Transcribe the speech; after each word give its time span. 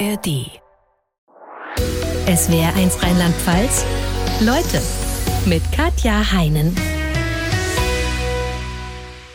ARD. 0.00 0.60
Es 2.26 2.50
wäre 2.50 2.72
eins 2.74 3.00
Rheinland-Pfalz. 3.02 3.84
Leute 4.40 4.82
mit 5.46 5.62
Katja 5.72 6.32
Heinen. 6.32 6.74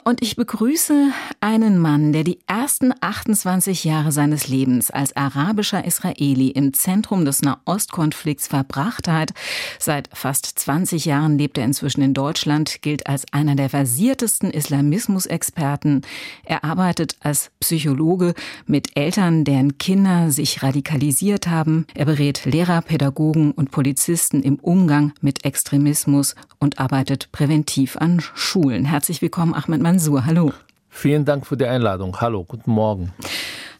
Und 0.09 0.23
ich 0.23 0.35
begrüße 0.35 1.11
einen 1.39 1.77
Mann, 1.77 2.13
der 2.13 2.23
die 2.23 2.39
ersten 2.47 2.96
28 2.99 3.83
Jahre 3.83 4.12
seines 4.12 4.47
Lebens 4.47 4.89
als 4.89 5.15
arabischer 5.15 5.85
Israeli 5.85 6.47
im 6.47 6.74
Zentrum 6.74 7.25
des 7.25 7.43
Nahostkonflikts 7.43 8.47
verbracht 8.47 9.07
hat. 9.07 9.33
Seit 9.78 10.10
fast 10.11 10.47
20 10.57 11.06
Jahren 11.06 11.37
lebt 11.37 11.60
er 11.60 11.65
inzwischen 11.65 12.01
in 12.01 12.15
Deutschland, 12.15 12.81
gilt 12.81 13.06
als 13.06 13.31
einer 13.31 13.53
der 13.53 13.69
versiertesten 13.69 14.49
Islamismusexperten. 14.49 16.02
Er 16.44 16.63
arbeitet 16.63 17.16
als 17.20 17.52
Psychologe 17.59 18.34
mit 18.66 18.98
Eltern, 18.98 19.43
deren 19.43 19.77
Kinder 19.77 20.31
sich 20.31 20.63
radikalisiert 20.63 21.45
haben. 21.45 21.85
Er 21.93 22.05
berät 22.05 22.45
Lehrer, 22.45 22.81
Pädagogen 22.81 23.51
und 23.51 23.70
Polizisten 23.70 24.41
im 24.41 24.55
Umgang 24.55 25.13
mit 25.21 25.45
Extremismus 25.45 26.34
und 26.57 26.79
arbeitet 26.79 27.31
präventiv 27.31 27.95
an 27.95 28.23
Schulen. 28.34 28.85
Herzlich 28.85 29.21
willkommen, 29.21 29.53
Ahmed 29.53 29.84
Mansour. 29.84 29.98
Mansour, 29.99 30.26
hallo. 30.26 30.53
Vielen 30.88 31.26
Dank 31.26 31.45
für 31.45 31.58
die 31.58 31.66
Einladung. 31.66 32.21
Hallo, 32.21 32.45
guten 32.45 32.71
Morgen. 32.71 33.12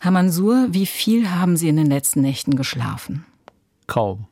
Herr 0.02 0.12
Mansour, 0.12 0.68
wie 0.72 0.86
viel 0.86 1.32
haben 1.32 1.56
Sie 1.56 1.70
in 1.70 1.78
den 1.78 1.86
letzten 1.86 2.20
Nächten 2.20 2.58
geschlafen? 2.58 3.24
Kaum. 3.88 4.28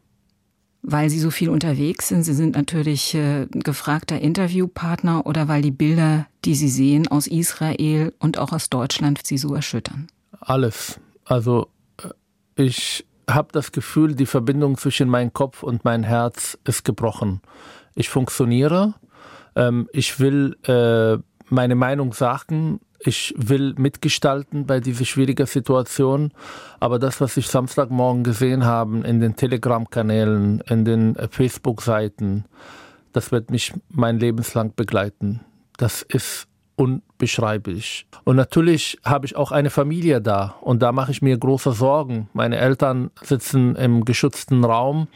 Weil 0.82 1.10
Sie 1.10 1.18
so 1.18 1.32
viel 1.32 1.48
unterwegs 1.48 2.10
sind. 2.10 2.24
Sie 2.24 2.34
sind 2.34 2.58
natürlich 2.58 3.16
äh, 3.16 3.48
gefragter 3.50 4.20
Interviewpartner 4.20 5.26
oder 5.26 5.48
weil 5.48 5.62
die 5.62 5.72
Bilder, 5.72 6.28
die 6.44 6.56
Sie 6.56 6.68
sehen 6.68 7.08
aus 7.08 7.26
Israel 7.26 8.14
und 8.20 8.38
auch 8.38 8.52
aus 8.52 8.70
Deutschland, 8.70 9.22
Sie 9.24 9.38
so 9.38 9.56
erschüttern? 9.56 10.08
Alles. 10.42 11.00
Also 11.24 11.70
äh, 12.04 12.64
ich 12.66 13.08
habe 13.30 13.48
das 13.54 13.72
Gefühl, 13.72 14.14
die 14.14 14.26
Verbindung 14.26 14.78
zwischen 14.78 15.08
meinem 15.08 15.32
Kopf 15.32 15.64
und 15.64 15.86
meinem 15.86 16.04
Herz 16.04 16.58
ist 16.66 16.84
gebrochen. 16.84 17.40
Ich 17.96 18.10
funktioniere. 18.10 18.96
Ähm, 19.56 19.88
ich 19.94 20.20
will 20.20 20.58
äh, 20.64 21.18
meine 21.50 21.76
Meinung 21.76 22.14
sagen. 22.14 22.80
Ich 23.00 23.34
will 23.38 23.76
mitgestalten 23.78 24.66
bei 24.66 24.80
dieser 24.80 25.06
schwierigen 25.06 25.46
Situation. 25.46 26.32
Aber 26.80 27.00
das, 27.00 27.22
was 27.22 27.38
ich 27.38 27.48
Samstagmorgen 27.48 28.24
gesehen 28.24 28.66
habe 28.66 29.00
in 29.00 29.20
den 29.20 29.36
Telegram-Kanälen, 29.36 30.62
in 30.62 30.84
den 30.86 31.16
Facebook-Seiten, 31.30 32.46
das 33.14 33.32
wird 33.32 33.52
mich 33.52 33.74
mein 33.90 34.20
Lebenslang 34.20 34.74
begleiten. 34.76 35.42
Das 35.78 36.02
ist 36.02 36.48
unbeschreiblich. 36.78 38.06
Und 38.24 38.36
natürlich 38.36 39.00
habe 39.04 39.26
ich 39.26 39.36
auch 39.36 39.52
eine 39.52 39.72
Familie 39.72 40.22
da 40.22 40.56
und 40.62 40.82
da 40.84 40.92
mache 40.92 41.12
ich 41.12 41.24
mir 41.24 41.36
große 41.36 41.72
Sorgen. 41.72 42.30
Meine 42.34 42.58
Eltern 42.58 43.10
sitzen 43.24 43.76
im 43.76 44.06
geschützten 44.06 44.64
Raum. 44.64 45.08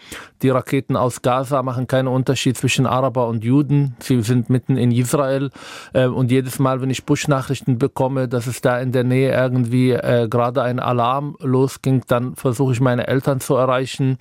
Die 0.41 0.49
Raketen 0.49 0.97
aus 0.97 1.21
Gaza 1.21 1.61
machen 1.61 1.85
keinen 1.85 2.07
Unterschied 2.07 2.57
zwischen 2.57 2.87
Araber 2.87 3.27
und 3.27 3.43
Juden. 3.43 3.95
Sie 3.99 4.21
sind 4.23 4.49
mitten 4.49 4.75
in 4.75 4.91
Israel 4.91 5.51
äh, 5.93 6.07
und 6.07 6.31
jedes 6.31 6.57
Mal, 6.57 6.81
wenn 6.81 6.89
ich 6.89 7.05
Push-Nachrichten 7.05 7.77
bekomme, 7.77 8.27
dass 8.27 8.47
es 8.47 8.61
da 8.61 8.79
in 8.79 8.91
der 8.91 9.03
Nähe 9.03 9.31
irgendwie 9.31 9.91
äh, 9.91 10.27
gerade 10.27 10.63
ein 10.63 10.79
Alarm 10.79 11.37
losging, 11.39 12.03
dann 12.07 12.35
versuche 12.35 12.73
ich 12.73 12.81
meine 12.81 13.05
Eltern 13.05 13.39
zu 13.39 13.53
erreichen. 13.53 14.17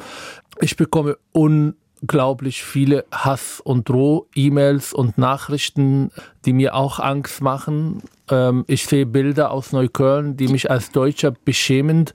Ich 0.60 0.76
bekomme 0.76 1.16
un 1.34 1.74
unglaublich 2.02 2.62
viele 2.62 3.04
Hass- 3.12 3.60
und 3.60 3.88
Droh-E-Mails 3.88 4.92
und 4.92 5.18
Nachrichten, 5.18 6.10
die 6.44 6.52
mir 6.52 6.74
auch 6.74 6.98
Angst 6.98 7.40
machen. 7.42 8.02
Ähm, 8.30 8.64
ich 8.66 8.86
sehe 8.86 9.06
Bilder 9.06 9.50
aus 9.50 9.72
Neukölln, 9.72 10.36
die 10.36 10.48
mich 10.48 10.70
als 10.70 10.90
Deutscher 10.90 11.32
beschämen. 11.44 12.06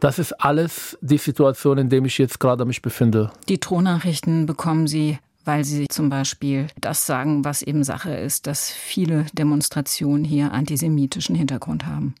Das 0.00 0.18
ist 0.18 0.32
alles 0.32 0.98
die 1.00 1.18
Situation, 1.18 1.78
in 1.78 1.88
der 1.88 2.04
ich 2.04 2.18
jetzt 2.18 2.40
gerade 2.40 2.64
mich 2.64 2.82
befinde. 2.82 3.30
Die 3.48 3.60
Drohnachrichten 3.60 4.46
bekommen 4.46 4.86
Sie 4.86 5.18
weil 5.46 5.64
sie 5.64 5.86
zum 5.88 6.08
Beispiel 6.08 6.66
das 6.80 7.06
sagen, 7.06 7.44
was 7.44 7.62
eben 7.62 7.84
Sache 7.84 8.10
ist, 8.10 8.48
dass 8.48 8.70
viele 8.70 9.26
Demonstrationen 9.32 10.24
hier 10.24 10.52
antisemitischen 10.52 11.36
Hintergrund 11.36 11.86
haben. 11.86 12.16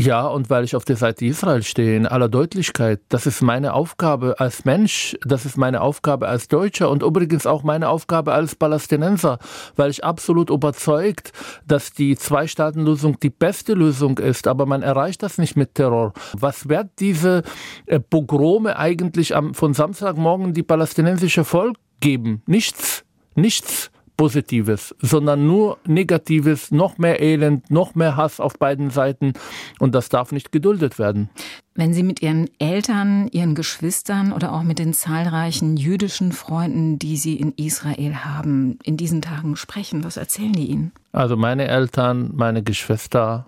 Ja, 0.00 0.28
und 0.28 0.48
weil 0.48 0.62
ich 0.62 0.76
auf 0.76 0.84
der 0.84 0.94
Seite 0.94 1.26
Israel 1.26 1.64
stehe, 1.64 1.96
in 1.96 2.06
aller 2.06 2.28
Deutlichkeit. 2.28 3.00
Das 3.08 3.26
ist 3.26 3.42
meine 3.42 3.74
Aufgabe 3.74 4.36
als 4.38 4.64
Mensch, 4.64 5.16
das 5.26 5.44
ist 5.44 5.56
meine 5.56 5.80
Aufgabe 5.80 6.28
als 6.28 6.46
Deutscher 6.46 6.88
und 6.88 7.02
übrigens 7.02 7.48
auch 7.48 7.64
meine 7.64 7.88
Aufgabe 7.88 8.32
als 8.32 8.54
Palästinenser, 8.54 9.40
weil 9.74 9.90
ich 9.90 10.04
absolut 10.04 10.50
überzeugt, 10.50 11.32
dass 11.66 11.90
die 11.90 12.14
Zwei-Staaten-Lösung 12.14 13.18
die 13.18 13.30
beste 13.30 13.74
Lösung 13.74 14.18
ist, 14.18 14.46
aber 14.46 14.66
man 14.66 14.82
erreicht 14.82 15.24
das 15.24 15.36
nicht 15.36 15.56
mit 15.56 15.74
Terror. 15.74 16.12
Was 16.32 16.68
wird 16.68 16.90
diese 17.00 17.42
äh, 17.86 17.98
Pogrome 17.98 18.78
eigentlich 18.78 19.34
am, 19.34 19.52
von 19.52 19.74
Samstagmorgen 19.74 20.52
die 20.52 20.62
palästinensische 20.62 21.42
Volk 21.42 21.76
geben? 21.98 22.42
Nichts. 22.46 23.04
Nichts. 23.34 23.90
Positives, 24.18 24.94
sondern 25.00 25.46
nur 25.46 25.78
Negatives, 25.86 26.72
noch 26.72 26.98
mehr 26.98 27.20
Elend, 27.22 27.70
noch 27.70 27.94
mehr 27.94 28.16
Hass 28.16 28.40
auf 28.40 28.58
beiden 28.58 28.90
Seiten. 28.90 29.32
Und 29.78 29.94
das 29.94 30.08
darf 30.08 30.32
nicht 30.32 30.52
geduldet 30.52 30.98
werden. 30.98 31.30
Wenn 31.74 31.94
Sie 31.94 32.02
mit 32.02 32.20
Ihren 32.20 32.50
Eltern, 32.58 33.28
Ihren 33.28 33.54
Geschwistern 33.54 34.32
oder 34.32 34.52
auch 34.52 34.64
mit 34.64 34.80
den 34.80 34.92
zahlreichen 34.92 35.76
jüdischen 35.76 36.32
Freunden, 36.32 36.98
die 36.98 37.16
Sie 37.16 37.36
in 37.36 37.52
Israel 37.52 38.16
haben, 38.16 38.80
in 38.82 38.96
diesen 38.96 39.22
Tagen 39.22 39.54
sprechen, 39.54 40.02
was 40.02 40.16
erzählen 40.16 40.52
die 40.52 40.66
Ihnen? 40.66 40.92
Also 41.12 41.36
meine 41.36 41.68
Eltern, 41.68 42.32
meine 42.34 42.64
Geschwister 42.64 43.46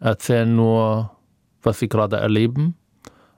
erzählen 0.00 0.54
nur, 0.54 1.12
was 1.62 1.78
sie 1.78 1.88
gerade 1.88 2.18
erleben, 2.18 2.76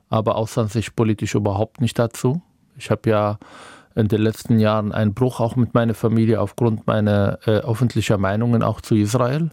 aber 0.09 0.37
äußern 0.37 0.66
sich 0.66 0.97
politisch 0.97 1.37
überhaupt 1.37 1.81
nicht 1.81 1.97
dazu. 1.97 2.43
Ich 2.77 2.91
habe 2.91 3.09
ja 3.09 3.38
in 3.97 4.09
den 4.09 4.21
letzten 4.21 4.59
Jahren 4.59 4.93
ein 4.93 5.15
Bruch 5.15 5.41
auch 5.41 5.57
mit 5.57 5.73
meiner 5.73 5.95
Familie 5.95 6.41
aufgrund 6.41 6.87
meiner 6.87 7.39
äh, 7.47 7.53
öffentlicher 7.53 8.19
Meinungen 8.19 8.62
auch 8.62 8.83
zu 8.83 8.95
Israel, 8.95 9.51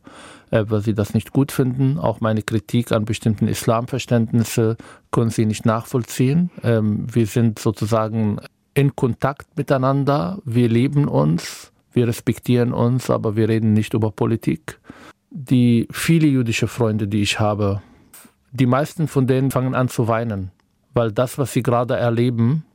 äh, 0.52 0.66
weil 0.68 0.82
sie 0.82 0.94
das 0.94 1.14
nicht 1.14 1.32
gut 1.32 1.54
finden. 1.54 1.98
Auch 1.98 2.20
meine 2.20 2.42
Kritik 2.42 2.92
an 2.92 3.06
bestimmten 3.06 3.48
Islamverständnissen 3.48 4.76
können 5.12 5.30
sie 5.30 5.46
nicht 5.46 5.66
nachvollziehen. 5.66 6.52
Ähm, 6.62 7.08
wir 7.12 7.26
sind 7.26 7.58
sozusagen 7.58 8.42
in 8.74 8.96
Kontakt 8.96 9.48
miteinander, 9.56 10.40
wir 10.44 10.68
leben 10.68 11.08
uns, 11.08 11.72
wir 11.94 12.08
respektieren 12.08 12.74
uns, 12.74 13.10
aber 13.10 13.38
wir 13.38 13.48
reden 13.48 13.74
nicht 13.74 13.94
über 13.94 14.12
Politik. 14.12 14.80
Die 15.30 15.88
viele 15.90 16.28
jüdische 16.28 16.68
Freunde, 16.68 17.08
die 17.08 17.22
ich 17.22 17.40
habe, 17.40 17.82
die 18.52 18.66
meisten 18.66 19.08
von 19.08 19.26
denen 19.26 19.52
fangen 19.52 19.74
an 19.74 19.88
zu 19.88 20.08
weinen, 20.10 20.52
weil 20.94 21.12
das, 21.12 21.38
was 21.38 21.54
sie 21.54 21.64
gerade 21.64 21.96
erleben, 21.96 22.66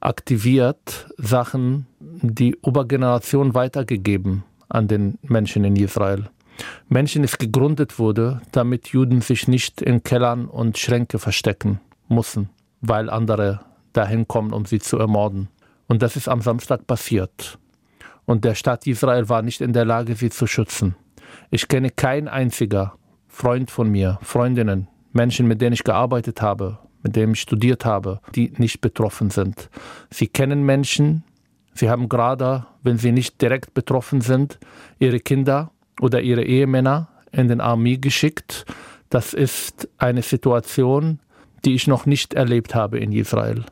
aktiviert 0.00 1.08
Sachen, 1.16 1.86
die 2.00 2.56
über 2.66 2.86
Generationen 2.86 3.54
weitergegeben 3.54 4.44
an 4.68 4.88
den 4.88 5.18
Menschen 5.22 5.64
in 5.64 5.76
Israel. 5.76 6.30
Menschen 6.88 7.24
ist 7.24 7.38
gegründet 7.38 7.98
wurde, 7.98 8.40
damit 8.52 8.88
Juden 8.88 9.20
sich 9.20 9.48
nicht 9.48 9.80
in 9.80 10.02
Kellern 10.02 10.46
und 10.46 10.78
Schränke 10.78 11.18
verstecken 11.18 11.80
müssen, 12.08 12.50
weil 12.80 13.08
andere 13.08 13.60
dahin 13.92 14.28
kommen, 14.28 14.52
um 14.52 14.66
sie 14.66 14.78
zu 14.78 14.98
ermorden. 14.98 15.48
Und 15.88 16.02
das 16.02 16.16
ist 16.16 16.28
am 16.28 16.40
Samstag 16.40 16.86
passiert. 16.86 17.58
Und 18.24 18.44
der 18.44 18.54
Staat 18.54 18.86
Israel 18.86 19.28
war 19.28 19.42
nicht 19.42 19.60
in 19.60 19.72
der 19.72 19.84
Lage, 19.84 20.14
sie 20.14 20.30
zu 20.30 20.46
schützen. 20.46 20.94
Ich 21.50 21.66
kenne 21.68 21.90
keinen 21.90 22.28
einziger 22.28 22.94
Freund 23.26 23.70
von 23.70 23.90
mir, 23.90 24.18
Freundinnen, 24.22 24.88
Menschen, 25.12 25.48
mit 25.48 25.60
denen 25.60 25.72
ich 25.72 25.84
gearbeitet 25.84 26.42
habe, 26.42 26.78
mit 27.02 27.16
dem 27.16 27.32
ich 27.32 27.40
studiert 27.40 27.84
habe, 27.84 28.20
die 28.34 28.52
nicht 28.56 28.80
betroffen 28.80 29.30
sind. 29.30 29.70
Sie 30.10 30.26
kennen 30.26 30.64
Menschen, 30.64 31.24
sie 31.74 31.90
haben 31.90 32.08
gerade, 32.08 32.66
wenn 32.82 32.98
sie 32.98 33.12
nicht 33.12 33.40
direkt 33.40 33.74
betroffen 33.74 34.20
sind, 34.20 34.58
ihre 34.98 35.20
Kinder 35.20 35.70
oder 36.00 36.20
ihre 36.20 36.44
Ehemänner 36.44 37.08
in 37.32 37.48
den 37.48 37.60
Armee 37.60 37.96
geschickt. 37.96 38.66
Das 39.08 39.34
ist 39.34 39.88
eine 39.98 40.22
Situation, 40.22 41.20
die 41.64 41.74
ich 41.74 41.86
noch 41.86 42.06
nicht 42.06 42.34
erlebt 42.34 42.74
habe 42.74 42.98
in 42.98 43.12
Israel. 43.12 43.64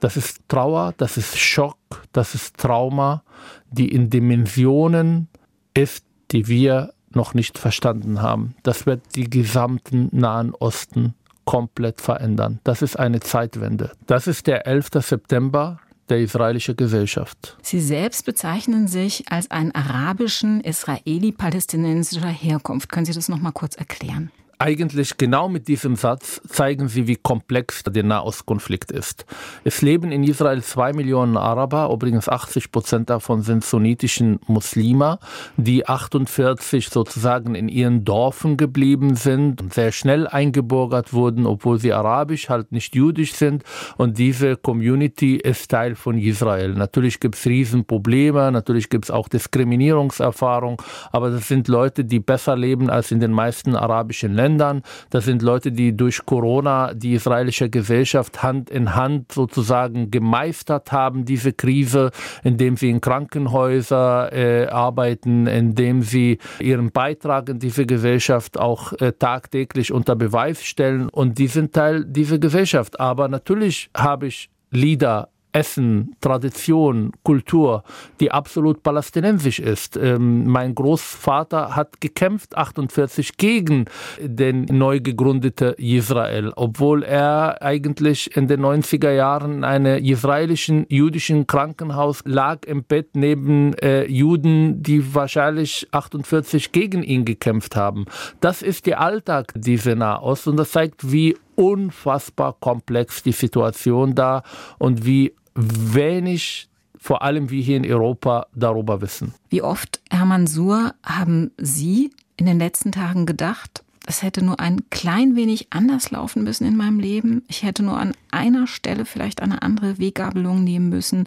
Das 0.00 0.16
ist 0.16 0.40
Trauer, 0.48 0.94
das 0.96 1.16
ist 1.16 1.38
Schock, 1.38 1.78
das 2.12 2.34
ist 2.34 2.56
Trauma, 2.56 3.22
die 3.70 3.88
in 3.88 4.10
Dimensionen 4.10 5.28
ist, 5.74 6.04
die 6.32 6.48
wir 6.48 6.92
noch 7.12 7.34
nicht 7.34 7.58
verstanden 7.58 8.22
haben. 8.22 8.54
Das 8.62 8.86
wird 8.86 9.16
die 9.16 9.28
gesamten 9.28 10.08
Nahen 10.12 10.54
Osten 10.54 11.14
komplett 11.50 12.00
verändern. 12.00 12.60
Das 12.62 12.80
ist 12.80 12.96
eine 12.96 13.18
Zeitwende. 13.18 13.90
Das 14.06 14.28
ist 14.28 14.46
der 14.46 14.68
11. 14.68 14.90
September 15.00 15.80
der 16.08 16.20
israelischen 16.20 16.76
Gesellschaft. 16.76 17.56
Sie 17.60 17.80
selbst 17.80 18.24
bezeichnen 18.24 18.86
sich 18.86 19.24
als 19.32 19.50
einen 19.50 19.74
arabischen, 19.74 20.60
israeli-palästinensischer 20.60 22.28
Herkunft. 22.28 22.88
Können 22.92 23.04
Sie 23.04 23.14
das 23.14 23.28
noch 23.28 23.40
mal 23.40 23.50
kurz 23.50 23.74
erklären? 23.74 24.30
Eigentlich 24.60 25.16
genau 25.16 25.48
mit 25.48 25.68
diesem 25.68 25.96
Satz 25.96 26.42
zeigen 26.46 26.88
sie, 26.88 27.06
wie 27.06 27.16
komplex 27.16 27.82
der 27.82 28.02
Nahostkonflikt 28.02 28.92
ist. 28.92 29.24
Es 29.64 29.80
leben 29.80 30.12
in 30.12 30.22
Israel 30.22 30.62
zwei 30.62 30.92
Millionen 30.92 31.38
Araber, 31.38 31.90
übrigens 31.90 32.28
80 32.28 32.70
Prozent 32.70 33.08
davon 33.08 33.40
sind 33.40 33.64
sunnitischen 33.64 34.38
Muslime, 34.46 35.18
die 35.56 35.88
48 35.88 36.90
sozusagen 36.90 37.54
in 37.54 37.70
ihren 37.70 38.04
Dörfern 38.04 38.58
geblieben 38.58 39.14
sind 39.14 39.62
und 39.62 39.72
sehr 39.72 39.92
schnell 39.92 40.28
eingebürgert 40.28 41.14
wurden, 41.14 41.46
obwohl 41.46 41.78
sie 41.78 41.94
arabisch, 41.94 42.50
halt 42.50 42.70
nicht 42.70 42.94
jüdisch 42.94 43.32
sind. 43.32 43.64
Und 43.96 44.18
diese 44.18 44.56
Community 44.56 45.36
ist 45.36 45.70
Teil 45.70 45.94
von 45.94 46.18
Israel. 46.18 46.74
Natürlich 46.74 47.18
gibt 47.18 47.36
es 47.36 47.46
Riesenprobleme, 47.46 48.52
natürlich 48.52 48.90
gibt 48.90 49.06
es 49.06 49.10
auch 49.10 49.28
Diskriminierungserfahrung, 49.28 50.82
aber 51.12 51.30
das 51.30 51.48
sind 51.48 51.66
Leute, 51.68 52.04
die 52.04 52.20
besser 52.20 52.56
leben 52.56 52.90
als 52.90 53.10
in 53.10 53.20
den 53.20 53.32
meisten 53.32 53.74
arabischen 53.74 54.34
Ländern. 54.34 54.49
Das 54.58 55.24
sind 55.24 55.42
Leute, 55.42 55.72
die 55.72 55.96
durch 55.96 56.24
Corona 56.24 56.94
die 56.94 57.14
israelische 57.14 57.70
Gesellschaft 57.70 58.42
Hand 58.42 58.70
in 58.70 58.94
Hand 58.94 59.32
sozusagen 59.32 60.10
gemeistert 60.10 60.92
haben, 60.92 61.24
diese 61.24 61.52
Krise, 61.52 62.10
indem 62.42 62.76
sie 62.76 62.90
in 62.90 63.00
Krankenhäuser 63.00 64.32
äh, 64.32 64.66
arbeiten, 64.68 65.46
indem 65.46 66.02
sie 66.02 66.38
ihren 66.58 66.90
Beitrag 66.90 67.48
in 67.48 67.58
diese 67.58 67.86
Gesellschaft 67.86 68.58
auch 68.58 68.92
äh, 68.94 69.12
tagtäglich 69.12 69.92
unter 69.92 70.16
Beweis 70.16 70.62
stellen. 70.64 71.08
Und 71.08 71.38
die 71.38 71.46
sind 71.46 71.72
Teil 71.72 72.04
dieser 72.04 72.38
Gesellschaft. 72.38 73.00
Aber 73.00 73.28
natürlich 73.28 73.90
habe 73.94 74.26
ich 74.26 74.50
Lieder 74.70 75.28
Essen, 75.52 76.16
Tradition, 76.20 77.12
Kultur, 77.22 77.82
die 78.20 78.30
absolut 78.30 78.82
palästinensisch 78.82 79.58
ist. 79.58 79.96
Ähm, 79.96 80.46
mein 80.46 80.74
Großvater 80.74 81.76
hat 81.76 82.00
gekämpft 82.00 82.56
48 82.56 83.36
gegen 83.36 83.86
den 84.20 84.64
neu 84.64 85.00
gegründete 85.00 85.74
Israel, 85.78 86.52
obwohl 86.56 87.02
er 87.02 87.62
eigentlich 87.62 88.36
in 88.36 88.48
den 88.48 88.60
90er 88.60 89.10
Jahren 89.10 89.52
in 89.58 89.64
einem 89.64 90.04
israelischen 90.04 90.86
jüdischen 90.88 91.46
Krankenhaus 91.46 92.22
lag 92.24 92.64
im 92.66 92.84
Bett 92.84 93.10
neben 93.14 93.74
äh, 93.74 94.04
Juden, 94.06 94.82
die 94.82 95.14
wahrscheinlich 95.14 95.88
48 95.90 96.72
gegen 96.72 97.02
ihn 97.02 97.24
gekämpft 97.24 97.76
haben. 97.76 98.06
Das 98.40 98.62
ist 98.62 98.86
der 98.86 99.00
Alltag 99.00 99.52
dieser 99.54 99.94
Nahost 99.94 100.46
und 100.46 100.56
das 100.56 100.72
zeigt, 100.72 101.10
wie 101.10 101.36
unfassbar 101.56 102.56
komplex 102.58 103.22
die 103.22 103.32
Situation 103.32 104.14
da 104.14 104.42
und 104.78 105.04
wie 105.04 105.34
wenig 105.60 106.68
vor 106.98 107.22
allem 107.22 107.48
wir 107.48 107.62
hier 107.62 107.78
in 107.78 107.90
Europa 107.90 108.46
darüber 108.54 109.00
wissen. 109.00 109.34
Wie 109.48 109.62
oft, 109.62 110.00
Herr 110.10 110.26
Mansur, 110.26 110.94
haben 111.02 111.50
Sie 111.56 112.10
in 112.36 112.44
den 112.44 112.58
letzten 112.58 112.92
Tagen 112.92 113.24
gedacht, 113.24 113.82
es 114.06 114.22
hätte 114.22 114.44
nur 114.44 114.60
ein 114.60 114.90
klein 114.90 115.36
wenig 115.36 115.68
anders 115.70 116.10
laufen 116.10 116.42
müssen 116.42 116.66
in 116.66 116.76
meinem 116.76 116.98
Leben. 116.98 117.42
Ich 117.48 117.62
hätte 117.62 117.82
nur 117.82 117.98
an 117.98 118.12
einer 118.30 118.66
Stelle 118.66 119.04
vielleicht 119.04 119.40
eine 119.40 119.62
andere 119.62 119.98
Weggabelung 119.98 120.64
nehmen 120.64 120.88
müssen. 120.88 121.24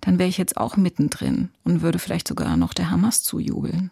Dann 0.00 0.18
wäre 0.18 0.28
ich 0.28 0.38
jetzt 0.38 0.56
auch 0.56 0.76
mittendrin 0.76 1.50
und 1.64 1.82
würde 1.82 1.98
vielleicht 1.98 2.28
sogar 2.28 2.56
noch 2.56 2.74
der 2.74 2.90
Hamas 2.90 3.22
zujubeln. 3.22 3.90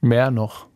Mehr 0.00 0.30
noch. 0.30 0.66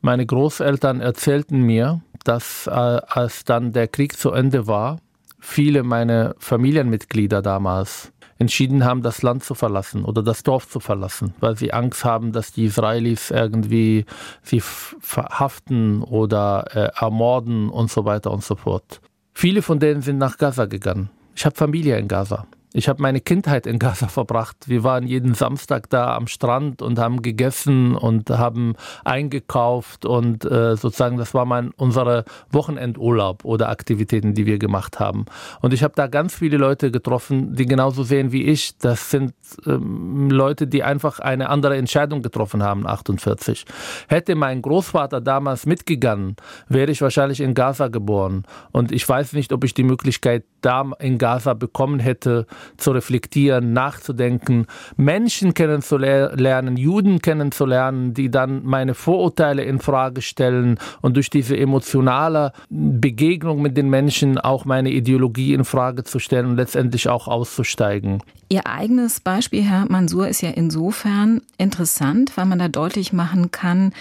Meine 0.00 0.26
Großeltern 0.26 1.00
erzählten 1.00 1.62
mir, 1.62 2.02
dass 2.24 2.66
äh, 2.66 2.70
als 2.70 3.44
dann 3.44 3.72
der 3.72 3.88
Krieg 3.88 4.18
zu 4.18 4.32
Ende 4.32 4.66
war, 4.66 4.98
viele 5.44 5.82
meiner 5.82 6.34
Familienmitglieder 6.38 7.42
damals 7.42 8.12
entschieden 8.38 8.84
haben, 8.84 9.02
das 9.02 9.22
Land 9.22 9.44
zu 9.44 9.54
verlassen 9.54 10.04
oder 10.04 10.22
das 10.22 10.42
Dorf 10.42 10.68
zu 10.68 10.80
verlassen, 10.80 11.34
weil 11.40 11.56
sie 11.56 11.72
Angst 11.72 12.04
haben, 12.04 12.32
dass 12.32 12.52
die 12.52 12.64
Israelis 12.64 13.30
irgendwie 13.30 14.06
sie 14.42 14.60
verhaften 14.60 16.02
oder 16.02 16.64
äh, 16.72 16.98
ermorden 16.98 17.68
und 17.68 17.90
so 17.90 18.04
weiter 18.04 18.32
und 18.32 18.42
so 18.42 18.56
fort. 18.56 19.00
Viele 19.34 19.62
von 19.62 19.78
denen 19.78 20.02
sind 20.02 20.18
nach 20.18 20.38
Gaza 20.38 20.64
gegangen. 20.64 21.10
Ich 21.36 21.44
habe 21.44 21.54
Familie 21.54 21.98
in 21.98 22.08
Gaza. 22.08 22.46
Ich 22.76 22.88
habe 22.88 23.00
meine 23.00 23.20
Kindheit 23.20 23.68
in 23.68 23.78
Gaza 23.78 24.08
verbracht. 24.08 24.56
Wir 24.66 24.82
waren 24.82 25.06
jeden 25.06 25.34
Samstag 25.34 25.88
da 25.90 26.16
am 26.16 26.26
Strand 26.26 26.82
und 26.82 26.98
haben 26.98 27.22
gegessen 27.22 27.94
und 27.94 28.30
haben 28.30 28.74
eingekauft 29.04 30.04
und 30.04 30.44
äh, 30.44 30.74
sozusagen 30.74 31.16
das 31.16 31.34
war 31.34 31.44
mein 31.44 31.70
unsere 31.76 32.24
Wochenendurlaub 32.50 33.44
oder 33.44 33.68
Aktivitäten, 33.68 34.34
die 34.34 34.44
wir 34.44 34.58
gemacht 34.58 34.98
haben. 34.98 35.26
Und 35.62 35.72
ich 35.72 35.84
habe 35.84 35.94
da 35.94 36.08
ganz 36.08 36.34
viele 36.34 36.56
Leute 36.56 36.90
getroffen, 36.90 37.54
die 37.54 37.66
genauso 37.66 38.02
sehen 38.02 38.32
wie 38.32 38.42
ich. 38.42 38.76
Das 38.78 39.08
sind 39.08 39.34
ähm, 39.66 40.28
Leute, 40.30 40.66
die 40.66 40.82
einfach 40.82 41.20
eine 41.20 41.50
andere 41.50 41.76
Entscheidung 41.76 42.22
getroffen 42.22 42.64
haben, 42.64 42.88
48. 42.88 43.66
Hätte 44.08 44.34
mein 44.34 44.62
Großvater 44.62 45.20
damals 45.20 45.64
mitgegangen, 45.64 46.34
wäre 46.68 46.90
ich 46.90 47.00
wahrscheinlich 47.02 47.40
in 47.40 47.54
Gaza 47.54 47.86
geboren. 47.86 48.42
Und 48.72 48.90
ich 48.90 49.08
weiß 49.08 49.34
nicht, 49.34 49.52
ob 49.52 49.62
ich 49.62 49.74
die 49.74 49.84
Möglichkeit 49.84 50.42
da 50.60 50.90
in 50.98 51.18
Gaza 51.18 51.54
bekommen 51.54 52.00
hätte, 52.00 52.46
zu 52.76 52.92
reflektieren, 52.92 53.72
nachzudenken, 53.72 54.66
Menschen 54.96 55.54
kennenzulernen, 55.54 56.76
Juden 56.76 57.20
kennenzulernen, 57.20 58.14
die 58.14 58.30
dann 58.30 58.64
meine 58.64 58.94
Vorurteile 58.94 59.64
in 59.64 59.78
Frage 59.78 60.22
stellen 60.22 60.78
und 61.00 61.16
durch 61.16 61.30
diese 61.30 61.56
emotionale 61.56 62.52
Begegnung 62.70 63.62
mit 63.62 63.76
den 63.76 63.90
Menschen 63.90 64.38
auch 64.38 64.64
meine 64.64 64.90
Ideologie 64.90 65.54
in 65.54 65.64
Frage 65.64 66.04
zu 66.04 66.18
stellen 66.18 66.46
und 66.46 66.56
letztendlich 66.56 67.08
auch 67.08 67.28
auszusteigen. 67.28 68.22
Ihr 68.48 68.66
eigenes 68.66 69.20
Beispiel, 69.20 69.62
Herr 69.62 69.86
Mansur, 69.90 70.28
ist 70.28 70.42
ja 70.42 70.50
insofern 70.50 71.42
interessant, 71.58 72.36
weil 72.36 72.46
man 72.46 72.58
da 72.58 72.68
deutlich 72.68 73.12
machen 73.12 73.50
kann, 73.50 73.92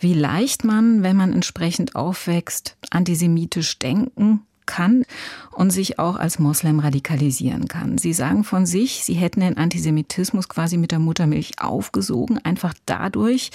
wie 0.00 0.14
leicht 0.14 0.64
man, 0.64 1.02
wenn 1.02 1.16
man 1.16 1.32
entsprechend 1.32 1.94
aufwächst, 1.94 2.76
antisemitisch 2.90 3.78
denken 3.78 4.42
kann 4.70 5.04
und 5.50 5.70
sich 5.70 5.98
auch 5.98 6.16
als 6.16 6.38
Moslem 6.38 6.78
radikalisieren 6.78 7.66
kann. 7.66 7.98
Sie 7.98 8.12
sagen 8.12 8.44
von 8.44 8.66
sich, 8.66 9.04
Sie 9.04 9.14
hätten 9.14 9.40
den 9.40 9.56
Antisemitismus 9.56 10.48
quasi 10.48 10.76
mit 10.76 10.92
der 10.92 11.00
Muttermilch 11.00 11.60
aufgesogen, 11.60 12.38
einfach 12.38 12.72
dadurch, 12.86 13.50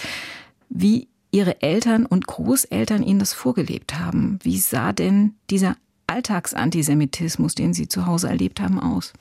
wie 0.70 1.08
Ihre 1.32 1.62
Eltern 1.62 2.06
und 2.06 2.28
Großeltern 2.28 3.02
Ihnen 3.02 3.20
das 3.20 3.34
vorgelebt 3.34 3.98
haben. 3.98 4.40
Wie 4.44 4.58
sah 4.58 4.92
denn 4.92 5.36
dieser 5.50 5.78
Alltagsantisemitismus, 6.08 7.56
den 7.56 7.74
Sie 7.74 7.88
zu 7.88 8.06
Hause 8.06 8.28
erlebt 8.28 8.60
haben, 8.60 8.80
aus? 8.80 9.14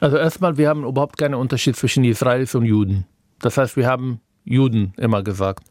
Also 0.00 0.16
erstmal, 0.16 0.58
wir 0.58 0.68
haben 0.68 0.84
überhaupt 0.84 1.18
keinen 1.18 1.34
Unterschied 1.34 1.76
zwischen 1.76 2.04
Israelis 2.04 2.54
und 2.54 2.64
Juden. 2.64 3.06
Das 3.40 3.56
heißt, 3.56 3.76
wir 3.76 3.86
haben 3.86 4.20
Juden 4.48 4.92
immer 4.96 5.22
gesagt. 5.22 5.64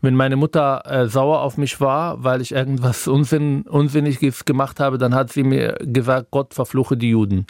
Wenn 0.00 0.14
meine 0.14 0.36
Mutter 0.36 0.82
äh, 0.86 1.08
sauer 1.08 1.40
auf 1.40 1.56
mich 1.58 1.80
war, 1.80 2.22
weil 2.22 2.40
ich 2.40 2.52
irgendwas 2.52 3.06
Unsinn, 3.06 3.62
Unsinniges 3.62 4.44
gemacht 4.44 4.80
habe, 4.80 4.98
dann 4.98 5.14
hat 5.14 5.32
sie 5.32 5.42
mir 5.42 5.76
gesagt, 5.80 6.28
Gott 6.30 6.54
verfluche 6.54 6.96
die 6.96 7.10
Juden. 7.10 7.46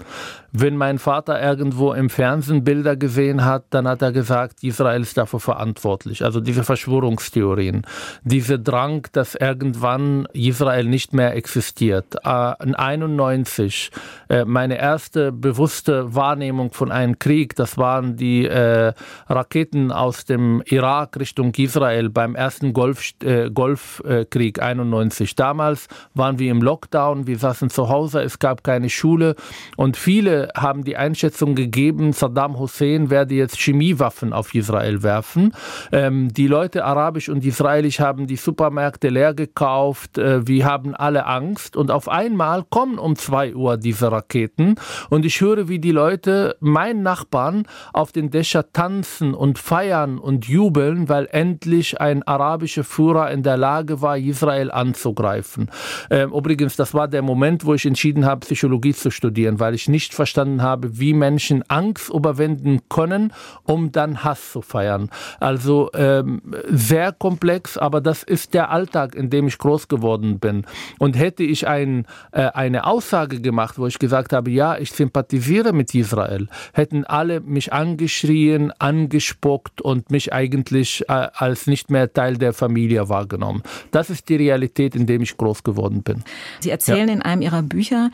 Wenn 0.52 0.76
mein 0.76 0.98
Vater 0.98 1.40
irgendwo 1.40 1.92
im 1.92 2.10
Fernsehen 2.10 2.64
Bilder 2.64 2.96
gesehen 2.96 3.44
hat, 3.44 3.64
dann 3.70 3.88
hat 3.88 4.02
er 4.02 4.12
gesagt, 4.12 4.62
Israel 4.62 5.00
ist 5.00 5.16
dafür 5.16 5.40
verantwortlich. 5.40 6.24
Also 6.24 6.40
diese 6.40 6.64
Verschwörungstheorien, 6.64 7.86
dieser 8.22 8.58
Drang, 8.58 9.06
dass 9.12 9.34
irgendwann 9.34 10.26
Israel 10.32 10.84
nicht 10.84 11.14
mehr 11.14 11.34
existiert. 11.34 12.16
Äh, 12.24 12.52
in 12.62 12.74
91, 12.74 13.90
äh, 14.28 14.44
meine 14.44 14.78
erste 14.78 15.32
bewusste 15.32 16.14
Wahrnehmung 16.14 16.72
von 16.72 16.92
einem 16.92 17.18
Krieg, 17.18 17.56
das 17.56 17.78
waren 17.78 18.16
die 18.16 18.46
äh, 18.46 18.92
Raketen 19.28 19.90
aus 19.90 20.24
dem 20.24 20.62
Irak 20.72 21.18
Richtung 21.20 21.52
Israel 21.54 22.08
beim 22.08 22.34
ersten 22.34 22.72
Golf, 22.72 23.12
äh, 23.22 23.50
Golfkrieg 23.50 24.62
91. 24.62 25.34
Damals 25.34 25.86
waren 26.14 26.38
wir 26.38 26.50
im 26.50 26.62
Lockdown, 26.62 27.26
wir 27.26 27.36
saßen 27.36 27.68
zu 27.68 27.90
Hause, 27.90 28.22
es 28.22 28.38
gab 28.38 28.64
keine 28.64 28.88
Schule 28.88 29.36
und 29.76 29.98
viele 29.98 30.48
haben 30.56 30.82
die 30.82 30.96
Einschätzung 30.96 31.54
gegeben, 31.54 32.14
Saddam 32.14 32.58
Hussein 32.58 33.10
werde 33.10 33.34
jetzt 33.34 33.58
Chemiewaffen 33.58 34.32
auf 34.32 34.54
Israel 34.54 35.02
werfen. 35.02 35.52
Ähm, 35.92 36.32
die 36.32 36.46
Leute 36.46 36.86
arabisch 36.86 37.28
und 37.28 37.44
israelisch 37.44 38.00
haben 38.00 38.26
die 38.26 38.36
Supermärkte 38.36 39.10
leer 39.10 39.34
gekauft, 39.34 40.16
äh, 40.16 40.46
wir 40.46 40.64
haben 40.64 40.94
alle 40.94 41.26
Angst 41.26 41.76
und 41.76 41.90
auf 41.90 42.08
einmal 42.08 42.64
kommen 42.70 42.98
um 42.98 43.16
zwei 43.16 43.54
Uhr 43.54 43.76
diese 43.76 44.10
Raketen 44.10 44.76
und 45.10 45.26
ich 45.26 45.38
höre, 45.42 45.68
wie 45.68 45.80
die 45.80 45.92
Leute, 45.92 46.56
mein 46.60 47.02
Nachbarn, 47.02 47.64
auf 47.92 48.10
den 48.10 48.30
Dächer 48.30 48.72
tanzen 48.72 49.34
und 49.34 49.58
feiern 49.58 50.18
und 50.18 50.48
jubeln 50.48 50.61
jubeln, 50.62 51.08
weil 51.08 51.28
endlich 51.32 52.00
ein 52.00 52.22
arabischer 52.22 52.84
Führer 52.84 53.30
in 53.30 53.42
der 53.42 53.56
Lage 53.56 54.00
war, 54.00 54.16
Israel 54.16 54.70
anzugreifen. 54.70 55.70
Ähm, 56.08 56.32
übrigens, 56.32 56.76
das 56.76 56.94
war 56.94 57.08
der 57.08 57.22
Moment, 57.22 57.64
wo 57.64 57.74
ich 57.74 57.84
entschieden 57.84 58.24
habe, 58.24 58.40
Psychologie 58.40 58.94
zu 58.94 59.10
studieren, 59.10 59.58
weil 59.58 59.74
ich 59.74 59.88
nicht 59.88 60.14
verstanden 60.14 60.62
habe, 60.62 60.98
wie 61.00 61.14
Menschen 61.14 61.64
Angst 61.68 62.10
überwinden 62.10 62.80
können, 62.88 63.32
um 63.64 63.90
dann 63.90 64.22
Hass 64.22 64.52
zu 64.52 64.62
feiern. 64.62 65.10
Also 65.40 65.90
ähm, 65.94 66.42
sehr 66.68 67.12
komplex, 67.12 67.76
aber 67.76 68.00
das 68.00 68.22
ist 68.22 68.54
der 68.54 68.70
Alltag, 68.70 69.16
in 69.16 69.30
dem 69.30 69.48
ich 69.48 69.58
groß 69.58 69.88
geworden 69.88 70.38
bin. 70.38 70.64
Und 71.00 71.18
hätte 71.18 71.42
ich 71.42 71.66
ein, 71.66 72.06
äh, 72.30 72.42
eine 72.54 72.86
Aussage 72.86 73.40
gemacht, 73.40 73.78
wo 73.78 73.86
ich 73.86 73.98
gesagt 73.98 74.32
habe, 74.32 74.50
ja, 74.50 74.78
ich 74.78 74.92
sympathisiere 74.92 75.72
mit 75.72 75.92
Israel, 75.94 76.46
hätten 76.72 77.04
alle 77.04 77.40
mich 77.40 77.72
angeschrien, 77.72 78.72
angespuckt 78.78 79.80
und 79.80 80.10
mich 80.10 80.32
ein 80.32 80.41
eigentlich 80.42 81.04
äh, 81.08 81.28
als 81.34 81.66
nicht 81.66 81.90
mehr 81.90 82.12
Teil 82.12 82.36
der 82.36 82.52
Familie 82.52 83.08
wahrgenommen. 83.08 83.62
Das 83.90 84.10
ist 84.10 84.28
die 84.28 84.36
Realität, 84.36 84.94
in 84.94 85.06
der 85.06 85.20
ich 85.20 85.36
groß 85.36 85.62
geworden 85.62 86.02
bin. 86.02 86.22
Sie 86.60 86.70
erzählen 86.70 87.08
ja. 87.08 87.14
in 87.14 87.22
einem 87.22 87.42
Ihrer 87.42 87.62
Bücher, 87.62 88.10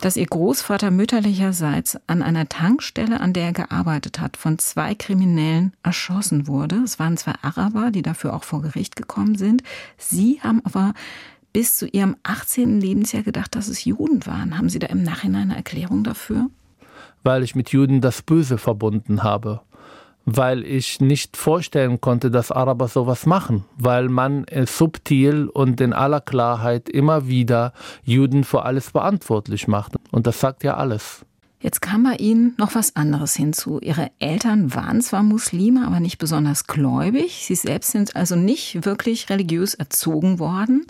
dass 0.00 0.16
Ihr 0.16 0.26
Großvater 0.26 0.90
mütterlicherseits 0.90 1.98
an 2.06 2.22
einer 2.22 2.48
Tankstelle, 2.48 3.20
an 3.20 3.32
der 3.32 3.46
er 3.46 3.52
gearbeitet 3.52 4.20
hat, 4.20 4.36
von 4.36 4.58
zwei 4.58 4.94
Kriminellen 4.94 5.72
erschossen 5.82 6.46
wurde. 6.46 6.76
Es 6.84 6.98
waren 6.98 7.16
zwei 7.16 7.34
Araber, 7.42 7.90
die 7.90 8.02
dafür 8.02 8.34
auch 8.34 8.44
vor 8.44 8.62
Gericht 8.62 8.96
gekommen 8.96 9.36
sind. 9.36 9.62
Sie 9.98 10.40
haben 10.42 10.62
aber 10.64 10.94
bis 11.52 11.76
zu 11.76 11.86
Ihrem 11.86 12.16
18. 12.22 12.80
Lebensjahr 12.80 13.22
gedacht, 13.22 13.54
dass 13.56 13.68
es 13.68 13.84
Juden 13.84 14.24
waren. 14.26 14.56
Haben 14.56 14.68
Sie 14.68 14.78
da 14.78 14.86
im 14.86 15.02
Nachhinein 15.02 15.50
eine 15.50 15.56
Erklärung 15.56 16.04
dafür? 16.04 16.46
Weil 17.24 17.42
ich 17.42 17.54
mit 17.54 17.70
Juden 17.70 18.00
das 18.00 18.22
Böse 18.22 18.58
verbunden 18.58 19.22
habe 19.22 19.60
weil 20.24 20.64
ich 20.64 21.00
nicht 21.00 21.36
vorstellen 21.36 22.00
konnte, 22.00 22.30
dass 22.30 22.52
Araber 22.52 22.88
sowas 22.88 23.26
machen, 23.26 23.64
weil 23.76 24.08
man 24.08 24.46
subtil 24.66 25.48
und 25.48 25.80
in 25.80 25.92
aller 25.92 26.20
Klarheit 26.20 26.88
immer 26.88 27.26
wieder 27.26 27.72
Juden 28.04 28.44
für 28.44 28.64
alles 28.64 28.90
verantwortlich 28.90 29.68
macht. 29.68 29.94
Und 30.10 30.26
das 30.26 30.40
sagt 30.40 30.64
ja 30.64 30.76
alles. 30.76 31.24
Jetzt 31.62 31.80
kam 31.80 32.02
bei 32.02 32.16
Ihnen 32.16 32.54
noch 32.58 32.74
was 32.74 32.96
anderes 32.96 33.36
hinzu. 33.36 33.78
Ihre 33.80 34.10
Eltern 34.18 34.74
waren 34.74 35.00
zwar 35.00 35.22
Muslime, 35.22 35.86
aber 35.86 36.00
nicht 36.00 36.18
besonders 36.18 36.66
gläubig. 36.66 37.44
Sie 37.46 37.54
selbst 37.54 37.92
sind 37.92 38.16
also 38.16 38.34
nicht 38.34 38.84
wirklich 38.84 39.30
religiös 39.30 39.74
erzogen 39.74 40.40
worden, 40.40 40.84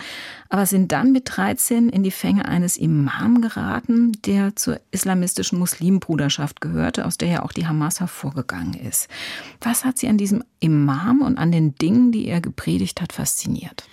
aber 0.48 0.64
sind 0.64 0.90
dann 0.90 1.12
mit 1.12 1.24
13 1.26 1.90
in 1.90 2.02
die 2.02 2.10
Fänge 2.10 2.46
eines 2.46 2.78
Imam 2.78 3.42
geraten, 3.42 4.12
der 4.24 4.56
zur 4.56 4.80
islamistischen 4.90 5.58
Muslimbruderschaft 5.58 6.62
gehörte, 6.62 7.04
aus 7.04 7.18
der 7.18 7.28
ja 7.28 7.42
auch 7.42 7.52
die 7.52 7.66
Hamas 7.66 8.00
hervorgegangen 8.00 8.72
ist. 8.72 9.08
Was 9.60 9.84
hat 9.84 9.98
Sie 9.98 10.08
an 10.08 10.16
diesem 10.16 10.42
Imam 10.58 11.20
und 11.20 11.36
an 11.36 11.52
den 11.52 11.74
Dingen, 11.74 12.12
die 12.12 12.26
er 12.28 12.40
gepredigt 12.40 13.02
hat, 13.02 13.12
fasziniert? 13.12 13.84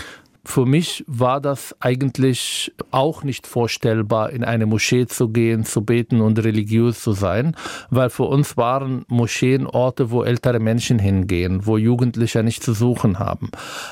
Für 0.50 0.66
mich 0.66 1.06
war 1.06 1.42
das 1.42 1.76
eigentlich 1.80 2.74
auch 2.90 3.24
nicht 3.24 3.46
vorstellbar, 3.46 4.32
in 4.32 4.44
eine 4.44 4.66
Moschee 4.66 5.06
zu 5.06 5.30
gehen, 5.30 5.64
zu 5.64 5.86
beten 5.86 6.22
und 6.22 6.44
religiös 6.44 7.04
zu 7.04 7.12
sein, 7.12 7.56
weil 7.92 8.10
für 8.10 8.24
uns 8.24 8.58
waren 8.58 9.06
Moscheen 9.10 9.68
Orte, 9.68 10.10
wo 10.10 10.24
ältere 10.24 10.60
Menschen 10.60 10.98
hingehen, 10.98 11.68
wo 11.68 11.78
Jugendliche 11.78 12.42
nicht 12.42 12.64
zu 12.64 12.74
suchen 12.74 13.20
haben. 13.20 13.52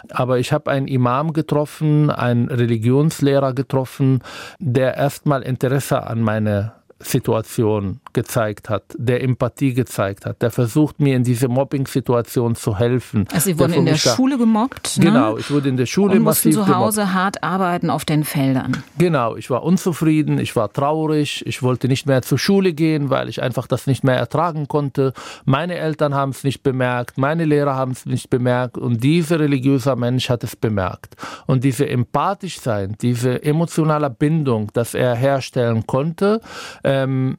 Aber 0.09 0.39
ich 0.39 0.51
habe 0.51 0.71
einen 0.71 0.87
Imam 0.87 1.31
getroffen, 1.31 2.09
einen 2.09 2.47
Religionslehrer 2.47 3.53
getroffen, 3.53 4.23
der 4.57 4.97
erstmal 4.97 5.43
Interesse 5.43 6.07
an 6.07 6.21
meine 6.21 6.76
Situation 6.99 7.99
gezeigt 8.13 8.69
hat, 8.69 8.83
der 8.97 9.23
Empathie 9.23 9.73
gezeigt 9.73 10.25
hat, 10.25 10.41
der 10.41 10.49
versucht 10.49 10.99
mir 10.99 11.15
in 11.15 11.23
diese 11.23 11.47
Mobbing-Situation 11.47 12.55
zu 12.55 12.77
helfen. 12.77 13.25
Also 13.31 13.51
Sie 13.51 13.59
wurden 13.59 13.73
in 13.73 13.85
der 13.85 13.95
Schule 13.95 14.37
gemobbt? 14.37 14.97
Ne? 14.97 15.05
Genau, 15.05 15.37
ich 15.37 15.51
wurde 15.51 15.69
in 15.69 15.77
der 15.77 15.85
Schule 15.85 16.15
und 16.15 16.23
massiv 16.23 16.55
zu 16.55 16.67
Hause 16.67 17.01
gemobbt. 17.01 17.15
hart 17.15 17.43
arbeiten 17.43 17.89
auf 17.89 18.05
den 18.05 18.23
Feldern. 18.23 18.83
Genau, 18.97 19.35
ich 19.35 19.49
war 19.49 19.63
unzufrieden, 19.63 20.39
ich 20.39 20.55
war 20.55 20.73
traurig, 20.73 21.45
ich 21.45 21.61
wollte 21.61 21.87
nicht 21.87 22.07
mehr 22.07 22.23
zur 22.23 22.39
Schule 22.39 22.73
gehen, 22.73 23.09
weil 23.09 23.29
ich 23.29 23.41
einfach 23.41 23.67
das 23.67 23.85
nicht 23.85 24.03
mehr 24.03 24.15
ertragen 24.15 24.67
konnte. 24.67 25.13
Meine 25.45 25.75
Eltern 25.75 26.15
haben 26.15 26.31
es 26.31 26.43
nicht 26.43 26.63
bemerkt, 26.63 27.17
meine 27.17 27.45
Lehrer 27.45 27.75
haben 27.75 27.91
es 27.91 28.05
nicht 28.05 28.29
bemerkt 28.29 28.77
und 28.77 29.03
dieser 29.03 29.39
religiöse 29.39 29.95
Mensch 29.95 30.29
hat 30.29 30.43
es 30.43 30.55
bemerkt. 30.55 31.15
Und 31.45 31.63
diese 31.63 31.87
empathisch 31.87 32.59
sein, 32.59 32.95
diese 33.01 33.43
emotionale 33.43 34.09
Bindung, 34.09 34.71
dass 34.73 34.95
er 34.95 35.15
herstellen 35.15 35.85
konnte, 35.85 36.41
ähm, 36.87 37.37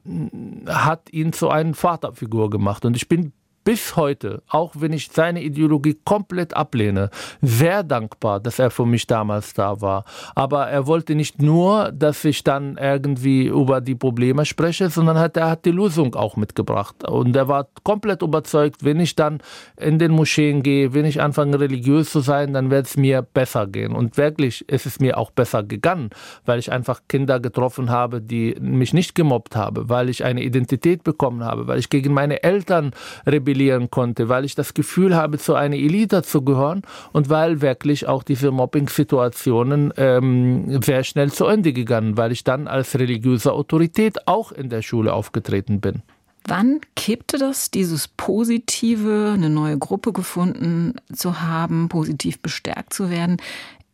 hat 0.67 1.11
ihn 1.11 1.33
zu 1.33 1.49
einer 1.49 1.73
Vaterfigur 1.73 2.49
gemacht. 2.49 2.85
Und 2.85 2.95
ich 2.95 3.07
bin 3.07 3.33
bis 3.69 3.95
heute, 3.95 4.41
auch 4.49 4.73
wenn 4.79 4.93
ich 4.93 5.09
seine 5.11 5.43
Ideologie 5.43 5.95
komplett 6.03 6.55
ablehne, 6.55 7.11
sehr 7.39 7.83
dankbar, 7.83 8.39
dass 8.39 8.57
er 8.57 8.71
für 8.71 8.87
mich 8.87 9.05
damals 9.05 9.53
da 9.53 9.79
war. 9.79 10.05
Aber 10.33 10.65
er 10.65 10.87
wollte 10.87 11.13
nicht 11.13 11.39
nur, 11.39 11.91
dass 11.91 12.25
ich 12.25 12.43
dann 12.43 12.77
irgendwie 12.77 13.45
über 13.45 13.79
die 13.79 13.93
Probleme 13.93 14.43
spreche, 14.45 14.89
sondern 14.89 15.19
hat, 15.19 15.37
er 15.37 15.51
hat 15.51 15.65
die 15.65 15.71
Lösung 15.71 16.15
auch 16.15 16.35
mitgebracht. 16.35 17.07
Und 17.07 17.35
er 17.35 17.47
war 17.47 17.67
komplett 17.83 18.23
überzeugt, 18.23 18.83
wenn 18.83 18.99
ich 18.99 19.15
dann 19.15 19.37
in 19.77 19.99
den 19.99 20.13
Moscheen 20.13 20.63
gehe, 20.63 20.95
wenn 20.95 21.05
ich 21.05 21.21
anfange 21.21 21.59
religiös 21.59 22.09
zu 22.09 22.21
sein, 22.21 22.53
dann 22.53 22.71
wird 22.71 22.87
es 22.87 22.97
mir 22.97 23.21
besser 23.21 23.67
gehen. 23.67 23.93
Und 23.93 24.17
wirklich 24.17 24.67
ist 24.67 24.87
es 24.87 24.99
mir 24.99 25.15
auch 25.15 25.29
besser 25.29 25.61
gegangen, 25.61 26.09
weil 26.43 26.57
ich 26.57 26.71
einfach 26.71 27.01
Kinder 27.07 27.39
getroffen 27.39 27.91
habe, 27.91 28.19
die 28.19 28.55
mich 28.59 28.95
nicht 28.95 29.13
gemobbt 29.13 29.55
haben, 29.55 29.87
weil 29.89 30.09
ich 30.09 30.23
eine 30.23 30.41
Identität 30.41 31.03
bekommen 31.03 31.43
habe, 31.43 31.67
weil 31.67 31.77
ich 31.77 31.91
gegen 31.91 32.15
meine 32.15 32.41
Eltern 32.41 32.93
rebelliert 33.27 33.58
rebellieren 33.59 33.89
konnte, 33.89 34.29
weil 34.29 34.45
ich 34.45 34.55
das 34.55 34.73
Gefühl 34.73 35.15
habe, 35.15 35.37
zu 35.37 35.53
einer 35.53 35.75
Elite 35.75 36.23
zu 36.23 36.41
gehören 36.41 36.81
und 37.11 37.29
weil 37.29 37.61
wirklich 37.61 38.07
auch 38.07 38.23
diese 38.23 38.51
Mobbing-Situationen 38.51 39.93
ähm, 39.97 40.81
sehr 40.81 41.03
schnell 41.03 41.31
zu 41.31 41.45
Ende 41.45 41.73
gegangen, 41.73 42.17
weil 42.17 42.31
ich 42.31 42.43
dann 42.43 42.67
als 42.67 42.97
religiöse 42.97 43.51
Autorität 43.51 44.27
auch 44.27 44.51
in 44.51 44.69
der 44.69 44.81
Schule 44.81 45.13
aufgetreten 45.13 45.81
bin. 45.81 46.01
Wann 46.45 46.79
kippte 46.95 47.37
das, 47.37 47.69
dieses 47.69 48.07
Positive, 48.07 49.31
eine 49.33 49.49
neue 49.49 49.77
Gruppe 49.77 50.13
gefunden 50.13 50.95
zu 51.13 51.41
haben, 51.41 51.89
positiv 51.89 52.39
bestärkt 52.39 52.93
zu 52.93 53.09
werden, 53.09 53.37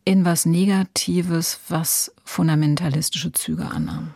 in 0.06 0.24
was 0.24 0.46
Negatives, 0.46 1.60
was 1.68 2.14
fundamentalistische 2.24 3.32
Züge 3.32 3.66
annahm? 3.66 4.14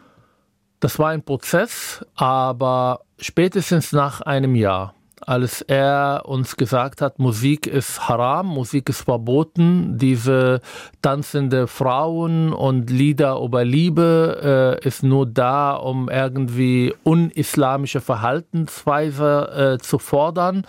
Das 0.80 1.00
war 1.00 1.10
ein 1.10 1.24
Prozess, 1.24 2.06
aber 2.16 3.02
spätestens 3.18 3.92
nach 3.92 4.22
einem 4.22 4.56
Jahr 4.56 4.94
als 5.28 5.62
er 5.62 6.24
uns 6.26 6.56
gesagt 6.56 7.02
hat, 7.02 7.20
Musik 7.20 7.68
ist 7.68 8.08
haram, 8.08 8.48
Musik 8.48 8.90
ist 8.90 9.02
verboten, 9.02 9.98
diese 9.98 10.62
tanzende 11.02 11.68
Frauen 11.68 12.54
und 12.54 12.90
Lieder 12.90 13.40
über 13.40 13.64
Liebe 13.64 14.80
äh, 14.82 14.88
ist 14.88 15.04
nur 15.04 15.26
da, 15.26 15.74
um 15.74 16.10
irgendwie 16.10 16.94
unislamische 17.04 18.02
Verhaltensweise 18.02 19.78
äh, 19.80 19.84
zu 19.84 20.00
fordern 20.00 20.66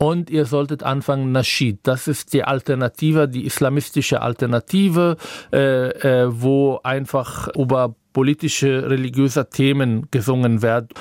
und 0.00 0.30
ihr 0.30 0.46
solltet 0.46 0.82
anfangen 0.82 1.30
Naschid. 1.30 1.80
Das 1.82 2.08
ist 2.08 2.32
die 2.32 2.42
Alternative, 2.42 3.28
die 3.28 3.44
islamistische 3.44 4.22
Alternative, 4.22 5.18
äh, 5.52 5.90
äh, 5.90 6.28
wo 6.30 6.80
einfach 6.82 7.48
über 7.54 7.94
politische, 8.12 8.88
religiöse 8.88 9.48
Themen 9.48 10.08
gesungen 10.10 10.62
wird. 10.62 10.92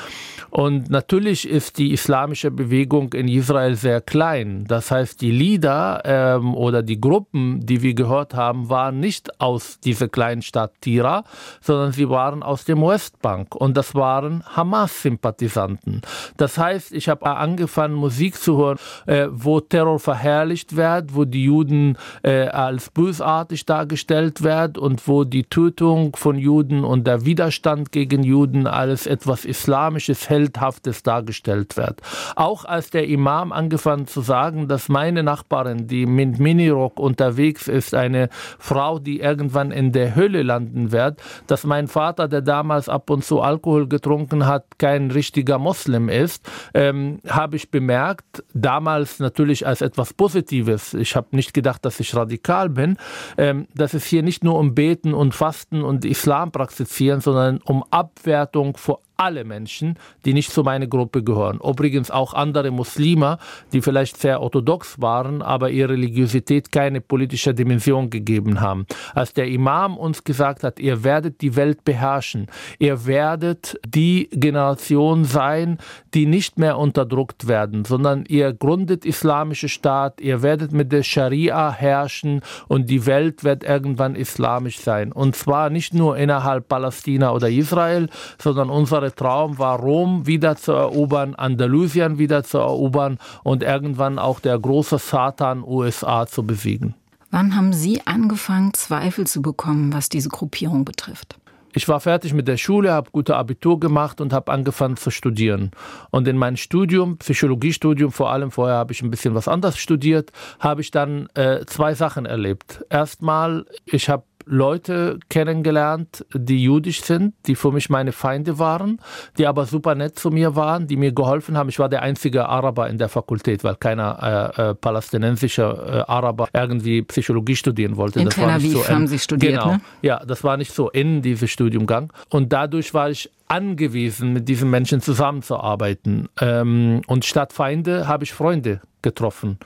Und 0.49 0.89
natürlich 0.89 1.47
ist 1.47 1.77
die 1.77 1.91
islamische 1.91 2.49
Bewegung 2.49 3.13
in 3.13 3.27
Israel 3.27 3.75
sehr 3.75 4.01
klein. 4.01 4.65
Das 4.67 4.89
heißt, 4.89 5.21
die 5.21 5.31
Lieder 5.31 6.01
ähm, 6.05 6.55
oder 6.55 6.81
die 6.81 6.99
Gruppen, 6.99 7.65
die 7.65 7.83
wir 7.83 7.93
gehört 7.93 8.33
haben, 8.33 8.69
waren 8.69 8.99
nicht 8.99 9.39
aus 9.39 9.79
dieser 9.79 10.07
kleinen 10.07 10.41
Stadt 10.41 10.73
Tira, 10.81 11.23
sondern 11.61 11.91
sie 11.91 12.09
waren 12.09 12.41
aus 12.41 12.65
dem 12.65 12.81
Westbank 12.81 13.55
und 13.55 13.77
das 13.77 13.93
waren 13.93 14.43
Hamas-Sympathisanten. 14.55 16.01
Das 16.37 16.57
heißt, 16.57 16.93
ich 16.93 17.09
habe 17.09 17.25
angefangen, 17.25 17.93
Musik 17.93 18.35
zu 18.35 18.57
hören, 18.57 18.77
äh, 19.05 19.27
wo 19.29 19.59
Terror 19.59 19.99
verherrlicht 19.99 20.75
wird, 20.75 21.15
wo 21.15 21.25
die 21.25 21.43
Juden 21.43 21.97
äh, 22.23 22.47
als 22.47 22.89
bösartig 22.89 23.65
dargestellt 23.65 24.41
werden 24.41 24.77
und 24.77 25.07
wo 25.07 25.23
die 25.23 25.43
Tötung 25.43 26.15
von 26.15 26.37
Juden 26.37 26.83
und 26.83 26.98
der 27.03 27.25
Widerstand 27.25 27.91
gegen 27.91 28.23
Juden 28.23 28.67
als 28.67 29.07
etwas 29.07 29.45
Islamisches 29.45 30.29
Heldhaftes 30.29 31.03
dargestellt 31.03 31.77
wird. 31.77 32.01
Auch 32.35 32.65
als 32.65 32.89
der 32.89 33.07
Imam 33.07 33.51
angefangen 33.51 34.07
zu 34.07 34.21
sagen, 34.21 34.67
dass 34.67 34.89
meine 34.89 35.23
Nachbarin, 35.23 35.87
die 35.87 36.05
mit 36.05 36.39
Minirock 36.39 36.99
unterwegs 36.99 37.67
ist, 37.67 37.93
eine 37.93 38.29
Frau, 38.57 38.99
die 38.99 39.19
irgendwann 39.19 39.71
in 39.71 39.91
der 39.91 40.15
Hölle 40.15 40.43
landen 40.43 40.91
wird, 40.91 41.21
dass 41.47 41.63
mein 41.63 41.87
Vater, 41.87 42.27
der 42.27 42.41
damals 42.41 42.89
ab 42.89 43.09
und 43.09 43.23
zu 43.23 43.41
Alkohol 43.41 43.87
getrunken 43.87 44.45
hat, 44.45 44.77
kein 44.77 45.11
richtiger 45.11 45.57
Moslem 45.57 46.09
ist, 46.09 46.49
ähm, 46.73 47.19
habe 47.27 47.55
ich 47.55 47.71
bemerkt, 47.71 48.43
damals 48.53 49.19
natürlich 49.19 49.65
als 49.65 49.81
etwas 49.81 50.13
Positives. 50.13 50.93
Ich 50.93 51.15
habe 51.15 51.27
nicht 51.31 51.53
gedacht, 51.53 51.85
dass 51.85 51.99
ich 51.99 52.15
radikal 52.15 52.69
bin, 52.69 52.97
ähm, 53.37 53.67
dass 53.73 53.93
es 53.93 54.05
hier 54.05 54.23
nicht 54.23 54.43
nur 54.43 54.57
um 54.57 54.75
Beten 54.75 55.13
und 55.13 55.33
Fasten 55.33 55.83
und 55.83 56.05
Islam 56.05 56.51
praktizieren, 56.89 57.21
sondern 57.21 57.59
um 57.65 57.83
Abwertung 57.91 58.75
vor 58.75 58.99
alle 59.19 59.43
Menschen, 59.43 59.95
die 60.23 60.33
nicht 60.33 60.51
zu 60.51 60.63
meiner 60.63 60.87
Gruppe 60.87 61.23
gehören. 61.23 61.59
Übrigens 61.63 62.09
auch 62.09 62.33
andere 62.33 62.71
Muslime, 62.71 63.37
die 63.73 63.81
vielleicht 63.81 64.17
sehr 64.17 64.41
orthodox 64.41 65.01
waren, 65.01 65.41
aber 65.41 65.69
ihre 65.69 65.89
Religiosität 65.89 66.71
keine 66.71 67.01
politische 67.01 67.53
Dimension 67.53 68.09
gegeben 68.09 68.61
haben. 68.61 68.85
Als 69.13 69.33
der 69.33 69.47
Imam 69.47 69.97
uns 69.97 70.23
gesagt 70.23 70.63
hat, 70.63 70.79
ihr 70.79 71.03
werdet 71.03 71.41
die 71.41 71.55
Welt 71.57 71.83
beherrschen, 71.83 72.47
ihr 72.79 73.05
werdet 73.05 73.77
die 73.85 74.29
Generation 74.31 75.25
sein, 75.25 75.79
die 76.13 76.25
nicht 76.25 76.57
mehr 76.57 76.77
unterdrückt 76.77 77.47
werden, 77.47 77.83
sondern 77.83 78.23
ihr 78.27 78.53
gründet 78.53 79.03
islamische 79.03 79.67
Staat, 79.67 80.21
ihr 80.21 80.41
werdet 80.41 80.71
mit 80.71 80.93
der 80.93 81.03
Scharia 81.03 81.71
herrschen 81.71 82.41
und 82.69 82.89
die 82.89 83.05
Welt 83.05 83.43
wird 83.43 83.65
irgendwann 83.65 84.15
islamisch 84.15 84.79
sein. 84.79 85.11
Und 85.11 85.35
zwar 85.35 85.69
nicht 85.69 85.93
nur 85.93 86.17
innerhalb 86.17 86.69
Palästina 86.69 87.31
oder 87.31 87.49
Israel, 87.49 88.07
sondern 88.37 88.69
unsere 88.69 89.08
Traum 89.15 89.57
war, 89.57 89.79
Rom 89.79 90.25
wieder 90.27 90.55
zu 90.55 90.71
erobern, 90.71 91.35
Andalusien 91.35 92.17
wieder 92.17 92.43
zu 92.43 92.57
erobern 92.57 93.17
und 93.43 93.63
irgendwann 93.63 94.19
auch 94.19 94.39
der 94.39 94.57
große 94.57 94.97
Satan 94.97 95.63
USA 95.63 96.25
zu 96.25 96.43
besiegen. 96.43 96.95
Wann 97.31 97.55
haben 97.55 97.73
Sie 97.73 98.01
angefangen, 98.05 98.73
Zweifel 98.73 99.27
zu 99.27 99.41
bekommen, 99.41 99.93
was 99.93 100.09
diese 100.09 100.29
Gruppierung 100.29 100.83
betrifft? 100.83 101.37
Ich 101.73 101.87
war 101.87 101.99
fertig 101.99 102.33
mit 102.33 102.47
der 102.47 102.57
Schule, 102.57 102.91
habe 102.91 103.11
gute 103.11 103.35
Abitur 103.35 103.79
gemacht 103.79 104.21
und 104.21 104.33
habe 104.33 104.51
angefangen 104.51 104.97
zu 104.97 105.11
studieren. 105.11 105.69
Und 106.09 106.27
in 106.27 106.35
meinem 106.35 106.57
Studium, 106.57 107.17
Psychologiestudium 107.17 108.11
vor 108.11 108.31
allem, 108.31 108.49
vorher 108.49 108.77
habe 108.77 108.91
ich 108.91 109.03
ein 109.03 109.11
bisschen 109.11 109.35
was 109.35 109.47
anderes 109.47 109.77
studiert, 109.77 110.31
habe 110.59 110.81
ich 110.81 110.89
dann 110.89 111.27
äh, 111.35 111.65
zwei 111.67 111.93
Sachen 111.93 112.25
erlebt. 112.25 112.83
Erstmal, 112.89 113.65
ich 113.85 114.09
habe 114.09 114.23
Leute 114.49 115.19
kennengelernt, 115.29 116.25
die 116.33 116.63
jüdisch 116.63 117.03
sind, 117.03 117.35
die 117.45 117.53
für 117.53 117.71
mich 117.71 117.89
meine 117.89 118.11
Feinde 118.11 118.57
waren, 118.57 118.99
die 119.37 119.45
aber 119.45 119.65
super 119.67 119.93
nett 119.93 120.17
zu 120.17 120.31
mir 120.31 120.55
waren, 120.55 120.87
die 120.87 120.97
mir 120.97 121.11
geholfen 121.11 121.55
haben. 121.55 121.69
Ich 121.69 121.77
war 121.77 121.87
der 121.87 122.01
einzige 122.01 122.49
Araber 122.49 122.89
in 122.89 122.97
der 122.97 123.09
Fakultät, 123.09 123.63
weil 123.63 123.75
keiner 123.75 124.53
äh, 124.57 124.69
äh, 124.71 124.75
palästinensischer 124.75 125.99
äh, 125.99 126.11
Araber 126.11 126.49
irgendwie 126.51 127.03
Psychologie 127.03 127.55
studieren 127.55 127.95
wollte. 127.95 128.19
In 128.19 128.25
das 128.25 128.35
Tel 128.35 128.49
Aviv 128.49 128.73
so 128.73 128.87
haben 128.89 129.07
Sie 129.07 129.19
studiert, 129.19 129.61
genau. 129.61 129.73
ne? 129.73 129.81
Ja, 130.01 130.25
das 130.25 130.43
war 130.43 130.57
nicht 130.57 130.73
so 130.73 130.89
in 130.89 131.21
diesem 131.21 131.47
Studiumgang. 131.47 132.11
Und 132.29 132.51
dadurch 132.51 132.93
war 132.95 133.11
ich 133.11 133.29
angewiesen, 133.49 134.31
mit 134.31 134.47
diesen 134.47 134.69
Menschen 134.69 135.01
zusammenzuarbeiten. 135.01 136.29
Ähm, 136.39 137.01
und 137.07 137.25
statt 137.25 137.51
Feinde 137.51 138.07
habe 138.07 138.23
ich 138.23 138.31
Freunde 138.31 138.81
getroffen. 139.01 139.57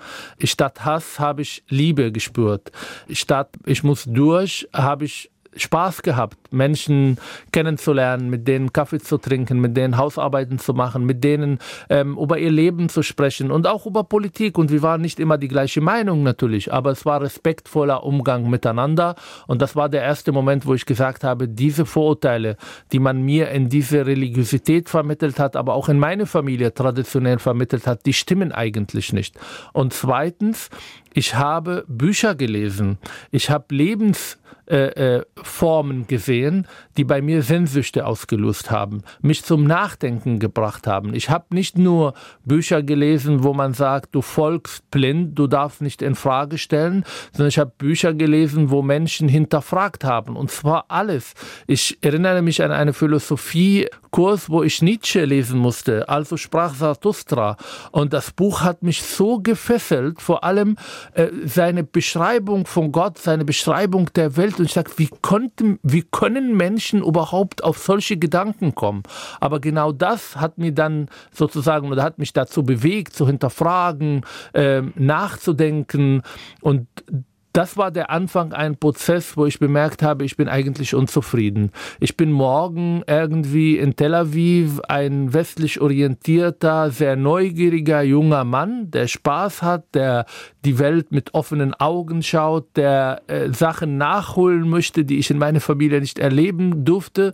Statt 0.44 0.86
Hass 0.86 1.20
habe 1.20 1.42
ich 1.42 1.64
Liebe 1.68 2.12
gespürt. 2.12 2.72
Statt 3.12 3.50
ich 3.66 3.84
muss 3.84 4.06
durch, 4.06 4.68
habe 4.74 5.06
ich 5.06 5.32
Spaß 5.56 6.02
gehabt, 6.02 6.38
Menschen 6.52 7.18
kennenzulernen, 7.52 8.30
mit 8.30 8.48
denen 8.48 8.74
Kaffee 8.74 9.00
zu 9.00 9.18
trinken, 9.18 9.60
mit 9.60 9.76
denen 9.78 9.98
Hausarbeiten 9.98 10.60
zu 10.60 10.74
machen, 10.74 11.06
mit 11.06 11.24
denen 11.24 11.60
ähm, 11.90 12.18
über 12.18 12.38
ihr 12.38 12.52
Leben 12.52 12.90
zu 12.90 13.04
sprechen 13.04 13.52
und 13.52 13.68
auch 13.68 13.86
über 13.86 14.04
Politik. 14.04 14.58
Und 14.58 14.72
wir 14.72 14.82
waren 14.82 15.02
nicht 15.02 15.20
immer 15.20 15.38
die 15.38 15.48
gleiche 15.48 15.82
Meinung 15.82 16.24
natürlich, 16.24 16.72
aber 16.74 16.92
es 16.92 17.06
war 17.06 17.22
respektvoller 17.22 18.04
Umgang 18.04 18.50
miteinander. 18.50 19.16
Und 19.48 19.62
das 19.62 19.76
war 19.76 19.90
der 19.90 20.04
erste 20.04 20.32
Moment, 20.32 20.66
wo 20.66 20.74
ich 20.74 20.86
gesagt 20.86 21.24
habe, 21.24 21.48
diese 21.48 21.86
Vorurteile, 21.86 22.58
die 22.92 23.00
man 23.00 23.22
mir 23.22 23.50
in 23.50 23.70
diese 23.70 24.06
Religiosität 24.06 24.90
vermittelt 24.90 25.40
hat, 25.40 25.56
aber 25.56 25.74
auch 25.74 25.90
in 25.90 26.00
meine 26.00 26.26
Familie 26.26 26.74
traditionell 26.74 27.40
vermittelt 27.40 27.88
hat, 27.88 28.06
die 28.06 28.14
stimmen 28.14 28.52
eigentlich 28.52 29.14
nicht. 29.14 29.40
Und 29.74 29.94
zweitens, 29.94 30.70
ich 31.14 31.36
habe 31.36 31.86
Bücher 31.88 32.36
gelesen. 32.36 32.98
Ich 33.32 33.50
habe 33.50 33.74
Lebens 33.74 34.38
äh, 34.66 35.18
äh, 35.18 35.24
gesehen, 36.08 36.68
die 36.98 37.04
bei 37.04 37.22
mir 37.22 37.42
Sehnsüchte 37.42 38.06
ausgelöst 38.06 38.72
haben, 38.72 39.04
mich 39.22 39.44
zum 39.44 39.66
Nachdenken 39.66 40.40
gebracht 40.40 40.88
haben. 40.88 41.14
Ich 41.14 41.30
habe 41.30 41.54
nicht 41.54 41.78
nur 41.78 42.14
Bücher 42.46 42.82
gelesen, 42.82 43.44
wo 43.44 43.54
man 43.54 43.74
sagt, 43.74 44.16
du 44.16 44.22
folgst 44.22 44.90
blind, 44.90 45.38
du 45.38 45.48
darfst 45.48 45.82
nicht 45.82 46.02
in 46.02 46.16
Frage 46.16 46.58
stellen, 46.58 47.04
sondern 47.32 47.50
ich 47.50 47.60
habe 47.60 47.74
Bücher 47.78 48.14
gelesen, 48.14 48.70
wo 48.70 48.82
Menschen 48.82 49.28
hinterfragt 49.28 50.06
haben 50.06 50.36
und 50.36 50.50
zwar 50.50 50.86
alles. 50.88 51.34
Ich 51.68 51.98
erinnere 52.02 52.42
mich 52.42 52.64
an 52.64 52.72
eine 52.72 52.94
Philosophiekurs, 52.94 54.50
wo 54.50 54.64
ich 54.64 54.82
Nietzsche 54.82 55.26
lesen 55.26 55.60
musste, 55.60 56.08
also 56.08 56.38
sprach 56.38 56.76
Zarathustra 56.76 57.58
und 57.92 58.14
das 58.14 58.32
Buch 58.32 58.62
hat 58.62 58.82
mich 58.82 59.02
so 59.02 59.40
gefesselt, 59.40 60.22
vor 60.22 60.44
allem 60.44 60.78
äh, 61.14 61.28
seine 61.46 61.84
Beschreibung 61.84 62.66
von 62.66 62.92
Gott, 62.92 63.18
seine 63.18 63.46
Beschreibung 63.46 64.12
der 64.14 64.38
Welt 64.38 64.60
und 64.60 64.66
ich 64.66 64.74
sage, 64.74 64.92
wie, 64.98 65.10
konnten, 65.22 65.80
wie 65.84 66.04
können 66.04 66.56
Menschen 66.56 67.04
überhaupt 67.04 67.64
auf 67.64 67.78
solche 67.78 68.18
Gedanken 68.18 68.76
kommen? 68.76 69.04
Aber 69.40 69.60
genau 69.60 69.92
das 69.92 70.38
hat 70.38 70.58
mir 70.58 70.72
dann 70.72 71.10
sozusagen 71.32 71.92
oder 71.92 72.04
hat 72.04 72.20
mich 72.20 72.34
dazu 72.34 72.64
bewegt, 72.64 73.16
zu 73.16 73.28
hinterfragen, 73.28 74.26
äh, 74.54 74.82
nachzudenken 74.96 76.22
und 76.62 76.88
das 77.54 77.78
war 77.78 77.92
der 77.92 78.10
Anfang 78.10 78.52
ein 78.52 78.78
Prozess, 78.78 79.38
wo 79.38 79.46
ich 79.46 79.60
bemerkt 79.60 80.02
habe, 80.02 80.26
ich 80.26 80.36
bin 80.36 80.50
eigentlich 80.50 80.96
unzufrieden. 80.96 81.72
Ich 82.00 82.18
bin 82.18 82.32
morgen 82.32 83.04
irgendwie 83.06 83.78
in 83.78 83.96
Tel 83.96 84.16
Aviv 84.16 84.80
ein 84.88 85.34
westlich 85.34 85.80
orientierter, 85.80 86.90
sehr 86.90 87.16
neugieriger 87.16 88.02
junger 88.02 88.44
Mann, 88.44 88.90
der 88.90 89.08
Spaß 89.08 89.62
hat, 89.62 89.94
der 89.94 90.26
die 90.66 90.80
Welt 90.80 91.12
mit 91.12 91.36
offenen 91.36 91.76
Augen 91.76 92.24
schaut, 92.24 92.76
der 92.76 93.22
äh, 93.28 93.54
Sachen 93.54 94.00
nachholen 94.00 94.68
möchte, 94.68 95.06
die 95.06 95.20
ich 95.20 95.30
in 95.30 95.38
meiner 95.38 95.62
Familie 95.62 96.02
nicht 96.02 96.18
erleben 96.18 96.84
durfte. 96.86 97.34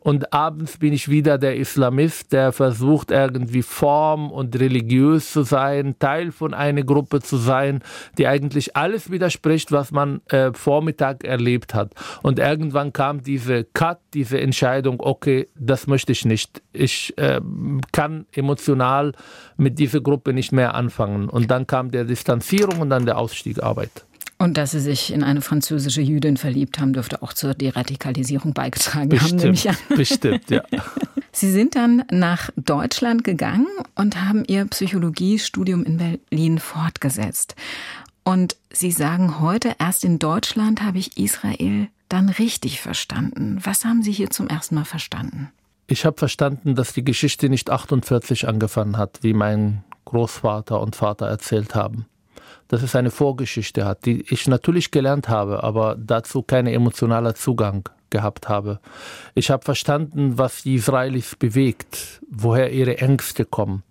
Und 0.00 0.32
abends 0.32 0.78
bin 0.78 0.92
ich 0.92 1.08
wieder 1.08 1.38
der 1.38 1.56
Islamist, 1.56 2.32
der 2.32 2.52
versucht 2.52 3.10
irgendwie 3.10 3.62
form 3.62 4.30
und 4.30 4.58
religiös 4.58 5.32
zu 5.32 5.42
sein, 5.42 5.96
Teil 5.98 6.30
von 6.30 6.54
einer 6.54 6.82
Gruppe 6.82 7.20
zu 7.20 7.36
sein, 7.36 7.82
die 8.16 8.26
eigentlich 8.26 8.76
alles 8.76 9.10
widerspricht, 9.10 9.72
was 9.72 9.90
man 9.90 10.20
äh, 10.28 10.52
Vormittag 10.52 11.24
erlebt 11.24 11.74
hat. 11.74 11.92
Und 12.22 12.38
irgendwann 12.38 12.92
kam 12.92 13.22
diese 13.22 13.64
Cut, 13.64 13.98
diese 14.14 14.40
Entscheidung, 14.40 15.00
okay, 15.00 15.48
das 15.58 15.86
möchte 15.86 16.12
ich 16.12 16.24
nicht. 16.24 16.62
Ich 16.72 17.16
äh, 17.18 17.40
kann 17.92 18.26
emotional 18.32 19.12
mit 19.56 19.78
dieser 19.78 20.00
Gruppe 20.00 20.32
nicht 20.32 20.52
mehr 20.52 20.74
anfangen. 20.74 21.28
Und 21.28 21.50
dann 21.50 21.66
kam 21.66 21.90
der 21.90 22.04
Distanzierung 22.04 22.80
und 22.80 22.90
dann 22.90 23.04
der 23.04 23.18
Ausstieg 23.18 23.62
Arbeit. 23.62 24.07
Und 24.38 24.56
dass 24.56 24.70
Sie 24.70 24.80
sich 24.80 25.12
in 25.12 25.24
eine 25.24 25.40
französische 25.40 26.00
Jüdin 26.00 26.36
verliebt 26.36 26.78
haben, 26.78 26.92
dürfte 26.92 27.22
auch 27.22 27.32
zur 27.32 27.54
Deradikalisierung 27.54 28.54
beigetragen 28.54 29.08
bestimmt, 29.08 29.32
haben, 29.32 29.36
nehme 29.38 29.54
ich 29.54 29.68
an. 29.68 29.76
Bestimmt, 29.88 30.48
ja. 30.48 30.62
Sie 31.32 31.50
sind 31.50 31.74
dann 31.74 32.04
nach 32.10 32.50
Deutschland 32.56 33.24
gegangen 33.24 33.66
und 33.96 34.24
haben 34.24 34.44
Ihr 34.46 34.64
Psychologiestudium 34.66 35.84
in 35.84 35.96
Berlin 35.96 36.58
fortgesetzt. 36.60 37.56
Und 38.22 38.56
Sie 38.72 38.92
sagen 38.92 39.40
heute, 39.40 39.74
erst 39.80 40.04
in 40.04 40.20
Deutschland 40.20 40.82
habe 40.82 40.98
ich 40.98 41.16
Israel 41.16 41.88
dann 42.08 42.28
richtig 42.28 42.80
verstanden. 42.80 43.58
Was 43.64 43.84
haben 43.84 44.02
Sie 44.02 44.12
hier 44.12 44.30
zum 44.30 44.46
ersten 44.46 44.76
Mal 44.76 44.84
verstanden? 44.84 45.50
Ich 45.88 46.04
habe 46.04 46.16
verstanden, 46.16 46.76
dass 46.76 46.92
die 46.92 47.04
Geschichte 47.04 47.48
nicht 47.48 47.70
48 47.70 48.46
angefangen 48.46 48.98
hat, 48.98 49.18
wie 49.22 49.32
mein 49.32 49.82
Großvater 50.04 50.80
und 50.80 50.94
Vater 50.94 51.26
erzählt 51.26 51.74
haben 51.74 52.06
dass 52.68 52.82
es 52.82 52.94
eine 52.94 53.10
Vorgeschichte 53.10 53.84
hat, 53.84 54.04
die 54.04 54.24
ich 54.30 54.46
natürlich 54.46 54.90
gelernt 54.90 55.28
habe, 55.28 55.64
aber 55.64 55.96
dazu 55.98 56.42
keinen 56.42 56.72
emotionalen 56.72 57.34
Zugang 57.34 57.88
gehabt 58.10 58.48
habe. 58.48 58.80
Ich 59.34 59.50
habe 59.50 59.64
verstanden, 59.64 60.38
was 60.38 60.62
die 60.62 60.76
Israelis 60.76 61.36
bewegt, 61.36 62.20
woher 62.30 62.70
ihre 62.72 62.98
Ängste 62.98 63.44
kommen 63.44 63.82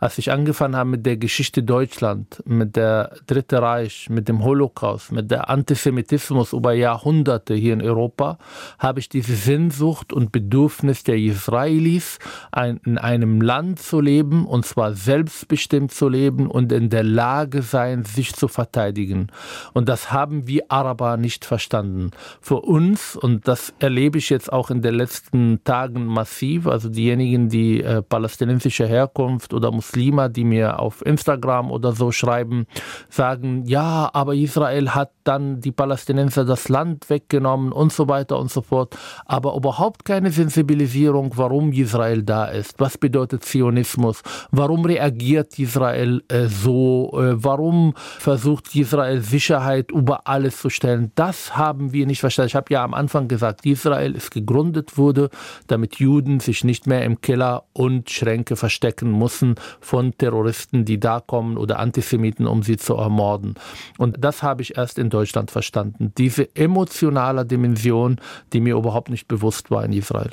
als 0.00 0.16
ich 0.16 0.32
angefangen 0.32 0.76
habe 0.76 0.90
mit 0.90 1.04
der 1.04 1.18
Geschichte 1.18 1.62
Deutschland, 1.62 2.42
mit 2.46 2.74
der 2.74 3.12
Dritte 3.26 3.60
Reich, 3.60 4.08
mit 4.08 4.28
dem 4.28 4.42
Holocaust, 4.42 5.12
mit 5.12 5.30
der 5.30 5.50
Antisemitismus 5.50 6.54
über 6.54 6.72
Jahrhunderte 6.72 7.54
hier 7.54 7.74
in 7.74 7.82
Europa, 7.82 8.38
habe 8.78 9.00
ich 9.00 9.10
diese 9.10 9.36
Sehnsucht 9.36 10.14
und 10.14 10.32
Bedürfnis 10.32 11.04
der 11.04 11.16
Israelis, 11.16 12.18
ein, 12.50 12.80
in 12.86 12.96
einem 12.96 13.42
Land 13.42 13.78
zu 13.80 14.00
leben, 14.00 14.46
und 14.46 14.64
zwar 14.64 14.94
selbstbestimmt 14.94 15.92
zu 15.92 16.08
leben 16.08 16.46
und 16.46 16.72
in 16.72 16.88
der 16.88 17.04
Lage 17.04 17.60
sein, 17.60 18.04
sich 18.04 18.34
zu 18.34 18.48
verteidigen. 18.48 19.26
Und 19.74 19.90
das 19.90 20.12
haben 20.12 20.46
wir 20.46 20.64
Araber 20.70 21.18
nicht 21.18 21.44
verstanden. 21.44 22.10
Für 22.40 22.62
uns, 22.62 23.16
und 23.16 23.46
das 23.46 23.74
erlebe 23.80 24.16
ich 24.16 24.30
jetzt 24.30 24.50
auch 24.50 24.70
in 24.70 24.80
den 24.80 24.94
letzten 24.94 25.62
Tagen 25.64 26.06
massiv, 26.06 26.66
also 26.66 26.88
diejenigen, 26.88 27.50
die 27.50 27.82
äh, 27.82 28.00
palästinensische 28.00 28.86
Herkunft 28.86 29.52
oder 29.52 29.70
Muslimen 29.70 29.89
Muslime, 29.90 30.30
die 30.30 30.44
mir 30.44 30.78
auf 30.78 31.04
Instagram 31.04 31.70
oder 31.70 31.92
so 31.92 32.12
schreiben, 32.12 32.66
sagen, 33.08 33.64
ja, 33.66 34.08
aber 34.12 34.34
Israel 34.34 34.90
hat 34.90 35.10
dann 35.24 35.60
die 35.60 35.72
Palästinenser 35.72 36.44
das 36.44 36.68
Land 36.68 37.10
weggenommen 37.10 37.72
und 37.72 37.92
so 37.92 38.08
weiter 38.08 38.38
und 38.38 38.50
so 38.50 38.62
fort. 38.62 38.96
Aber 39.26 39.56
überhaupt 39.56 40.04
keine 40.04 40.30
Sensibilisierung, 40.30 41.32
warum 41.36 41.72
Israel 41.72 42.22
da 42.22 42.46
ist. 42.46 42.78
Was 42.78 42.98
bedeutet 42.98 43.44
Zionismus? 43.44 44.22
Warum 44.52 44.84
reagiert 44.84 45.58
Israel 45.58 46.22
äh, 46.28 46.46
so? 46.46 47.10
Äh, 47.14 47.42
warum 47.42 47.94
versucht 47.96 48.74
Israel 48.74 49.20
Sicherheit 49.20 49.90
über 49.90 50.28
alles 50.28 50.60
zu 50.60 50.70
stellen? 50.70 51.10
Das 51.16 51.56
haben 51.56 51.92
wir 51.92 52.06
nicht 52.06 52.20
verstanden. 52.20 52.48
Ich 52.48 52.54
habe 52.54 52.72
ja 52.72 52.84
am 52.84 52.94
Anfang 52.94 53.26
gesagt, 53.26 53.66
Israel 53.66 54.14
ist 54.14 54.30
gegründet 54.30 54.96
wurde, 54.96 55.30
damit 55.66 55.96
Juden 55.96 56.40
sich 56.40 56.62
nicht 56.64 56.86
mehr 56.86 57.04
im 57.04 57.20
Keller 57.20 57.64
und 57.72 58.10
Schränke 58.10 58.54
verstecken 58.56 59.18
müssen 59.18 59.56
von 59.80 60.16
Terroristen, 60.16 60.84
die 60.84 61.00
da 61.00 61.20
kommen 61.20 61.56
oder 61.56 61.78
Antisemiten, 61.78 62.46
um 62.46 62.62
sie 62.62 62.76
zu 62.76 62.94
ermorden. 62.94 63.54
Und 63.98 64.16
das 64.22 64.42
habe 64.42 64.62
ich 64.62 64.76
erst 64.76 64.98
in 64.98 65.10
Deutschland 65.10 65.50
verstanden. 65.50 66.12
Diese 66.16 66.54
emotionale 66.56 67.44
Dimension, 67.46 68.20
die 68.52 68.60
mir 68.60 68.76
überhaupt 68.76 69.10
nicht 69.10 69.28
bewusst 69.28 69.70
war 69.70 69.84
in 69.84 69.92
Israel. 69.92 70.32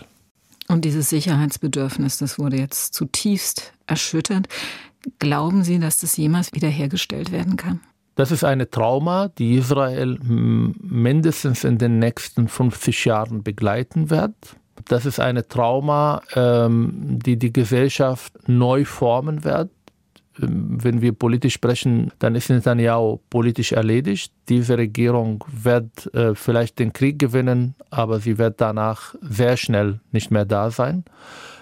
Und 0.68 0.84
dieses 0.84 1.10
Sicherheitsbedürfnis, 1.10 2.18
das 2.18 2.38
wurde 2.38 2.58
jetzt 2.58 2.94
zutiefst 2.94 3.74
erschüttert. 3.86 4.48
Glauben 5.20 5.64
Sie, 5.64 5.80
dass 5.80 6.00
das 6.00 6.18
jemals 6.18 6.54
wiederhergestellt 6.54 7.32
werden 7.32 7.56
kann? 7.56 7.80
Das 8.16 8.32
ist 8.32 8.44
eine 8.44 8.70
Trauma, 8.70 9.28
die 9.28 9.56
Israel 9.56 10.18
mindestens 10.22 11.64
in 11.64 11.78
den 11.78 12.00
nächsten 12.00 12.48
50 12.48 13.06
Jahren 13.06 13.44
begleiten 13.44 14.10
wird. 14.10 14.34
Das 14.86 15.06
ist 15.06 15.20
eine 15.20 15.48
Trauma, 15.48 16.22
ähm, 16.36 17.20
die 17.24 17.38
die 17.38 17.52
Gesellschaft 17.52 18.34
neu 18.48 18.86
formen 18.86 19.44
wird. 19.44 19.70
Ähm, 20.42 20.84
wenn 20.84 21.02
wir 21.02 21.14
politisch 21.14 21.54
sprechen, 21.54 22.12
dann 22.20 22.36
ist 22.36 22.50
Netanyahu 22.50 23.20
politisch 23.30 23.72
erledigt. 23.72 24.32
Diese 24.50 24.78
Regierung 24.78 25.44
wird 25.52 26.14
äh, 26.14 26.36
vielleicht 26.36 26.80
den 26.80 26.94
Krieg 26.94 27.20
gewinnen, 27.20 27.76
aber 27.90 28.20
sie 28.20 28.38
wird 28.38 28.62
danach 28.62 29.16
sehr 29.22 29.58
schnell 29.58 30.00
nicht 30.12 30.32
mehr 30.32 30.46
da 30.46 30.72
sein. 30.72 31.06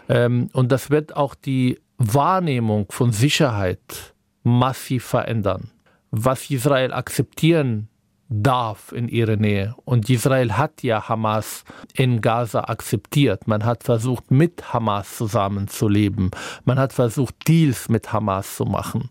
Ähm, 0.09 0.49
und 0.53 0.71
das 0.71 0.89
wird 0.89 1.15
auch 1.15 1.35
die 1.35 1.79
Wahrnehmung 1.97 2.87
von 2.89 3.11
Sicherheit 3.11 4.13
massiv 4.43 5.05
verändern. 5.05 5.71
Was 6.11 6.49
Israel 6.49 6.93
akzeptieren 6.93 7.89
darf 8.29 8.91
in 8.91 9.07
ihrer 9.07 9.35
Nähe. 9.35 9.75
Und 9.85 10.09
Israel 10.09 10.57
hat 10.57 10.83
ja 10.83 11.07
Hamas 11.07 11.63
in 11.93 12.21
Gaza 12.21 12.61
akzeptiert. 12.61 13.47
Man 13.47 13.65
hat 13.65 13.83
versucht, 13.83 14.31
mit 14.31 14.73
Hamas 14.73 15.17
zusammenzuleben. 15.17 16.31
Man 16.63 16.79
hat 16.79 16.93
versucht, 16.93 17.35
Deals 17.47 17.89
mit 17.89 18.11
Hamas 18.11 18.55
zu 18.55 18.65
machen. 18.65 19.09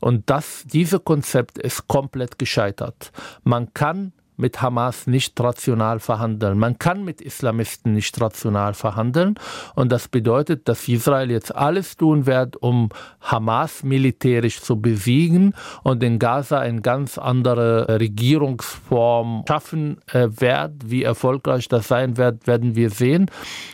Und 0.00 0.30
das, 0.30 0.64
dieses 0.66 1.04
Konzept 1.04 1.58
ist 1.58 1.88
komplett 1.88 2.38
gescheitert. 2.38 3.10
Man 3.42 3.74
kann 3.74 4.12
mit 4.36 4.60
Hamas 4.62 5.06
nicht 5.06 5.38
rational 5.40 6.00
verhandeln. 6.00 6.58
Man 6.58 6.78
kann 6.78 7.04
mit 7.04 7.20
Islamisten 7.20 7.92
nicht 7.92 8.20
rational 8.20 8.74
verhandeln. 8.74 9.34
Und 9.74 9.92
das 9.92 10.08
bedeutet, 10.08 10.68
dass 10.68 10.88
Israel 10.88 11.30
jetzt 11.30 11.54
alles 11.54 11.96
tun 11.96 12.26
wird, 12.26 12.56
um 12.56 12.88
Hamas 13.20 13.82
militärisch 13.82 14.60
zu 14.60 14.80
besiegen 14.80 15.54
und 15.82 16.02
in 16.02 16.18
Gaza 16.18 16.58
eine 16.58 16.80
ganz 16.80 17.18
andere 17.18 18.00
Regierungsform 18.00 19.44
schaffen 19.46 19.98
äh, 20.12 20.28
wird. 20.30 20.72
Wie 20.84 21.02
erfolgreich 21.02 21.68
das 21.68 21.88
sein 21.88 22.16
wird, 22.16 22.46
werden 22.46 22.74
wir 22.74 22.90
sehen. 22.90 23.30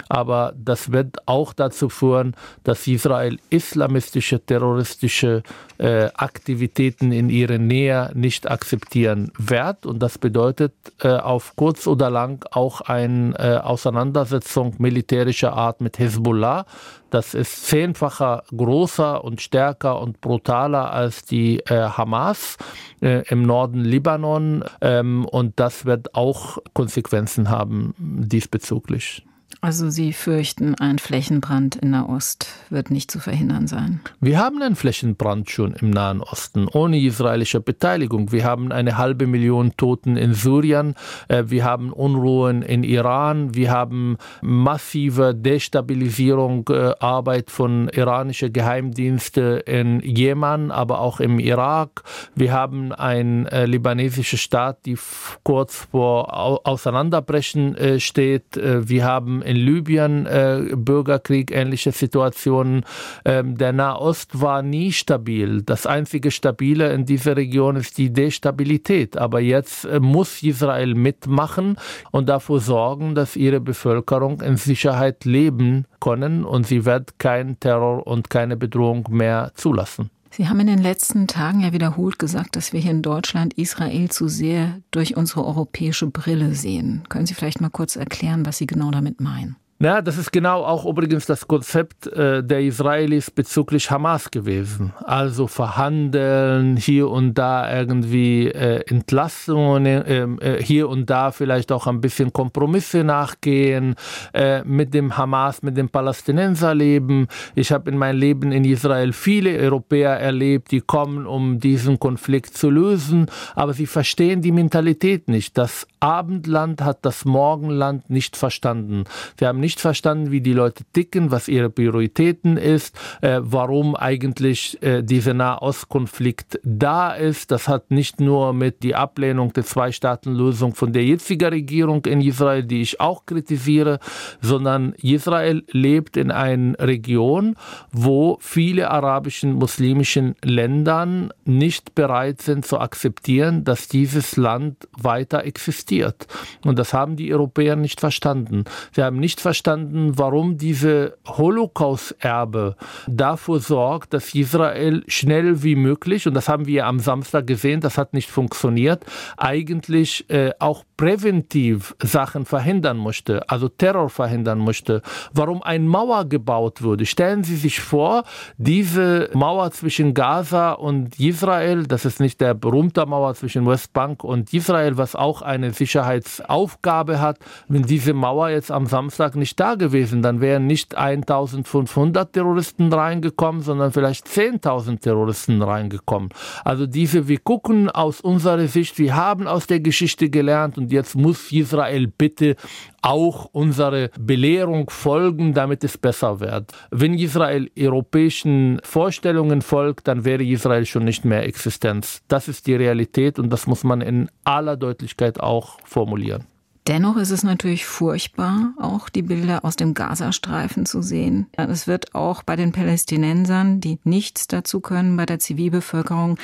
Aber 0.09 0.53
das 0.57 0.92
wird 0.92 1.16
auch 1.27 1.53
dazu 1.53 1.88
führen, 1.88 2.35
dass 2.64 2.87
Israel 2.87 3.38
islamistische, 3.51 4.40
terroristische 4.40 5.42
äh, 5.79 6.09
Aktivitäten 6.14 7.12
in 7.12 7.31
ihrer 7.31 7.59
Nähe 7.59 8.11
nicht 8.14 8.51
akzeptieren 8.51 9.31
wird. 9.38 9.87
Und 9.87 10.01
das 10.01 10.18
bedeutet 10.18 10.58
äh, 10.61 11.09
auf 11.09 11.55
kurz 11.57 11.87
oder 11.87 12.11
lang 12.11 12.44
auch 12.51 12.81
eine 12.81 13.35
äh, 13.38 13.57
Auseinandersetzung 13.59 14.75
militärischer 14.79 15.53
Art 15.53 15.81
mit 15.81 15.99
Hezbollah. 15.99 16.66
Das 17.11 17.35
ist 17.35 17.66
zehnfacher 17.66 18.42
größer 18.55 19.25
und 19.25 19.40
stärker 19.40 20.01
und 20.01 20.21
brutaler 20.21 20.92
als 20.92 21.25
die 21.25 21.61
äh, 21.61 21.88
Hamas 21.88 22.57
äh, 23.01 23.23
im 23.29 23.42
Norden 23.42 23.81
Libanon. 23.81 24.64
Ähm, 24.81 25.25
und 25.25 25.59
das 25.59 25.85
wird 25.87 26.14
auch 26.14 26.59
Konsequenzen 26.75 27.49
haben 27.49 27.94
diesbezüglich. 27.99 29.25
Also 29.61 29.90
Sie 29.90 30.12
fürchten, 30.12 30.76
ein 30.76 31.00
Flächenbrand 31.00 31.74
in 31.76 31.90
Nahost 31.90 32.46
wird 32.70 32.92
nicht 32.92 33.11
zu 33.11 33.18
verhindern 33.18 33.66
sein? 33.66 34.00
Wir 34.20 34.38
haben 34.38 34.62
einen 34.62 34.76
Flächenbrand 34.76 35.50
schon 35.50 35.72
im 35.72 35.90
Nahen 35.90 36.20
Osten, 36.20 36.68
ohne 36.68 37.00
israelische 37.00 37.61
Beteiligung. 37.61 38.30
Wir 38.30 38.44
haben 38.44 38.70
eine 38.70 38.98
halbe 38.98 39.26
Million 39.26 39.76
Toten 39.76 40.16
in 40.16 40.32
Syrien, 40.32 40.94
äh, 41.26 41.44
wir 41.48 41.64
haben 41.64 41.92
Unruhen 41.92 42.62
in 42.62 42.84
Iran, 42.84 43.54
wir 43.54 43.72
haben 43.72 44.16
massive 44.42 45.34
Destabilisierung, 45.34 46.68
äh, 46.68 46.92
Arbeit 47.00 47.50
von 47.50 47.88
iranischen 47.88 48.52
Geheimdiensten 48.52 49.58
in 49.62 50.00
Jemen, 50.00 50.70
aber 50.70 51.00
auch 51.00 51.18
im 51.18 51.40
Irak. 51.40 52.04
Wir 52.37 52.52
haben 52.52 52.92
einen 52.92 53.46
äh, 53.46 53.66
libanesischen 53.66 54.38
Staat, 54.38 54.87
die 54.87 54.96
kurz 55.42 55.88
vor 55.90 56.66
Auseinanderbrechen 56.66 57.98
steht. 57.98 58.56
Wir 58.56 59.04
haben 59.04 59.38
in 59.42 59.57
Libyen 59.57 60.27
äh, 60.27 60.74
Bürgerkrieg, 60.74 61.51
ähnliche 61.51 61.92
Situationen. 61.92 62.85
Ähm, 63.24 63.57
der 63.57 63.72
Nahost 63.72 64.40
war 64.40 64.62
nie 64.62 64.92
stabil. 64.92 65.62
Das 65.62 65.87
einzige 65.87 66.31
Stabile 66.31 66.92
in 66.92 67.05
dieser 67.05 67.37
Region 67.37 67.77
ist 67.77 67.98
die 67.98 68.12
Destabilität. 68.12 69.16
Aber 69.16 69.40
jetzt 69.40 69.85
äh, 69.85 70.01
muss 70.01 70.42
Israel 70.42 70.94
mitmachen 70.94 71.77
und 72.11 72.29
dafür 72.29 72.61
sorgen, 72.61 73.14
dass 73.14 73.37
ihre 73.37 73.61
Bevölkerung 73.61 74.40
in 74.40 74.57
Sicherheit 74.57 75.24
leben 75.24 75.87
können 76.01 76.44
und 76.44 76.66
sie 76.66 76.85
wird 76.85 77.18
keinen 77.18 77.59
Terror 77.61 78.07
und 78.07 78.31
keine 78.31 78.57
Bedrohung 78.57 79.07
mehr 79.11 79.53
zulassen. 79.55 80.11
Sie 80.38 80.48
haben 80.48 80.61
in 80.61 80.68
den 80.68 80.79
letzten 80.79 81.27
Tagen 81.27 81.62
ja 81.62 81.72
wiederholt 81.72 82.20
gesagt, 82.20 82.55
dass 82.55 82.72
wir 82.72 82.79
hier 82.79 82.92
in 82.92 83.03
Deutschland 83.03 83.55
Israel 83.55 84.09
zu 84.09 84.29
sehr 84.29 84.81
durch 84.92 85.16
unsere 85.16 85.44
europäische 85.44 86.07
Brille 86.07 86.55
sehen. 86.55 87.03
Können 87.09 87.27
Sie 87.27 87.35
vielleicht 87.35 87.61
mal 87.61 87.70
kurz 87.70 87.96
erklären, 87.96 88.46
was 88.46 88.59
Sie 88.59 88.68
genau 88.68 88.92
damit 88.92 89.20
meinen? 89.20 89.57
Ja, 89.81 90.03
das 90.03 90.19
ist 90.19 90.33
genau 90.33 90.64
auch 90.64 90.85
übrigens 90.87 91.27
das 91.27 91.47
Konzept 91.47 92.09
äh, 92.09 92.43
der 92.43 92.62
Israelis 92.62 93.31
bezüglich 93.31 93.93
Hamas 93.93 94.29
gewesen. 94.33 94.93
Also 95.05 95.47
verhandeln, 95.47 96.77
hier 96.77 97.09
und 97.09 97.35
da 97.35 97.73
irgendwie 97.73 98.49
äh, 98.49 98.83
Entlastungen, 98.88 100.03
ähm, 100.05 100.41
äh, 100.41 100.61
hier 100.61 100.88
und 100.88 101.09
da 101.09 101.31
vielleicht 101.31 101.71
auch 101.71 101.87
ein 101.87 102.01
bisschen 102.01 102.33
Kompromisse 102.33 103.05
nachgehen, 103.05 103.95
äh, 104.33 104.64
mit 104.64 104.95
dem 104.95 105.17
Hamas, 105.17 105.62
mit 105.62 105.77
dem 105.77 105.91
Palästinenser 105.91 106.75
leben. 106.75 107.29
Ich 107.55 107.71
habe 107.71 107.88
in 107.88 107.99
meinem 107.99 108.19
Leben 108.19 108.51
in 108.51 108.64
Israel 108.64 109.12
viele 109.12 109.57
Europäer 109.61 110.19
erlebt, 110.19 110.73
die 110.73 110.81
kommen, 110.81 111.25
um 111.25 111.61
diesen 111.61 112.01
Konflikt 112.01 112.57
zu 112.57 112.69
lösen, 112.69 113.27
aber 113.55 113.75
sie 113.75 113.87
verstehen 113.87 114.43
die 114.43 114.51
Mentalität 114.51 115.29
nicht. 115.29 115.57
Das 115.57 115.87
Abendland 116.01 116.83
hat 116.83 116.99
das 117.03 117.25
Morgenland 117.25 118.11
nicht 118.11 118.37
verstanden. 118.37 119.05
Wir 119.37 119.47
haben 119.47 119.61
nicht 119.61 119.67
nicht 119.68 119.81
verstanden, 119.81 120.31
wie 120.31 120.40
die 120.40 120.54
Leute 120.54 120.85
ticken, 120.94 121.31
was 121.31 121.46
ihre 121.46 121.68
Prioritäten 121.68 122.57
ist, 122.57 122.96
äh, 123.20 123.40
warum 123.42 123.94
eigentlich 123.96 124.83
äh, 124.83 125.02
dieser 125.02 125.35
Nahostkonflikt 125.35 126.59
da 126.64 127.12
ist. 127.12 127.50
Das 127.50 127.68
hat 127.68 127.90
nicht 127.90 128.18
nur 128.18 128.54
mit 128.54 128.83
der 128.83 128.98
Ablehnung 128.98 129.52
der 129.52 129.66
Zwei-Staaten-Lösung 129.66 130.74
von 130.74 130.94
der 130.94 131.04
jetzigen 131.04 131.50
Regierung 131.50 132.02
in 132.07 132.22
Israel, 132.22 132.64
die 132.64 132.81
ich 132.81 132.98
auch 132.98 133.26
kritisiere, 133.26 133.98
sondern 134.40 134.94
Israel 135.02 135.62
lebt 135.70 136.16
in 136.16 136.31
einer 136.31 136.78
Region, 136.78 137.54
wo 137.92 138.38
viele 138.40 138.90
arabischen, 138.90 139.52
muslimischen 139.52 140.35
Ländern 140.42 141.31
nicht 141.44 141.94
bereit 141.94 142.40
sind 142.40 142.64
zu 142.64 142.78
akzeptieren, 142.78 143.64
dass 143.64 143.87
dieses 143.87 144.38
Land 144.38 144.88
weiter 144.96 145.44
existiert. 145.44 146.26
Und 146.64 146.78
das 146.78 146.94
haben 146.94 147.16
die 147.16 147.31
Europäer 147.35 147.76
nicht 147.76 148.00
verstanden. 148.00 148.64
Sie 148.92 149.02
haben 149.02 149.18
nicht 149.18 149.42
verstanden, 149.42 149.58
verstanden, 149.59 150.16
warum 150.16 150.57
diese 150.57 151.18
Holocaust-Erbe 151.27 152.77
dafür 153.09 153.59
sorgt, 153.59 154.14
dass 154.14 154.33
Israel 154.33 155.03
schnell 155.09 155.64
wie 155.64 155.75
möglich, 155.75 156.29
und 156.29 156.35
das 156.35 156.49
haben 156.49 156.66
wir 156.66 156.87
am 156.87 157.01
Samstag 157.01 157.49
gesehen, 157.49 157.81
das 157.81 157.99
hat 157.99 158.14
nicht 158.14 158.31
funktioniert, 158.31 159.05
eigentlich 159.37 160.31
äh, 160.31 160.53
auch 160.61 160.85
präventiv 160.98 161.94
Sachen 162.02 162.44
verhindern 162.44 162.98
möchte, 162.98 163.48
also 163.48 163.68
Terror 163.68 164.11
verhindern 164.11 164.58
möchte, 164.58 165.00
warum 165.32 165.62
eine 165.62 165.84
Mauer 165.84 166.24
gebaut 166.24 166.82
wurde. 166.82 167.06
Stellen 167.06 167.44
Sie 167.44 167.54
sich 167.56 167.80
vor, 167.80 168.24
diese 168.58 169.30
Mauer 169.32 169.70
zwischen 169.70 170.12
Gaza 170.12 170.72
und 170.72 171.18
Israel, 171.20 171.87
das 171.87 172.04
ist 172.04 172.18
nicht 172.20 172.40
der 172.40 172.54
berühmte 172.54 173.06
Mauer 173.06 173.34
zwischen 173.37 173.64
Westbank 173.64 174.24
und 174.24 174.52
Israel, 174.52 174.98
was 174.98 175.14
auch 175.14 175.40
eine 175.40 175.72
Sicherheitsaufgabe 175.72 177.20
hat, 177.20 177.38
wenn 177.68 177.84
diese 177.84 178.12
Mauer 178.12 178.48
jetzt 178.48 178.72
am 178.72 178.87
Samstag 178.87 179.37
nicht 179.37 179.58
da 179.61 179.76
gewesen, 179.76 180.20
dann 180.20 180.40
wären 180.40 180.66
nicht 180.66 180.96
1500 180.96 182.32
Terroristen 182.32 182.92
reingekommen, 182.92 183.62
sondern 183.62 183.92
vielleicht 183.92 184.26
10.000 184.26 185.00
Terroristen 185.00 185.62
reingekommen. 185.62 186.30
Also 186.64 186.88
diese, 186.88 187.28
wir 187.28 187.38
gucken 187.38 187.88
aus 187.88 188.20
unserer 188.20 188.66
Sicht, 188.66 188.98
wir 188.98 189.14
haben 189.14 189.46
aus 189.46 189.68
der 189.68 189.78
Geschichte 189.78 190.28
gelernt 190.28 190.76
und 190.88 190.92
jetzt 190.94 191.16
muss 191.16 191.53
Israel 191.53 192.07
bitte 192.07 192.57
auch 193.03 193.51
unsere 193.53 194.11
Belehrung 194.18 194.88
folgen, 194.88 195.53
damit 195.53 195.85
es 195.85 195.98
besser 195.98 196.40
wird. 196.40 196.72
Wenn 196.90 197.12
Israel 197.12 197.70
europäischen 197.79 198.81
Vorstellungen 198.83 199.61
folgt, 199.61 200.09
dann 200.09 200.24
wäre 200.24 200.42
Israel 200.42 200.87
schon 200.87 201.05
nicht 201.05 201.27
mehr 201.27 201.44
Existenz. 201.44 202.22
Das 202.29 202.48
ist 202.48 202.66
die 202.66 202.74
Realität 202.74 203.38
und 203.38 203.51
das 203.51 203.66
muss 203.66 203.85
man 203.85 204.01
in 204.01 204.31
aller 204.44 204.79
Deutlichkeit 204.79 205.40
auch 205.40 205.79
formulieren. 205.85 206.46
Dennoch 206.88 207.18
ist 207.18 207.31
es 207.31 207.42
natürlich 207.42 207.85
furchtbar, 207.85 208.72
auch 208.79 209.11
die 209.11 209.20
Bilder 209.20 209.62
aus 209.62 209.77
dem 209.77 209.92
Gazastreifen 209.92 210.87
zu 210.87 211.03
sehen. 211.03 211.46
Es 211.55 211.87
wird 211.87 212.14
auch 212.14 212.42
bei 212.42 212.57
den 212.57 212.72
Palästinensern, 212.72 213.83
die 213.83 213.98
nichts 214.05 214.48
dazu 214.48 214.81
können, 214.81 215.14
bei 215.18 215.27
der 215.27 215.38
Zivilbevölkerung 215.38 216.38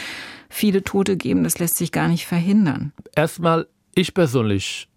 viele 0.51 0.85
Tote 0.85 1.17
geben. 1.17 1.45
Das 1.45 1.59
lässt 1.59 1.79
sich 1.79 1.93
gar 1.93 2.09
nicht 2.09 2.27
verhindern. 2.27 2.93
Erstmal, 3.17 3.69
ich 3.95 4.15
persönlich 4.15 4.89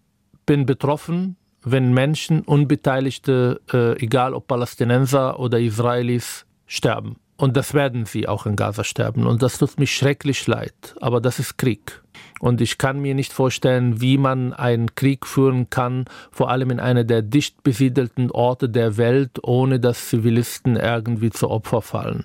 bin 0.46 0.66
betroffen, 0.66 1.36
wenn 1.62 1.92
Menschen, 1.92 2.42
Unbeteiligte, 2.42 3.60
äh, 3.72 4.02
egal 4.02 4.34
ob 4.34 4.46
Palästinenser 4.46 5.38
oder 5.38 5.60
Israelis, 5.60 6.46
sterben. 6.66 7.16
Und 7.36 7.56
das 7.56 7.72
werden 7.72 8.04
sie 8.04 8.26
auch 8.26 8.46
in 8.46 8.56
Gaza 8.56 8.82
sterben. 8.82 9.24
Und 9.26 9.42
das 9.42 9.58
tut 9.58 9.78
mich 9.78 9.94
schrecklich 9.94 10.46
leid. 10.48 10.96
Aber 11.00 11.20
das 11.20 11.38
ist 11.38 11.56
Krieg. 11.56 12.02
Und 12.40 12.60
ich 12.60 12.78
kann 12.78 13.00
mir 13.00 13.14
nicht 13.14 13.32
vorstellen, 13.32 14.00
wie 14.00 14.18
man 14.18 14.52
einen 14.52 14.94
Krieg 14.96 15.24
führen 15.24 15.70
kann, 15.70 16.06
vor 16.32 16.50
allem 16.50 16.70
in 16.70 16.80
einer 16.80 17.04
der 17.04 17.22
dicht 17.22 17.62
besiedelten 17.62 18.32
Orte 18.32 18.68
der 18.68 18.96
Welt, 18.96 19.38
ohne 19.42 19.78
dass 19.78 20.08
Zivilisten 20.08 20.76
irgendwie 20.76 21.30
zu 21.30 21.48
Opfer 21.48 21.80
fallen. 21.80 22.24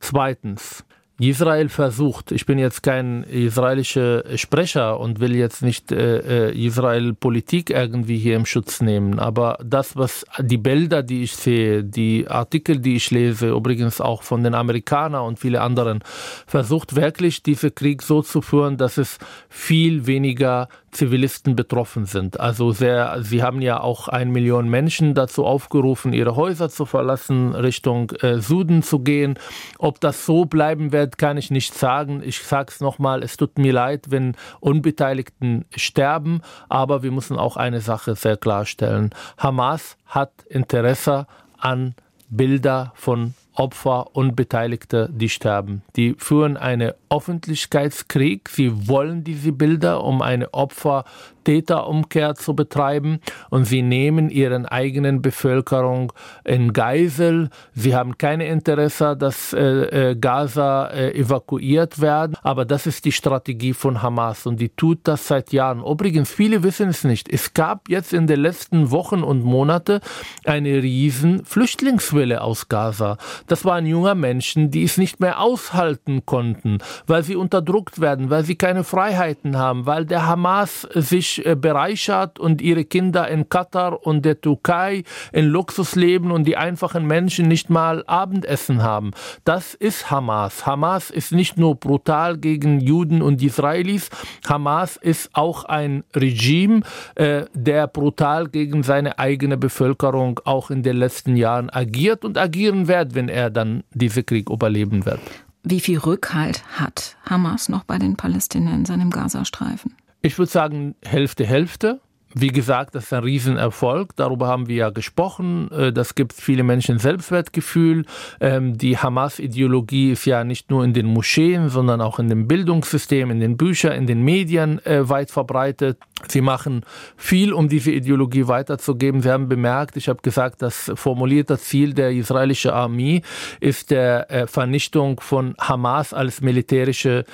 Zweitens, 0.00 0.84
Israel 1.20 1.68
versucht, 1.68 2.32
ich 2.32 2.44
bin 2.44 2.58
jetzt 2.58 2.82
kein 2.82 3.22
israelischer 3.22 4.24
Sprecher 4.36 4.98
und 4.98 5.20
will 5.20 5.36
jetzt 5.36 5.62
nicht 5.62 5.92
äh, 5.92 6.48
äh, 6.48 6.66
Israel 6.66 7.14
Politik 7.14 7.70
irgendwie 7.70 8.18
hier 8.18 8.34
im 8.34 8.46
Schutz 8.46 8.80
nehmen, 8.80 9.20
aber 9.20 9.56
das, 9.64 9.96
was 9.96 10.26
die 10.40 10.58
Bilder, 10.58 11.04
die 11.04 11.22
ich 11.22 11.36
sehe, 11.36 11.84
die 11.84 12.26
Artikel, 12.26 12.80
die 12.80 12.96
ich 12.96 13.12
lese, 13.12 13.50
übrigens 13.50 14.00
auch 14.00 14.24
von 14.24 14.42
den 14.42 14.54
Amerikanern 14.54 15.24
und 15.24 15.38
viele 15.38 15.60
anderen, 15.60 16.00
versucht 16.48 16.96
wirklich, 16.96 17.44
diesen 17.44 17.72
Krieg 17.72 18.02
so 18.02 18.22
zu 18.22 18.42
führen, 18.42 18.76
dass 18.76 18.98
es 18.98 19.18
viel 19.48 20.08
weniger 20.08 20.68
Zivilisten 20.94 21.56
betroffen 21.56 22.06
sind. 22.06 22.40
Also 22.40 22.70
sehr, 22.70 23.22
sie 23.22 23.42
haben 23.42 23.60
ja 23.60 23.80
auch 23.80 24.08
ein 24.08 24.30
Million 24.30 24.68
Menschen 24.68 25.14
dazu 25.14 25.44
aufgerufen, 25.44 26.12
ihre 26.12 26.36
Häuser 26.36 26.70
zu 26.70 26.86
verlassen, 26.86 27.54
Richtung 27.54 28.10
äh, 28.20 28.38
Süden 28.38 28.82
zu 28.82 29.00
gehen. 29.00 29.38
Ob 29.78 30.00
das 30.00 30.24
so 30.24 30.44
bleiben 30.44 30.92
wird, 30.92 31.03
kann 31.12 31.36
ich 31.36 31.50
nicht 31.50 31.74
sagen. 31.74 32.22
Ich 32.24 32.42
sage 32.42 32.70
es 32.70 32.80
nochmal, 32.80 33.22
es 33.22 33.36
tut 33.36 33.58
mir 33.58 33.72
leid, 33.72 34.06
wenn 34.10 34.36
Unbeteiligten 34.60 35.64
sterben, 35.74 36.40
aber 36.68 37.02
wir 37.02 37.12
müssen 37.12 37.38
auch 37.38 37.56
eine 37.56 37.80
Sache 37.80 38.14
sehr 38.14 38.36
klarstellen. 38.36 39.10
Hamas 39.38 39.96
hat 40.06 40.32
Interesse 40.48 41.26
an 41.58 41.94
Bilder 42.28 42.92
von 42.94 43.34
Opfer 43.54 44.16
und 44.16 44.34
Beteiligte, 44.34 45.08
die 45.12 45.28
sterben. 45.28 45.82
Die 45.94 46.16
führen 46.18 46.56
einen 46.56 46.92
Öffentlichkeitskrieg. 47.08 48.48
Sie 48.48 48.88
wollen 48.88 49.22
diese 49.22 49.52
Bilder, 49.52 50.02
um 50.02 50.22
eine 50.22 50.52
Opfer 50.52 51.04
Täterumkehr 51.44 52.34
zu 52.34 52.54
betreiben 52.54 53.20
und 53.50 53.64
sie 53.64 53.82
nehmen 53.82 54.30
ihren 54.30 54.66
eigenen 54.66 55.22
Bevölkerung 55.22 56.12
in 56.44 56.72
Geisel. 56.72 57.50
Sie 57.74 57.94
haben 57.94 58.18
kein 58.18 58.40
Interesse, 58.40 59.16
dass 59.16 59.52
äh, 59.52 60.10
äh, 60.10 60.16
Gaza 60.16 60.88
äh, 60.88 61.12
evakuiert 61.12 62.00
werden, 62.00 62.36
aber 62.42 62.64
das 62.64 62.86
ist 62.86 63.04
die 63.04 63.12
Strategie 63.12 63.74
von 63.74 64.02
Hamas 64.02 64.46
und 64.46 64.60
die 64.60 64.70
tut 64.70 65.00
das 65.04 65.28
seit 65.28 65.52
Jahren. 65.52 65.84
Übrigens, 65.84 66.30
viele 66.30 66.62
wissen 66.62 66.88
es 66.88 67.04
nicht. 67.04 67.28
Es 67.32 67.54
gab 67.54 67.88
jetzt 67.88 68.12
in 68.12 68.26
den 68.26 68.40
letzten 68.40 68.90
Wochen 68.90 69.22
und 69.22 69.44
Monaten 69.44 70.00
eine 70.44 70.82
riesen 70.82 71.44
Flüchtlingswelle 71.44 72.40
aus 72.42 72.68
Gaza. 72.68 73.18
Das 73.46 73.64
waren 73.64 73.86
junge 73.86 74.14
Menschen, 74.14 74.70
die 74.70 74.84
es 74.84 74.98
nicht 74.98 75.20
mehr 75.20 75.40
aushalten 75.40 76.24
konnten, 76.26 76.78
weil 77.06 77.22
sie 77.22 77.36
unterdrückt 77.36 78.00
werden, 78.00 78.30
weil 78.30 78.44
sie 78.44 78.56
keine 78.56 78.84
Freiheiten 78.84 79.56
haben, 79.56 79.86
weil 79.86 80.04
der 80.04 80.26
Hamas 80.26 80.82
sich 80.94 81.33
äh, 81.38 81.56
bereichert 81.56 82.38
und 82.38 82.60
ihre 82.60 82.84
Kinder 82.84 83.28
in 83.28 83.48
Katar 83.48 84.06
und 84.06 84.24
der 84.24 84.40
Türkei 84.40 85.04
in 85.32 85.46
Luxus 85.46 85.94
leben 85.94 86.30
und 86.30 86.44
die 86.44 86.56
einfachen 86.56 87.06
Menschen 87.06 87.48
nicht 87.48 87.70
mal 87.70 88.04
Abendessen 88.06 88.82
haben. 88.82 89.12
Das 89.44 89.74
ist 89.74 90.10
Hamas. 90.10 90.66
Hamas 90.66 91.10
ist 91.10 91.32
nicht 91.32 91.56
nur 91.56 91.76
brutal 91.76 92.38
gegen 92.38 92.80
Juden 92.80 93.22
und 93.22 93.42
Israelis, 93.42 94.10
Hamas 94.46 94.96
ist 94.96 95.30
auch 95.32 95.64
ein 95.64 96.04
Regime, 96.14 96.82
äh, 97.14 97.44
der 97.54 97.86
brutal 97.86 98.48
gegen 98.48 98.82
seine 98.82 99.18
eigene 99.18 99.56
Bevölkerung 99.56 100.40
auch 100.44 100.70
in 100.70 100.82
den 100.82 100.96
letzten 100.96 101.36
Jahren 101.36 101.70
agiert 101.70 102.24
und 102.24 102.38
agieren 102.38 102.88
wird, 102.88 103.14
wenn 103.14 103.28
er 103.28 103.50
dann 103.50 103.84
diesen 103.92 104.26
Krieg 104.26 104.50
überleben 104.50 105.04
wird. 105.06 105.20
Wie 105.66 105.80
viel 105.80 105.98
Rückhalt 105.98 106.62
hat 106.78 107.16
Hamas 107.24 107.70
noch 107.70 107.84
bei 107.84 107.98
den 107.98 108.16
Palästinensern 108.16 109.00
im 109.00 109.08
Gazastreifen? 109.08 109.94
Ich 110.24 110.38
würde 110.38 110.50
sagen 110.50 110.94
Hälfte, 111.04 111.44
Hälfte. 111.44 112.00
Wie 112.36 112.48
gesagt, 112.48 112.96
das 112.96 113.04
ist 113.04 113.12
ein 113.12 113.22
Riesenerfolg. 113.22 114.16
Darüber 114.16 114.48
haben 114.48 114.66
wir 114.66 114.74
ja 114.74 114.90
gesprochen. 114.90 115.70
Äh, 115.70 115.92
das 115.92 116.16
gibt 116.16 116.32
viele 116.32 116.64
Menschen 116.64 116.98
Selbstwertgefühl. 116.98 118.04
Ähm, 118.40 118.76
die 118.76 118.98
Hamas-Ideologie 118.98 120.10
ist 120.10 120.24
ja 120.24 120.42
nicht 120.42 120.68
nur 120.68 120.84
in 120.84 120.94
den 120.94 121.06
Moscheen, 121.06 121.68
sondern 121.68 122.00
auch 122.00 122.18
in 122.18 122.28
dem 122.28 122.48
Bildungssystem, 122.48 123.30
in 123.30 123.38
den 123.38 123.56
Büchern, 123.56 123.92
in 123.92 124.08
den 124.08 124.22
Medien 124.22 124.84
äh, 124.84 125.08
weit 125.08 125.30
verbreitet. 125.30 125.98
Sie 126.26 126.40
machen 126.40 126.84
viel, 127.16 127.52
um 127.52 127.68
diese 127.68 127.92
Ideologie 127.92 128.48
weiterzugeben. 128.48 129.22
Sie 129.22 129.30
haben 129.30 129.48
bemerkt, 129.48 129.96
ich 129.96 130.08
habe 130.08 130.20
gesagt, 130.22 130.60
das 130.62 130.90
formulierte 130.96 131.56
Ziel 131.58 131.94
der 131.94 132.10
israelischen 132.10 132.72
Armee 132.72 133.22
ist 133.60 133.92
der 133.92 134.30
äh, 134.30 134.46
Vernichtung 134.48 135.20
von 135.20 135.54
Hamas 135.60 136.12
als 136.12 136.40
militärische 136.40 137.24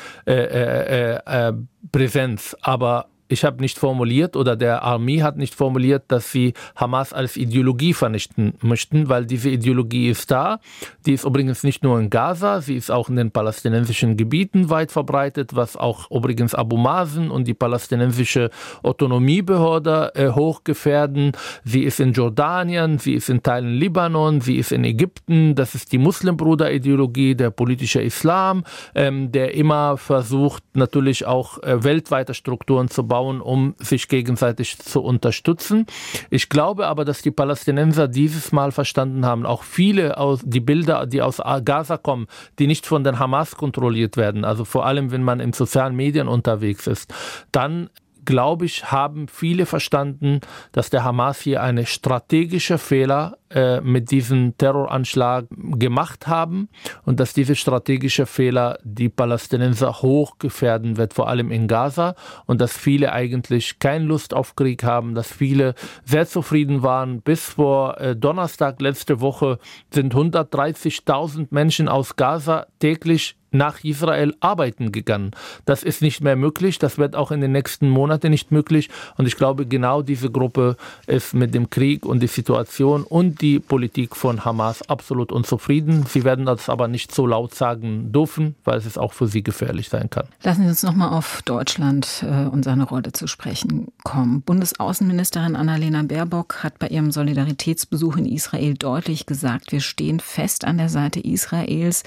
Präsenz. 1.93 2.57
Aber 2.61 3.10
ich 3.31 3.45
habe 3.45 3.61
nicht 3.61 3.79
formuliert 3.79 4.37
oder 4.37 4.57
der 4.57 4.83
Armee 4.83 5.23
hat 5.23 5.37
nicht 5.37 5.55
formuliert, 5.55 6.05
dass 6.09 6.33
sie 6.33 6.55
Hamas 6.75 7.13
als 7.13 7.37
Ideologie 7.37 7.95
vernichten 7.95 8.55
möchten, 8.61 9.09
weil 9.09 9.25
diese 9.25 9.51
Ideologie 9.51 10.09
ist 10.09 10.31
da. 10.31 10.59
Die 11.07 11.13
ist 11.13 11.25
übrigens 11.25 11.63
nicht 11.63 11.85
nur 11.85 12.01
in 12.01 12.11
Gaza, 12.11 12.61
sie 12.61 12.75
ist 12.75 12.91
auch 12.91 13.09
in 13.09 13.17
den 13.17 13.31
palästinensischen 13.31 14.17
Gebieten 14.17 14.69
weit 14.69 14.91
verbreitet, 14.91 15.55
was 15.55 15.77
auch 15.77 16.11
übrigens 16.11 16.57
Abu 16.57 16.77
Mazen 16.77 17.31
und 17.31 17.47
die 17.47 17.55
palästinensische 17.55 18.51
Autonomiebehörde 18.83 20.13
äh, 20.17 20.31
hochgefährden. 20.31 21.33
Sie 21.65 21.85
ist 21.85 22.01
in 22.01 22.13
Jordanien, 22.13 22.99
sie 22.99 23.15
ist 23.15 23.31
in 23.31 23.45
Teilen 23.45 23.75
Libanon, 23.75 24.41
sie 24.41 24.57
ist 24.57 24.73
in 24.73 24.83
Ägypten. 24.83 25.55
Das 25.55 25.77
ist 25.77 25.93
die 25.93 25.99
Muslimbruder-Ideologie, 25.99 27.37
der 27.37 27.51
politische 27.51 28.03
Islam, 28.03 28.65
ähm, 28.97 29.31
der 29.31 29.55
immer 29.55 29.97
versucht, 29.97 30.65
natürlich 30.75 31.27
auch 31.27 31.63
äh, 31.63 31.85
weltweite 31.85 32.35
Strukturen 32.35 32.89
zu 32.89 33.07
bauen 33.07 33.20
bauen, 33.21 33.43
um 33.43 33.75
sich 33.79 34.09
gegenseitig 34.09 34.79
zu 34.79 35.03
unterstützen. 35.03 35.85
Ich 36.31 36.49
glaube 36.49 36.87
aber, 36.87 37.05
dass 37.05 37.21
die 37.21 37.31
Palästinenser 37.31 38.09
dieses 38.09 38.51
Mal 38.51 38.73
verstanden 38.73 39.27
haben, 39.27 39.45
auch 39.45 39.63
viele 39.63 40.17
aus 40.17 40.41
die 40.43 40.61
Bilder, 40.61 41.07
die 41.07 41.21
aus 41.21 41.43
Gaza 41.65 41.99
kommen, 41.99 42.29
die 42.59 42.67
nicht 42.67 42.87
von 42.87 43.05
den 43.05 43.19
Hamas 43.19 43.57
kontrolliert 43.57 44.17
werden, 44.17 44.45
also 44.45 44.65
vor 44.65 44.87
allem 44.87 45.13
wenn 45.13 45.23
man 45.23 45.41
in 45.41 45.53
sozialen 45.53 45.95
Medien 45.95 46.29
unterwegs 46.29 46.87
ist, 46.87 47.13
dann 47.53 47.91
glaube 48.25 48.67
ich, 48.67 48.91
haben 48.91 49.29
viele 49.29 49.67
verstanden, 49.67 50.41
dass 50.73 50.91
der 50.91 51.05
Hamas 51.05 51.41
hier 51.41 51.63
eine 51.63 51.87
strategische 51.87 52.79
Fehler 52.79 53.39
äh, 53.51 53.81
mit 53.81 54.13
diesem 54.13 54.57
Terroranschlag 54.57 55.47
gemacht 55.51 56.29
haben 56.29 56.69
und 57.05 57.19
dass 57.19 57.35
diese 57.35 57.57
strategische 57.57 58.27
Fehler 58.27 58.79
die 58.85 59.09
Palästinenser 59.09 60.03
hoch 60.03 60.39
gefährden 60.39 60.97
wird, 60.97 61.15
vor 61.15 61.29
allem 61.29 61.51
in 61.51 61.67
Gaza 61.67 62.15
und 62.47 62.61
dass 62.61 62.77
viele 62.77 63.13
eigentlich 63.13 63.79
keine 63.81 64.05
Lust 64.05 64.35
auf 64.35 64.55
Krieg 64.55 64.85
haben, 64.85 65.17
dass 65.17 65.33
viele 65.33 65.75
sehr 66.05 66.29
zufrieden 66.29 66.85
waren. 66.85 67.23
Bis 67.23 67.45
vor 67.45 68.01
äh, 68.01 68.15
Donnerstag 68.15 68.81
letzte 68.81 69.21
Woche 69.21 69.59
sind 69.93 70.15
130.000 70.15 71.49
Menschen 71.51 71.89
aus 71.89 72.15
Gaza 72.15 72.67
täglich 72.79 73.40
nach 73.53 73.83
Israel 73.85 74.35
arbeiten 74.41 74.93
gegangen. 74.93 75.33
Das 75.65 75.83
ist 75.83 76.03
nicht 76.03 76.23
mehr 76.23 76.37
möglich, 76.37 76.79
das 76.79 76.99
wird 76.99 77.17
auch 77.17 77.31
in 77.31 77.41
den 77.41 77.53
nächsten 77.53 77.89
Monaten 77.89 78.31
nicht 78.31 78.53
möglich 78.53 78.91
und 79.17 79.27
ich 79.27 79.37
glaube, 79.37 79.67
genau 79.67 80.03
diese 80.03 80.31
Gruppe 80.31 80.77
ist 81.07 81.35
mit 81.35 81.55
dem 81.55 81.71
Krieg 81.71 82.07
und 82.07 82.21
die 82.21 82.27
Situation 82.27 83.05
und 83.05 83.41
die 83.41 83.59
Politik 83.59 84.17
von 84.17 84.45
Hamas 84.45 84.89
absolut 84.89 85.33
unzufrieden. 85.33 86.05
Sie 86.07 86.25
werden 86.25 86.47
das 86.47 86.69
aber 86.69 86.89
nicht 86.89 87.15
so 87.15 87.27
laut 87.27 87.55
sagen 87.55 88.13
dürfen, 88.13 88.55
weil 88.65 88.79
es 88.79 88.99
auch 88.99 89.13
für 89.13 89.27
sie 89.27 89.43
gefährlich 89.43 89.89
sein 89.89 90.11
kann. 90.11 90.27
Lassen 90.43 90.63
Sie 90.63 90.69
uns 90.69 90.83
nochmal 90.83 91.11
auf 91.11 91.43
Deutschland 91.45 92.25
äh, 92.27 92.47
und 92.47 92.65
seine 92.65 92.85
Rolle 92.85 93.13
zu 93.13 93.27
sprechen 93.27 93.89
kommen. 94.05 94.43
Bundesaußenministerin 94.43 95.57
Annalena 95.57 96.03
Baerbock 96.03 96.63
hat 96.63 96.79
bei 96.79 96.89
ihrem 96.89 97.11
Solidaritätsbesuch 97.11 98.17
in 98.17 98.27
Israel 98.27 98.75
deutlich 98.75 99.27
gesagt, 99.27 99.73
wir 99.73 99.81
stehen 99.81 100.21
fest 100.21 100.65
an 100.65 100.79
der 100.79 100.89
Seite 100.89 101.21
Israels, 101.21 102.03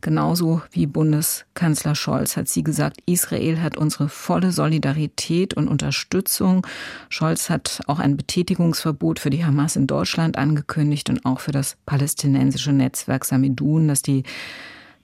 genauso 0.00 0.62
wie 0.70 0.83
wie 0.84 0.86
Bundeskanzler 0.86 1.94
Scholz 1.94 2.36
hat 2.36 2.46
sie 2.46 2.62
gesagt, 2.62 2.98
Israel 3.06 3.62
hat 3.62 3.78
unsere 3.78 4.10
volle 4.10 4.52
Solidarität 4.52 5.54
und 5.54 5.66
Unterstützung. 5.66 6.66
Scholz 7.08 7.48
hat 7.48 7.80
auch 7.86 8.00
ein 8.00 8.18
Betätigungsverbot 8.18 9.18
für 9.18 9.30
die 9.30 9.46
Hamas 9.46 9.76
in 9.76 9.86
Deutschland 9.86 10.36
angekündigt 10.36 11.08
und 11.08 11.24
auch 11.24 11.40
für 11.40 11.52
das 11.52 11.78
palästinensische 11.86 12.72
Netzwerk 12.72 13.24
Samidun, 13.24 13.88
das 13.88 14.02
die 14.02 14.24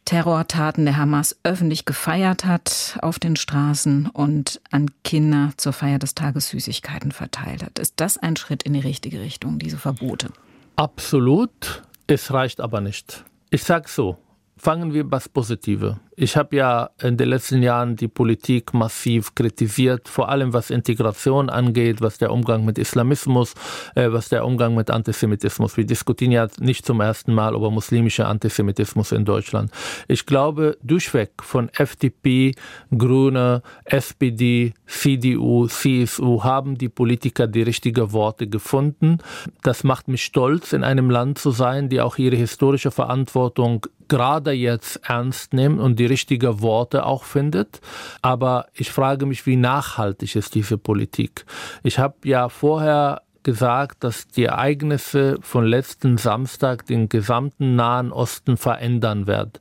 Terrortaten 0.05 0.85
der 0.85 0.99
Hamas 0.99 1.38
öffentlich 1.45 1.87
gefeiert 1.87 2.45
hat 2.45 2.99
auf 3.01 3.19
den 3.19 3.37
Straßen 3.37 4.07
und 4.09 4.61
an 4.71 4.90
Kinder 5.03 5.53
zur 5.57 5.73
Feier 5.73 5.99
des 5.99 6.14
Tages 6.14 6.51
Süßigkeiten 6.51 7.11
verteilt 7.11 7.62
hat. 7.62 7.79
Ist 7.79 7.95
das 7.97 8.19
ein 8.19 8.37
Schritt 8.37 8.64
in 8.64 8.75
die 8.75 8.81
richtige 8.81 9.21
Richtung, 9.21 9.59
diese 9.59 9.79
Verbote? 9.79 10.29
Absolut. 10.77 11.83
Es 12.07 12.35
reicht 12.35 12.61
aber 12.61 12.83
nicht. 12.83 13.25
Ich 13.49 13.64
sage 13.64 13.88
so, 13.88 14.19
fangen 14.61 14.92
wir 14.92 15.11
was 15.11 15.29
Positive. 15.29 15.99
Ich 16.23 16.37
habe 16.37 16.55
ja 16.55 16.91
in 17.01 17.17
den 17.17 17.31
letzten 17.31 17.63
Jahren 17.63 17.97
die 17.97 18.07
Politik 18.07 18.75
massiv 18.75 19.35
kritisiert, 19.35 20.07
vor 20.07 20.29
allem 20.29 20.53
was 20.53 20.69
Integration 20.69 21.49
angeht, 21.49 22.03
was 22.03 22.19
der 22.19 22.31
Umgang 22.31 22.67
mit 22.67 22.77
Islamismus, 22.77 23.55
äh, 23.95 24.13
was 24.13 24.29
der 24.29 24.45
Umgang 24.45 24.75
mit 24.75 24.91
Antisemitismus. 24.91 25.79
Wir 25.79 25.87
diskutieren 25.87 26.33
ja 26.33 26.47
nicht 26.59 26.85
zum 26.85 27.01
ersten 27.01 27.33
Mal 27.33 27.55
über 27.55 27.71
muslimischer 27.71 28.29
Antisemitismus 28.29 29.13
in 29.13 29.25
Deutschland. 29.25 29.71
Ich 30.09 30.27
glaube, 30.27 30.77
durchweg 30.83 31.31
von 31.41 31.71
FDP, 31.71 32.55
Grüne, 32.95 33.63
SPD, 33.87 34.75
CDU, 34.87 35.69
CSU 35.69 36.45
haben 36.45 36.77
die 36.77 36.91
Politiker 36.91 37.47
die 37.47 37.63
richtigen 37.63 38.13
Worte 38.13 38.47
gefunden. 38.47 39.21
Das 39.63 39.85
macht 39.85 40.07
mich 40.07 40.25
stolz, 40.25 40.75
in 40.75 40.85
einem 40.85 41.09
Land 41.09 41.39
zu 41.39 41.51
sein, 41.51 41.89
die 41.89 42.03
auch 42.03 42.19
ihre 42.19 42.37
historische 42.37 42.91
Verantwortung 42.91 43.87
gerade 44.11 44.51
jetzt 44.51 45.01
ernst 45.09 45.55
nimmt 45.55 45.81
und 45.81 45.99
die 45.99 46.07
richtigen 46.11 46.61
Worte 46.61 47.07
auch 47.07 47.25
findet. 47.25 47.81
Aber 48.20 48.66
ich 48.75 48.90
frage 48.90 49.25
mich, 49.25 49.46
wie 49.46 49.57
nachhaltig 49.57 50.37
ist 50.37 50.55
diese 50.55 50.77
Politik? 50.77 51.46
Ich 51.83 51.99
habe 51.99 52.16
ja 52.25 52.49
vorher 52.51 53.23
gesagt, 53.42 54.05
dass 54.05 54.29
die 54.29 54.44
Ereignisse 54.44 55.38
von 55.40 55.64
letzten 55.64 56.18
Samstag 56.18 56.87
den 56.87 57.09
gesamten 57.09 57.75
Nahen 57.75 58.12
Osten 58.12 58.57
verändern 58.57 59.27
werden. 59.27 59.53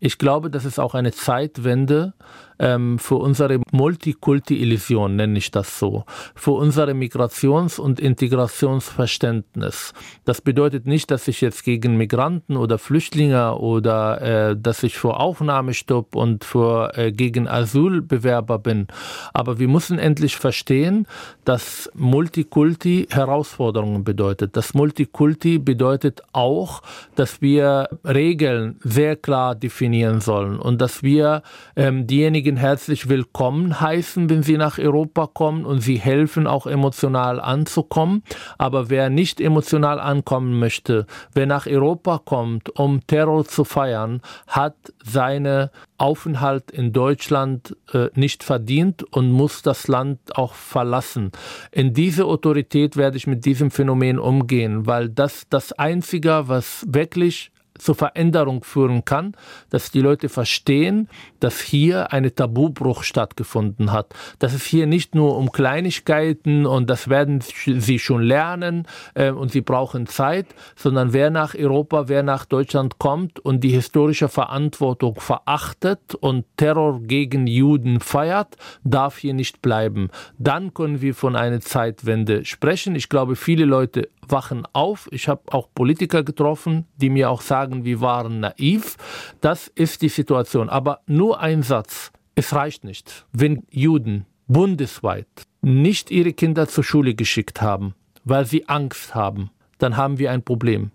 Ich 0.00 0.18
glaube, 0.18 0.50
das 0.50 0.64
ist 0.64 0.80
auch 0.80 0.94
eine 0.94 1.12
Zeitwende 1.12 2.14
ähm, 2.58 2.98
für 2.98 3.16
unsere 3.16 3.60
Multikulti-Illusion, 3.72 5.16
nenne 5.16 5.38
ich 5.38 5.50
das 5.50 5.78
so, 5.78 6.04
für 6.34 6.52
unsere 6.52 6.92
Migrations- 6.92 7.78
und 7.78 8.00
Integrationsverständnis. 8.00 9.92
Das 10.24 10.40
bedeutet 10.40 10.86
nicht, 10.86 11.10
dass 11.10 11.28
ich 11.28 11.40
jetzt 11.40 11.64
gegen 11.64 11.96
Migranten 11.96 12.56
oder 12.56 12.78
Flüchtlinge 12.78 13.56
oder 13.56 14.50
äh, 14.50 14.56
dass 14.56 14.82
ich 14.82 14.98
für 14.98 15.18
Aufnahmestopp 15.18 16.14
und 16.14 16.44
für 16.44 16.96
äh, 16.96 17.12
gegen 17.12 17.48
Asylbewerber 17.48 18.58
bin. 18.58 18.86
Aber 19.32 19.58
wir 19.58 19.68
müssen 19.68 19.98
endlich 19.98 20.36
verstehen, 20.36 21.06
dass 21.44 21.90
Multikulti 21.94 23.06
Herausforderungen 23.10 24.04
bedeutet. 24.04 24.56
Das 24.56 24.74
Multikulti 24.74 25.58
bedeutet 25.58 26.22
auch, 26.32 26.82
dass 27.14 27.40
wir 27.40 27.88
Regeln 28.04 28.76
sehr 28.80 29.16
klar 29.16 29.54
definieren 29.54 30.20
sollen 30.20 30.58
und 30.58 30.80
dass 30.80 31.02
wir 31.02 31.42
ähm, 31.76 32.06
diejenigen 32.06 32.47
diejenigen 32.48 32.66
herzlich 32.66 33.10
willkommen 33.10 33.78
heißen, 33.78 34.30
wenn 34.30 34.42
sie 34.42 34.56
nach 34.56 34.78
Europa 34.78 35.26
kommen 35.26 35.66
und 35.66 35.80
sie 35.80 35.96
helfen 35.96 36.46
auch 36.46 36.66
emotional 36.66 37.40
anzukommen. 37.40 38.22
Aber 38.56 38.88
wer 38.88 39.10
nicht 39.10 39.38
emotional 39.38 40.00
ankommen 40.00 40.58
möchte, 40.58 41.04
wer 41.34 41.44
nach 41.44 41.66
Europa 41.66 42.22
kommt, 42.24 42.78
um 42.78 43.06
Terror 43.06 43.44
zu 43.44 43.64
feiern, 43.64 44.22
hat 44.46 44.76
seine 45.04 45.70
Aufenthalt 45.98 46.70
in 46.70 46.94
Deutschland 46.94 47.76
äh, 47.92 48.08
nicht 48.14 48.42
verdient 48.42 49.02
und 49.02 49.30
muss 49.30 49.60
das 49.60 49.86
Land 49.86 50.18
auch 50.34 50.54
verlassen. 50.54 51.32
In 51.70 51.92
diese 51.92 52.24
Autorität 52.24 52.96
werde 52.96 53.18
ich 53.18 53.26
mit 53.26 53.44
diesem 53.44 53.70
Phänomen 53.70 54.18
umgehen, 54.18 54.86
weil 54.86 55.10
das 55.10 55.42
das 55.50 55.72
Einzige, 55.72 56.44
was 56.46 56.86
wirklich 56.88 57.50
zur 57.78 57.94
Veränderung 57.94 58.64
führen 58.64 59.04
kann, 59.04 59.34
dass 59.70 59.90
die 59.90 60.00
Leute 60.00 60.28
verstehen, 60.28 61.08
dass 61.40 61.60
hier 61.60 62.12
eine 62.12 62.34
Tabubruch 62.34 63.02
stattgefunden 63.02 63.92
hat. 63.92 64.14
Dass 64.38 64.52
es 64.52 64.64
hier 64.64 64.86
nicht 64.86 65.14
nur 65.14 65.36
um 65.36 65.52
Kleinigkeiten 65.52 66.66
und 66.66 66.90
das 66.90 67.08
werden 67.08 67.40
sie 67.40 67.98
schon 67.98 68.22
lernen 68.22 68.86
äh, 69.14 69.30
und 69.30 69.52
sie 69.52 69.60
brauchen 69.60 70.06
Zeit, 70.06 70.46
sondern 70.76 71.12
wer 71.12 71.30
nach 71.30 71.54
Europa, 71.54 72.08
wer 72.08 72.22
nach 72.22 72.44
Deutschland 72.44 72.98
kommt 72.98 73.40
und 73.40 73.62
die 73.64 73.70
historische 73.70 74.28
Verantwortung 74.28 75.20
verachtet 75.20 76.14
und 76.14 76.44
Terror 76.56 77.00
gegen 77.02 77.46
Juden 77.46 78.00
feiert, 78.00 78.56
darf 78.84 79.18
hier 79.18 79.34
nicht 79.34 79.62
bleiben. 79.62 80.10
Dann 80.38 80.74
können 80.74 81.00
wir 81.00 81.14
von 81.14 81.36
einer 81.36 81.60
Zeitwende 81.60 82.44
sprechen. 82.44 82.94
Ich 82.94 83.08
glaube, 83.08 83.36
viele 83.36 83.64
Leute 83.64 84.08
wachen 84.30 84.66
auf. 84.72 85.08
Ich 85.12 85.28
habe 85.28 85.42
auch 85.52 85.68
Politiker 85.74 86.22
getroffen, 86.22 86.86
die 86.96 87.10
mir 87.10 87.30
auch 87.30 87.40
sagen, 87.40 87.84
wir 87.84 88.00
waren 88.00 88.40
naiv. 88.40 88.96
Das 89.40 89.68
ist 89.68 90.02
die 90.02 90.08
Situation. 90.08 90.68
Aber 90.68 91.00
nur 91.06 91.40
ein 91.40 91.62
Satz. 91.62 92.12
Es 92.34 92.54
reicht 92.54 92.84
nicht. 92.84 93.26
Wenn 93.32 93.64
Juden 93.70 94.26
bundesweit 94.46 95.26
nicht 95.60 96.10
ihre 96.10 96.32
Kinder 96.32 96.68
zur 96.68 96.84
Schule 96.84 97.14
geschickt 97.14 97.60
haben, 97.60 97.94
weil 98.24 98.46
sie 98.46 98.68
Angst 98.68 99.14
haben, 99.14 99.50
dann 99.78 99.96
haben 99.96 100.18
wir 100.18 100.30
ein 100.30 100.42
Problem. 100.42 100.90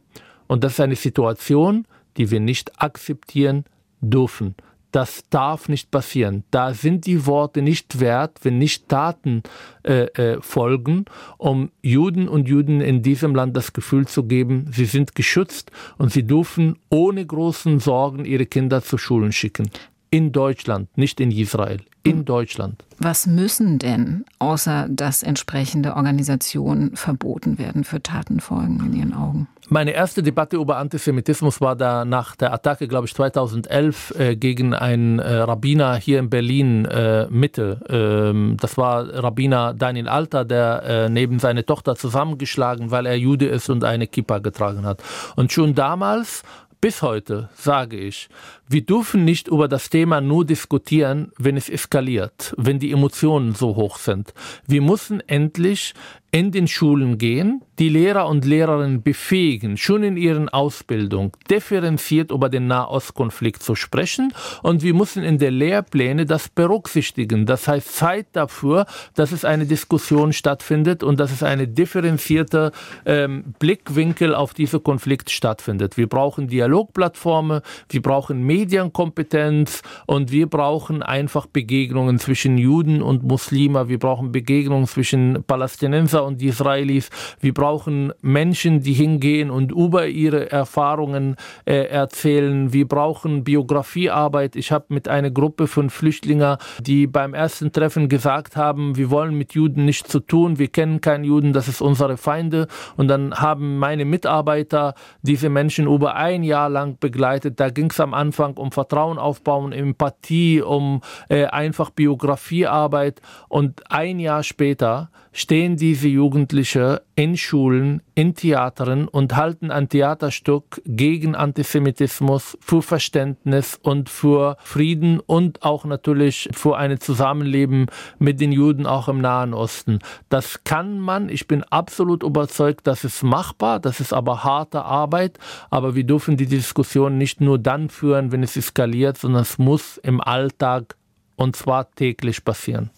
Und 0.48 0.64
das 0.64 0.74
ist 0.74 0.80
eine 0.80 0.96
Situation, 0.96 1.86
die 2.18 2.32
wir 2.32 2.40
nicht 2.40 2.82
akzeptieren 2.82 3.66
dürfen. 4.02 4.56
Das 4.94 5.24
darf 5.32 5.70
nicht 5.70 5.90
passieren. 5.90 6.44
Da 6.52 6.76
sind 6.76 7.08
die 7.08 7.26
Worte 7.26 7.64
nicht 7.64 8.00
wert, 8.00 8.38
wenn 8.44 8.60
nicht 8.60 8.90
Taten 8.90 9.42
äh, 9.82 10.04
äh, 10.04 10.40
folgen, 10.40 11.06
um 11.40 11.72
Juden 11.82 12.28
und 12.28 12.48
Juden 12.48 12.80
in 12.80 13.02
diesem 13.02 13.34
Land 13.34 13.58
das 13.58 13.74
Gefühl 13.74 14.08
zu 14.08 14.26
geben, 14.26 14.68
sie 14.72 14.86
sind 14.86 15.16
geschützt 15.16 15.72
und 15.98 16.12
sie 16.12 16.28
dürfen 16.28 16.78
ohne 16.92 17.26
großen 17.26 17.80
Sorgen 17.80 18.24
ihre 18.24 18.46
Kinder 18.46 18.84
zu 18.84 19.00
Schulen 19.00 19.32
schicken. 19.32 19.72
In 20.14 20.32
Deutschland, 20.32 20.96
nicht 20.96 21.20
in 21.20 21.32
Israel, 21.32 21.80
in 22.04 22.24
Deutschland. 22.24 22.86
Was 23.00 23.26
müssen 23.26 23.80
denn, 23.80 24.26
außer 24.38 24.86
dass 24.88 25.24
entsprechende 25.24 25.96
Organisationen 25.96 26.96
verboten 26.96 27.58
werden, 27.58 27.84
für 27.84 28.04
Tatenfolgen 28.04 28.80
in 28.86 28.94
Ihren 28.94 29.14
Augen? 29.16 29.48
Meine 29.70 29.90
erste 29.90 30.22
Debatte 30.22 30.58
über 30.58 30.78
Antisemitismus 30.78 31.62
war 31.62 31.76
da 31.76 32.06
nach 32.06 32.36
der 32.36 32.54
Attacke, 32.54 32.88
glaube 32.88 33.08
ich, 33.08 33.16
2011 33.16 34.14
äh, 34.20 34.36
gegen 34.36 34.76
einen 34.76 35.18
äh, 35.18 35.34
Rabbiner 35.34 35.96
hier 35.96 36.20
in 36.20 36.30
Berlin 36.30 36.86
äh, 36.86 37.26
Mitte. 37.32 37.80
Ähm, 37.90 38.58
das 38.62 38.78
war 38.78 39.12
Rabbiner 39.12 39.74
Daniel 39.74 40.10
Alter, 40.10 40.46
der 40.46 40.84
äh, 40.84 41.10
neben 41.10 41.40
seine 41.40 41.66
Tochter 41.66 41.96
zusammengeschlagen, 41.96 42.92
weil 42.92 43.08
er 43.08 43.18
Jude 43.18 43.48
ist 43.48 43.68
und 43.72 43.84
eine 43.84 44.06
Kippa 44.06 44.38
getragen 44.38 44.86
hat. 44.86 45.02
Und 45.36 45.52
schon 45.52 45.74
damals 45.74 46.44
bis 46.84 47.02
heute 47.02 47.48
sage 47.56 47.96
ich, 47.96 48.28
wir 48.68 48.82
dürfen 48.82 49.24
nicht 49.24 49.48
über 49.48 49.70
das 49.70 49.90
Thema 49.90 50.20
nur 50.20 50.44
diskutieren, 50.44 51.32
wenn 51.38 51.56
es 51.56 51.70
eskaliert, 51.70 52.54
wenn 52.58 52.78
die 52.78 52.92
Emotionen 52.92 53.56
so 53.56 53.78
hoch 53.78 53.98
sind. 53.98 54.34
Wir 54.68 54.82
müssen 54.82 55.22
endlich 55.22 55.94
in 56.32 56.52
den 56.52 56.68
Schulen 56.68 57.18
gehen, 57.18 57.64
die 57.80 57.90
Lehrer 57.90 58.28
und 58.28 58.46
Lehrerinnen 58.46 59.02
befähigen, 59.02 59.78
schon 59.78 60.04
in 60.04 60.18
ihren 60.18 60.50
Ausbildung 60.50 61.36
differenziert 61.50 62.32
über 62.32 62.50
den 62.50 62.68
Nahostkonflikt 62.68 63.64
zu 63.64 63.76
sprechen 63.76 64.34
und 64.62 64.84
wir 64.84 64.94
müssen 64.94 65.24
in 65.24 65.40
der 65.40 65.52
Lehrpläne 65.52 66.26
das 66.26 66.50
berücksichtigen. 66.50 67.46
Das 67.46 67.68
heißt 67.68 67.96
Zeit 67.96 68.28
dafür, 68.34 68.86
dass 69.16 69.32
es 69.32 69.44
eine 69.46 69.66
Diskussion 69.66 70.34
stattfindet 70.34 71.04
und 71.04 71.20
dass 71.20 71.32
es 71.32 71.42
eine 71.42 71.68
differenzierte 71.68 72.72
ähm, 73.06 73.56
Blickwinkel 73.60 74.36
auf 74.36 74.54
diese 74.54 74.80
Konflikt 74.80 75.32
stattfindet. 75.32 75.98
Wir 75.98 76.08
brauchen 76.08 76.48
Dialogplattformen, 76.48 77.62
wir 77.90 78.02
brauchen 78.02 78.44
Medienkompetenz 78.44 79.82
und 80.06 80.32
wir 80.32 80.48
brauchen 80.48 81.02
einfach 81.02 81.48
Begegnungen 81.48 82.20
zwischen 82.20 82.58
Juden 82.58 83.02
und 83.02 83.24
Muslime, 83.24 83.90
wir 83.90 84.00
brauchen 84.00 84.32
Begegnungen 84.32 84.88
zwischen 84.88 85.44
Palästinenser 85.46 86.24
und 86.24 86.42
Israelis. 86.42 87.10
Wir 87.40 87.54
brauchen 87.64 88.12
Menschen, 88.22 88.82
die 88.82 88.92
hingehen 88.92 89.50
und 89.50 89.72
über 89.72 90.08
ihre 90.08 90.52
Erfahrungen 90.52 91.38
äh, 91.64 91.86
erzählen. 91.86 92.74
Wir 92.74 92.86
brauchen 92.86 93.46
Biografiearbeit. 93.46 94.58
Ich 94.58 94.74
habe 94.74 94.88
mit 94.90 95.08
einer 95.08 95.32
Gruppe 95.32 95.68
von 95.68 95.90
Flüchtlingen, 95.90 96.58
die 96.82 97.08
beim 97.08 97.34
ersten 97.34 97.72
Treffen 97.72 98.10
gesagt 98.10 98.58
haben, 98.58 98.98
wir 98.98 99.10
wollen 99.10 99.38
mit 99.38 99.54
Juden 99.54 99.86
nichts 99.86 100.10
zu 100.10 100.20
tun, 100.20 100.60
wir 100.60 100.68
kennen 100.68 101.00
keinen 101.00 101.24
Juden, 101.24 101.54
das 101.54 101.70
ist 101.70 101.80
unsere 101.80 102.18
Feinde. 102.18 102.68
Und 102.98 103.08
dann 103.08 103.34
haben 103.34 103.78
meine 103.78 104.04
Mitarbeiter 104.04 104.94
diese 105.22 105.48
Menschen 105.48 105.88
über 105.88 106.18
ein 106.18 106.44
Jahr 106.44 106.68
lang 106.68 106.98
begleitet. 107.00 107.62
Da 107.62 107.70
ging 107.70 107.92
es 107.92 108.00
am 108.02 108.14
Anfang 108.14 108.58
um 108.58 108.74
Vertrauen 108.74 109.18
aufbauen, 109.18 109.72
Empathie, 109.72 110.62
um 110.62 111.00
äh, 111.30 111.46
einfach 111.46 111.92
Biografiearbeit. 111.92 113.22
Und 113.48 113.90
ein 113.90 114.20
Jahr 114.20 114.44
später 114.44 115.12
stehen 115.34 115.76
diese 115.76 116.08
Jugendliche 116.08 117.02
in 117.16 117.36
Schulen, 117.36 118.02
in 118.16 118.36
Theatern 118.36 119.08
und 119.08 119.36
halten 119.36 119.72
ein 119.72 119.90
Theaterstück 119.90 120.82
gegen 120.86 121.36
Antisemitismus, 121.36 122.58
für 122.62 122.82
Verständnis 122.82 123.80
und 123.82 124.10
für 124.10 124.58
Frieden 124.64 125.20
und 125.20 125.64
auch 125.64 125.86
natürlich 125.86 126.50
für 126.54 126.78
ein 126.78 127.00
Zusammenleben 127.00 127.88
mit 128.20 128.40
den 128.40 128.52
Juden 128.52 128.86
auch 128.86 129.08
im 129.08 129.22
Nahen 129.22 129.54
Osten. 129.54 130.00
Das 130.30 130.64
kann 130.64 131.00
man, 131.00 131.30
ich 131.30 131.48
bin 131.48 131.64
absolut 131.64 132.24
überzeugt, 132.24 132.86
das 132.86 133.04
ist 133.04 133.24
machbar, 133.24 133.80
das 133.80 134.00
ist 134.00 134.14
aber 134.14 134.44
harte 134.44 134.86
Arbeit, 134.86 135.40
aber 135.72 135.96
wir 135.96 136.04
dürfen 136.04 136.38
die 136.38 136.46
Diskussion 136.46 137.18
nicht 137.18 137.42
nur 137.42 137.58
dann 137.58 137.90
führen, 137.90 138.32
wenn 138.32 138.44
es 138.44 138.56
eskaliert, 138.56 139.18
sondern 139.18 139.42
es 139.42 139.58
muss 139.58 139.98
im 139.98 140.22
Alltag 140.22 140.96
und 141.36 141.56
zwar 141.56 141.90
täglich 141.96 142.46
passieren. 142.46 142.92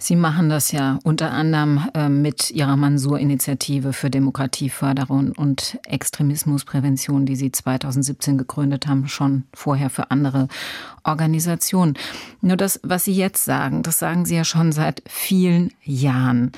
Sie 0.00 0.16
machen 0.16 0.48
das 0.48 0.70
ja 0.70 0.98
unter 1.02 1.32
anderem 1.32 1.88
äh, 1.94 2.08
mit 2.08 2.50
Ihrer 2.50 2.76
Mansur-Initiative 2.76 3.92
für 3.92 4.10
Demokratieförderung 4.10 5.32
und 5.32 5.78
Extremismusprävention, 5.86 7.26
die 7.26 7.36
Sie 7.36 7.50
2017 7.50 8.38
gegründet 8.38 8.86
haben, 8.86 9.08
schon 9.08 9.44
vorher 9.52 9.90
für 9.90 10.10
andere 10.10 10.48
Organisationen. 11.02 11.94
Nur 12.40 12.56
das, 12.56 12.80
was 12.82 13.04
Sie 13.04 13.14
jetzt 13.14 13.44
sagen, 13.44 13.82
das 13.82 13.98
sagen 13.98 14.24
Sie 14.24 14.36
ja 14.36 14.44
schon 14.44 14.72
seit 14.72 15.02
vielen 15.08 15.72
Jahren. 15.82 16.52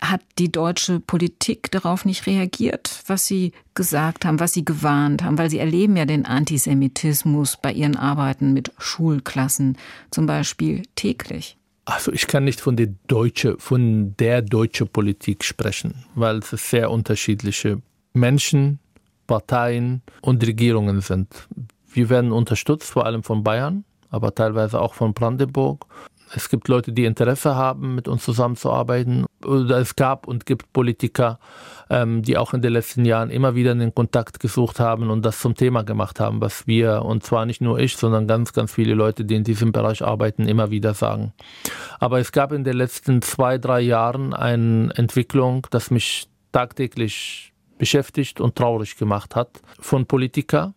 Hat 0.00 0.22
die 0.38 0.50
deutsche 0.50 0.98
Politik 0.98 1.70
darauf 1.70 2.06
nicht 2.06 2.26
reagiert, 2.26 3.02
was 3.06 3.26
Sie 3.26 3.52
gesagt 3.74 4.24
haben, 4.24 4.40
was 4.40 4.54
Sie 4.54 4.64
gewarnt 4.64 5.22
haben? 5.22 5.36
Weil 5.36 5.50
Sie 5.50 5.58
erleben 5.58 5.96
ja 5.96 6.06
den 6.06 6.24
Antisemitismus 6.24 7.58
bei 7.60 7.70
Ihren 7.72 7.96
Arbeiten 7.96 8.54
mit 8.54 8.72
Schulklassen 8.78 9.76
zum 10.10 10.24
Beispiel 10.24 10.82
täglich. 10.96 11.59
Also 11.90 12.12
ich 12.12 12.28
kann 12.28 12.44
nicht 12.44 12.60
von 12.60 12.76
der 12.76 12.86
deutsche, 13.08 13.56
von 13.58 14.14
der 14.16 14.42
deutsche 14.42 14.86
Politik 14.86 15.42
sprechen, 15.42 16.04
weil 16.14 16.38
es 16.38 16.50
sehr 16.70 16.88
unterschiedliche 16.88 17.82
Menschen, 18.12 18.78
Parteien 19.26 20.02
und 20.22 20.46
Regierungen 20.46 21.00
sind. 21.00 21.48
Wir 21.92 22.08
werden 22.08 22.30
unterstützt, 22.30 22.90
vor 22.90 23.06
allem 23.06 23.24
von 23.24 23.42
Bayern, 23.42 23.84
aber 24.08 24.32
teilweise 24.32 24.80
auch 24.80 24.94
von 24.94 25.14
Brandenburg. 25.14 25.84
Es 26.32 26.48
gibt 26.48 26.68
Leute, 26.68 26.92
die 26.92 27.04
Interesse 27.04 27.56
haben, 27.56 27.94
mit 27.94 28.06
uns 28.06 28.24
zusammenzuarbeiten. 28.24 29.26
Es 29.70 29.96
gab 29.96 30.28
und 30.28 30.46
gibt 30.46 30.72
Politiker, 30.72 31.40
ähm, 31.88 32.22
die 32.22 32.36
auch 32.38 32.54
in 32.54 32.62
den 32.62 32.72
letzten 32.72 33.04
Jahren 33.04 33.30
immer 33.30 33.54
wieder 33.56 33.74
den 33.74 33.94
Kontakt 33.94 34.38
gesucht 34.38 34.78
haben 34.78 35.10
und 35.10 35.24
das 35.24 35.40
zum 35.40 35.54
Thema 35.56 35.82
gemacht 35.82 36.20
haben, 36.20 36.40
was 36.40 36.66
wir, 36.66 37.02
und 37.02 37.24
zwar 37.24 37.46
nicht 37.46 37.60
nur 37.60 37.78
ich, 37.78 37.96
sondern 37.96 38.28
ganz, 38.28 38.52
ganz 38.52 38.72
viele 38.72 38.94
Leute, 38.94 39.24
die 39.24 39.34
in 39.34 39.44
diesem 39.44 39.72
Bereich 39.72 40.04
arbeiten, 40.04 40.46
immer 40.46 40.70
wieder 40.70 40.94
sagen. 40.94 41.32
Aber 41.98 42.20
es 42.20 42.30
gab 42.30 42.52
in 42.52 42.62
den 42.62 42.76
letzten 42.76 43.22
zwei, 43.22 43.58
drei 43.58 43.80
Jahren 43.80 44.32
eine 44.32 44.92
Entwicklung, 44.94 45.66
das 45.70 45.90
mich 45.90 46.28
tagtäglich 46.52 47.52
beschäftigt 47.78 48.40
und 48.40 48.56
traurig 48.56 48.96
gemacht 48.96 49.34
hat 49.34 49.60
von 49.80 50.06
Politikern, 50.06 50.74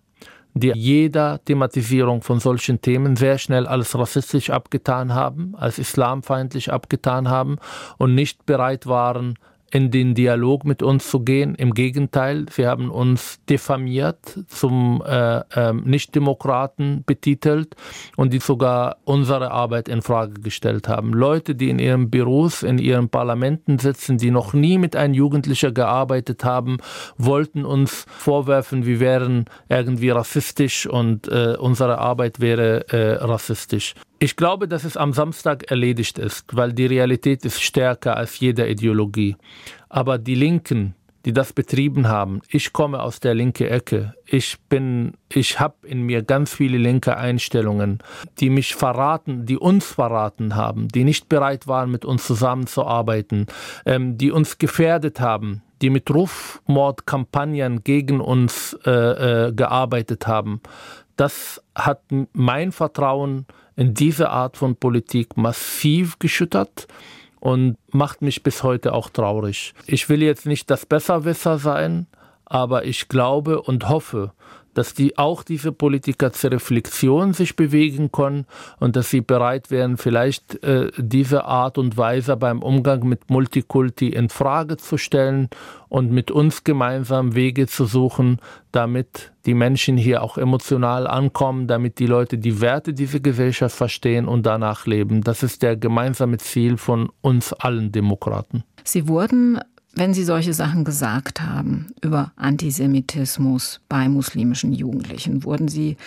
die 0.53 0.71
jeder 0.75 1.43
Thematisierung 1.45 2.21
von 2.21 2.39
solchen 2.39 2.81
Themen 2.81 3.15
sehr 3.15 3.37
schnell 3.37 3.65
als 3.65 3.97
rassistisch 3.97 4.49
abgetan 4.49 5.13
haben, 5.13 5.55
als 5.55 5.79
islamfeindlich 5.79 6.71
abgetan 6.71 7.29
haben 7.29 7.57
und 7.97 8.13
nicht 8.13 8.45
bereit 8.45 8.85
waren, 8.85 9.37
in 9.73 9.89
den 9.89 10.13
Dialog 10.13 10.65
mit 10.65 10.83
uns 10.83 11.09
zu 11.09 11.21
gehen. 11.21 11.55
Im 11.55 11.73
Gegenteil, 11.73 12.45
sie 12.51 12.67
haben 12.67 12.91
uns 12.91 13.39
diffamiert, 13.49 14.17
zum 14.47 15.03
äh, 15.03 15.39
äh, 15.39 15.73
Nichtdemokraten 15.73 17.03
betitelt 17.07 17.75
und 18.15 18.33
die 18.33 18.39
sogar 18.39 18.97
unsere 19.03 19.49
Arbeit 19.49 19.89
in 19.89 20.03
Frage 20.03 20.39
gestellt 20.41 20.87
haben. 20.87 21.11
Leute, 21.11 21.55
die 21.55 21.71
in 21.71 21.79
ihren 21.79 22.11
Büros, 22.11 22.61
in 22.61 22.77
ihren 22.77 23.09
Parlamenten 23.09 23.79
sitzen, 23.79 24.19
die 24.19 24.29
noch 24.29 24.53
nie 24.53 24.77
mit 24.77 24.95
einem 24.95 25.15
Jugendlicher 25.15 25.71
gearbeitet 25.71 26.43
haben, 26.43 26.77
wollten 27.17 27.65
uns 27.65 28.05
vorwerfen, 28.07 28.85
wir 28.85 28.99
wären 28.99 29.45
irgendwie 29.69 30.11
rassistisch 30.11 30.85
und 30.85 31.27
äh, 31.29 31.55
unsere 31.57 31.97
Arbeit 31.97 32.39
wäre 32.39 32.87
äh, 32.89 33.13
rassistisch. 33.23 33.95
Ich 34.23 34.37
glaube, 34.37 34.69
dass 34.69 34.85
es 34.85 34.95
am 34.95 35.11
Samstag 35.11 35.69
erledigt 35.69 36.17
ist, 36.17 36.55
weil 36.55 36.71
die 36.71 36.85
Realität 36.85 37.43
ist 37.43 37.61
stärker 37.61 38.15
als 38.15 38.39
jede 38.39 38.69
Ideologie. 38.69 39.35
Aber 39.89 40.17
die 40.17 40.35
Linken, 40.35 40.95
die 41.25 41.33
das 41.33 41.51
betrieben 41.51 42.07
haben, 42.07 42.39
ich 42.47 42.71
komme 42.71 43.01
aus 43.01 43.19
der 43.19 43.33
linke 43.33 43.69
Ecke. 43.69 44.13
Ich 44.25 44.61
bin, 44.69 45.15
ich 45.27 45.59
habe 45.59 45.85
in 45.85 46.03
mir 46.03 46.23
ganz 46.23 46.53
viele 46.53 46.77
linke 46.77 47.17
Einstellungen, 47.17 47.99
die 48.39 48.49
mich 48.49 48.75
verraten, 48.75 49.45
die 49.45 49.57
uns 49.57 49.87
verraten 49.87 50.55
haben, 50.55 50.87
die 50.87 51.03
nicht 51.03 51.27
bereit 51.27 51.67
waren, 51.67 51.91
mit 51.91 52.05
uns 52.05 52.25
zusammenzuarbeiten, 52.25 53.47
ähm, 53.85 54.17
die 54.17 54.31
uns 54.31 54.57
gefährdet 54.57 55.19
haben, 55.19 55.63
die 55.81 55.89
mit 55.89 56.09
Rufmordkampagnen 56.09 57.83
gegen 57.83 58.21
uns 58.21 58.71
äh, 58.85 58.89
äh, 58.89 59.51
gearbeitet 59.51 60.27
haben. 60.27 60.61
Das 61.17 61.61
hat 61.75 62.03
mein 62.31 62.71
Vertrauen 62.71 63.47
in 63.75 63.93
diese 63.93 64.29
Art 64.29 64.57
von 64.57 64.75
Politik 64.75 65.37
massiv 65.37 66.19
geschüttert 66.19 66.87
und 67.39 67.77
macht 67.91 68.21
mich 68.21 68.43
bis 68.43 68.63
heute 68.63 68.93
auch 68.93 69.09
traurig. 69.09 69.73
Ich 69.85 70.07
will 70.09 70.23
jetzt 70.23 70.45
nicht 70.45 70.69
das 70.69 70.85
Besserwisser 70.85 71.57
sein, 71.57 72.07
aber 72.45 72.85
ich 72.85 73.09
glaube 73.09 73.61
und 73.61 73.89
hoffe, 73.89 74.31
dass 74.73 74.93
die 74.93 75.17
auch 75.17 75.43
diese 75.43 75.71
Politiker 75.71 76.31
zur 76.33 76.51
Reflexion 76.51 77.33
sich 77.33 77.55
bewegen 77.55 78.11
können 78.11 78.45
und 78.79 78.95
dass 78.95 79.09
sie 79.09 79.21
bereit 79.21 79.71
wären, 79.71 79.97
vielleicht 79.97 80.63
äh, 80.63 80.91
diese 80.97 81.45
Art 81.45 81.77
und 81.77 81.97
Weise 81.97 82.37
beim 82.37 82.61
Umgang 82.61 83.07
mit 83.07 83.29
Multikulti 83.29 84.09
in 84.09 84.29
Frage 84.29 84.77
zu 84.77 84.97
stellen 84.97 85.49
und 85.89 86.11
mit 86.11 86.31
uns 86.31 86.63
gemeinsam 86.63 87.35
Wege 87.35 87.67
zu 87.67 87.85
suchen, 87.85 88.39
damit 88.71 89.31
die 89.45 89.53
Menschen 89.53 89.97
hier 89.97 90.23
auch 90.23 90.37
emotional 90.37 91.05
ankommen, 91.05 91.67
damit 91.67 91.99
die 91.99 92.07
Leute 92.07 92.37
die 92.37 92.61
Werte 92.61 92.93
dieser 92.93 93.19
Gesellschaft 93.19 93.75
verstehen 93.75 94.27
und 94.27 94.45
danach 94.45 94.85
leben. 94.85 95.21
Das 95.21 95.43
ist 95.43 95.61
der 95.61 95.75
gemeinsame 95.75 96.37
Ziel 96.37 96.77
von 96.77 97.09
uns 97.21 97.53
allen 97.53 97.91
Demokraten. 97.91 98.63
Sie 98.83 99.07
wurden 99.07 99.59
wenn 99.93 100.13
Sie 100.13 100.23
solche 100.23 100.53
Sachen 100.53 100.83
gesagt 100.83 101.41
haben 101.41 101.93
über 102.01 102.31
Antisemitismus 102.35 103.79
bei 103.87 104.09
muslimischen 104.09 104.73
Jugendlichen, 104.73 105.43
wurden 105.43 105.67
Sie 105.67 105.97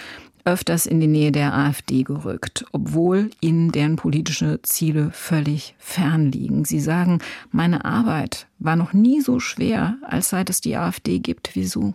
öfters 0.45 0.87
in 0.87 1.01
die 1.01 1.09
Nähe 1.09 1.32
der 1.32 1.55
AfD 1.55 2.05
gerückt, 2.05 2.64
obwohl 2.72 3.30
Ihnen 3.41 3.72
deren 3.72 3.97
politische 3.97 4.61
Ziele 4.62 5.11
völlig 5.11 5.74
fern 5.78 6.30
liegen. 6.30 6.64
Sie 6.64 6.80
sagen, 6.80 7.20
meine 7.51 7.84
Arbeit 7.84 8.47
war 8.59 8.76
noch 8.76 8.93
nie 8.93 9.20
so 9.20 9.41
schwer, 9.41 9.97
als 10.03 10.30
seit 10.30 10.49
es 10.49 10.61
die 10.61 10.76
AfD 10.76 11.18
gibt. 11.18 11.51
Wieso? 11.55 11.95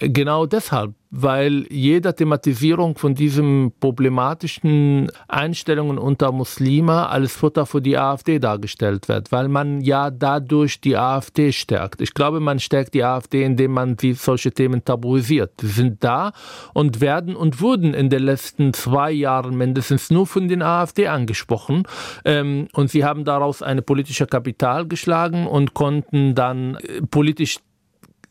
Genau 0.00 0.46
deshalb, 0.46 0.94
weil 1.10 1.66
jede 1.70 2.14
Thematisierung 2.14 2.96
von 2.96 3.14
diesen 3.14 3.72
problematischen 3.80 5.10
Einstellungen 5.28 5.98
unter 5.98 6.32
Muslime 6.32 7.08
als 7.08 7.36
Futter 7.36 7.66
für 7.66 7.82
die 7.82 7.98
AfD 7.98 8.38
dargestellt 8.38 9.08
wird, 9.08 9.30
weil 9.30 9.48
man 9.48 9.82
ja 9.82 10.10
dadurch 10.10 10.80
die 10.80 10.96
AfD 10.96 11.52
stärkt. 11.52 12.00
Ich 12.00 12.14
glaube, 12.14 12.40
man 12.40 12.60
stärkt 12.60 12.94
die 12.94 13.04
AfD, 13.04 13.44
indem 13.44 13.72
man 13.72 13.96
die, 13.96 14.14
solche 14.14 14.52
Themen 14.52 14.84
tabuisiert. 14.84 15.52
Sie 15.60 15.66
sind 15.68 16.02
da 16.02 16.32
und 16.72 17.00
werden 17.00 17.36
und 17.36 17.60
wurden 17.60 17.92
in 17.92 18.08
den 18.08 18.22
letzten 18.22 18.72
zwei 18.72 19.12
Jahren 19.12 19.56
mindestens 19.56 20.10
nur 20.10 20.26
von 20.26 20.48
den 20.48 20.62
AfD 20.62 21.08
angesprochen. 21.08 21.82
Ähm, 22.24 22.68
und 22.72 22.90
sie 22.90 23.04
haben 23.04 23.24
daraus 23.24 23.62
eine 23.62 23.82
politische 23.82 24.26
Kapital 24.26 24.86
geschlagen 24.86 25.46
und 25.46 25.74
konnten 25.74 26.34
dann 26.34 26.76
äh, 26.76 27.02
politisch 27.02 27.58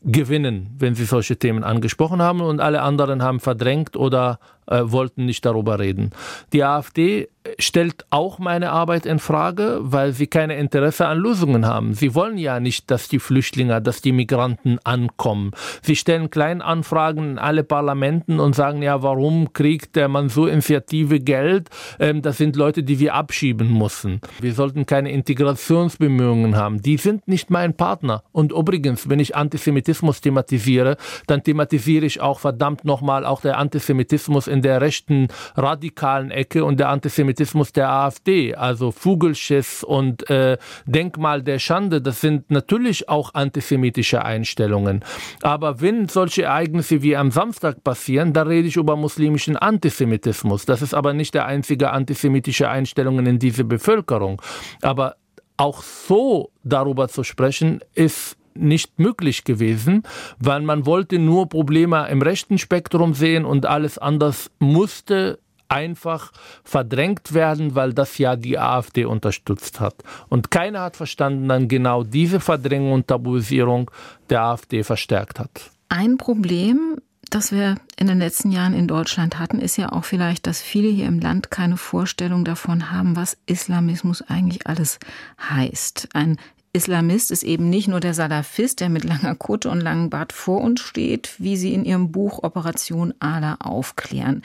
gewinnen, 0.04 0.74
wenn 0.78 0.94
sie 0.94 1.04
solche 1.04 1.36
Themen 1.36 1.64
angesprochen 1.64 2.20
haben 2.20 2.40
und 2.40 2.60
alle 2.60 2.82
anderen 2.82 3.22
haben 3.22 3.40
verdrängt 3.40 3.96
oder 3.96 4.38
äh, 4.66 4.80
wollten 4.84 5.24
nicht 5.26 5.44
darüber 5.44 5.78
reden. 5.78 6.10
Die 6.52 6.64
AfD 6.64 7.28
stellt 7.58 8.04
auch 8.10 8.38
meine 8.38 8.70
Arbeit 8.70 9.06
in 9.06 9.18
Frage, 9.18 9.78
weil 9.82 10.12
sie 10.12 10.26
keine 10.26 10.56
Interesse 10.56 11.06
an 11.06 11.18
Lösungen 11.18 11.66
haben. 11.66 11.94
Sie 11.94 12.14
wollen 12.14 12.38
ja 12.38 12.60
nicht, 12.60 12.90
dass 12.90 13.08
die 13.08 13.18
Flüchtlinge, 13.18 13.80
dass 13.82 14.00
die 14.00 14.12
Migranten 14.12 14.78
ankommen. 14.84 15.52
Sie 15.82 15.96
stellen 15.96 16.30
Kleinanfragen 16.30 17.32
in 17.32 17.38
alle 17.38 17.64
Parlamenten 17.64 18.40
und 18.40 18.54
sagen 18.54 18.82
ja, 18.82 19.02
warum 19.02 19.52
kriegt 19.52 19.96
der 19.96 20.08
Mansur-Initiative 20.08 21.20
Geld? 21.20 21.68
Ähm, 21.98 22.22
das 22.22 22.38
sind 22.38 22.56
Leute, 22.56 22.82
die 22.82 22.98
wir 22.98 23.14
abschieben 23.14 23.76
müssen. 23.76 24.20
Wir 24.40 24.54
sollten 24.54 24.86
keine 24.86 25.12
Integrationsbemühungen 25.12 26.56
haben. 26.56 26.80
Die 26.80 26.96
sind 26.96 27.28
nicht 27.28 27.50
mein 27.50 27.74
Partner. 27.74 28.22
Und 28.32 28.52
übrigens, 28.52 29.08
wenn 29.08 29.20
ich 29.20 29.36
Antisemitismus 29.36 30.20
thematisiere, 30.20 30.96
dann 31.26 31.42
thematisiere 31.42 32.06
ich 32.06 32.20
auch 32.20 32.38
verdammt 32.40 32.84
nochmal 32.84 33.26
auch 33.26 33.40
der 33.40 33.58
Antisemitismus 33.58 34.46
in 34.46 34.62
der 34.62 34.80
rechten 34.80 35.28
radikalen 35.56 36.30
Ecke 36.30 36.64
und 36.64 36.80
der 36.80 36.88
Antisemitismus 36.88 37.41
der 37.76 37.90
AfD, 37.90 38.54
also 38.54 38.90
Vogelschiss 38.90 39.84
und 39.84 40.28
äh, 40.30 40.58
Denkmal 40.86 41.42
der 41.42 41.58
Schande, 41.58 42.00
das 42.00 42.20
sind 42.20 42.50
natürlich 42.50 43.08
auch 43.08 43.34
antisemitische 43.34 44.24
Einstellungen. 44.24 45.04
Aber 45.42 45.80
wenn 45.80 46.08
solche 46.08 46.44
Ereignisse 46.44 47.02
wie 47.02 47.16
am 47.16 47.30
Samstag 47.30 47.82
passieren, 47.84 48.32
da 48.32 48.42
rede 48.42 48.68
ich 48.68 48.76
über 48.76 48.96
muslimischen 48.96 49.56
Antisemitismus. 49.56 50.64
Das 50.66 50.82
ist 50.82 50.94
aber 50.94 51.12
nicht 51.12 51.34
der 51.34 51.46
einzige 51.46 51.90
antisemitische 51.90 52.68
Einstellungen 52.68 53.26
in 53.26 53.38
dieser 53.38 53.64
Bevölkerung. 53.64 54.40
Aber 54.82 55.16
auch 55.56 55.82
so 55.82 56.50
darüber 56.64 57.08
zu 57.08 57.24
sprechen, 57.24 57.80
ist 57.94 58.36
nicht 58.54 58.98
möglich 58.98 59.44
gewesen, 59.44 60.02
weil 60.38 60.62
man 60.62 60.86
wollte 60.86 61.18
nur 61.18 61.48
Probleme 61.48 62.08
im 62.10 62.22
rechten 62.22 62.58
Spektrum 62.58 63.14
sehen 63.14 63.44
und 63.44 63.66
alles 63.66 63.98
anders 63.98 64.50
musste 64.58 65.38
einfach 65.72 66.32
verdrängt 66.64 67.32
werden, 67.34 67.74
weil 67.74 67.92
das 67.94 68.18
ja 68.18 68.36
die 68.36 68.58
AfD 68.58 69.04
unterstützt 69.04 69.80
hat. 69.80 69.94
Und 70.28 70.50
keiner 70.50 70.82
hat 70.82 70.96
verstanden, 70.96 71.48
dann 71.48 71.68
genau 71.68 72.04
diese 72.04 72.40
Verdrängung 72.40 72.92
und 72.92 73.08
Tabuisierung 73.08 73.90
der 74.28 74.42
AfD 74.42 74.82
verstärkt 74.82 75.38
hat. 75.40 75.70
Ein 75.88 76.16
Problem 76.18 76.96
das 77.32 77.50
wir 77.50 77.76
in 77.96 78.08
den 78.08 78.18
letzten 78.18 78.50
Jahren 78.50 78.74
in 78.74 78.86
Deutschland 78.86 79.38
hatten, 79.38 79.58
ist 79.58 79.78
ja 79.78 79.90
auch 79.90 80.04
vielleicht, 80.04 80.46
dass 80.46 80.60
viele 80.60 80.88
hier 80.88 81.06
im 81.06 81.18
Land 81.18 81.50
keine 81.50 81.78
Vorstellung 81.78 82.44
davon 82.44 82.90
haben, 82.90 83.16
was 83.16 83.38
Islamismus 83.46 84.20
eigentlich 84.20 84.66
alles 84.66 84.98
heißt. 85.40 86.10
Ein 86.12 86.36
Islamist 86.74 87.30
ist 87.30 87.42
eben 87.42 87.70
nicht 87.70 87.88
nur 87.88 88.00
der 88.00 88.14
Salafist, 88.14 88.80
der 88.80 88.88
mit 88.90 89.04
langer 89.04 89.34
Kutte 89.34 89.70
und 89.70 89.80
langem 89.80 90.10
Bart 90.10 90.32
vor 90.32 90.60
uns 90.60 90.80
steht, 90.80 91.34
wie 91.38 91.56
Sie 91.56 91.72
in 91.72 91.84
Ihrem 91.84 92.12
Buch 92.12 92.42
Operation 92.42 93.14
Ala 93.18 93.56
aufklären. 93.60 94.42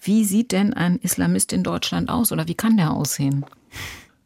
Wie 0.00 0.24
sieht 0.24 0.52
denn 0.52 0.72
ein 0.72 0.96
Islamist 0.96 1.52
in 1.52 1.62
Deutschland 1.62 2.08
aus 2.08 2.32
oder 2.32 2.48
wie 2.48 2.54
kann 2.54 2.76
der 2.76 2.92
aussehen? 2.92 3.44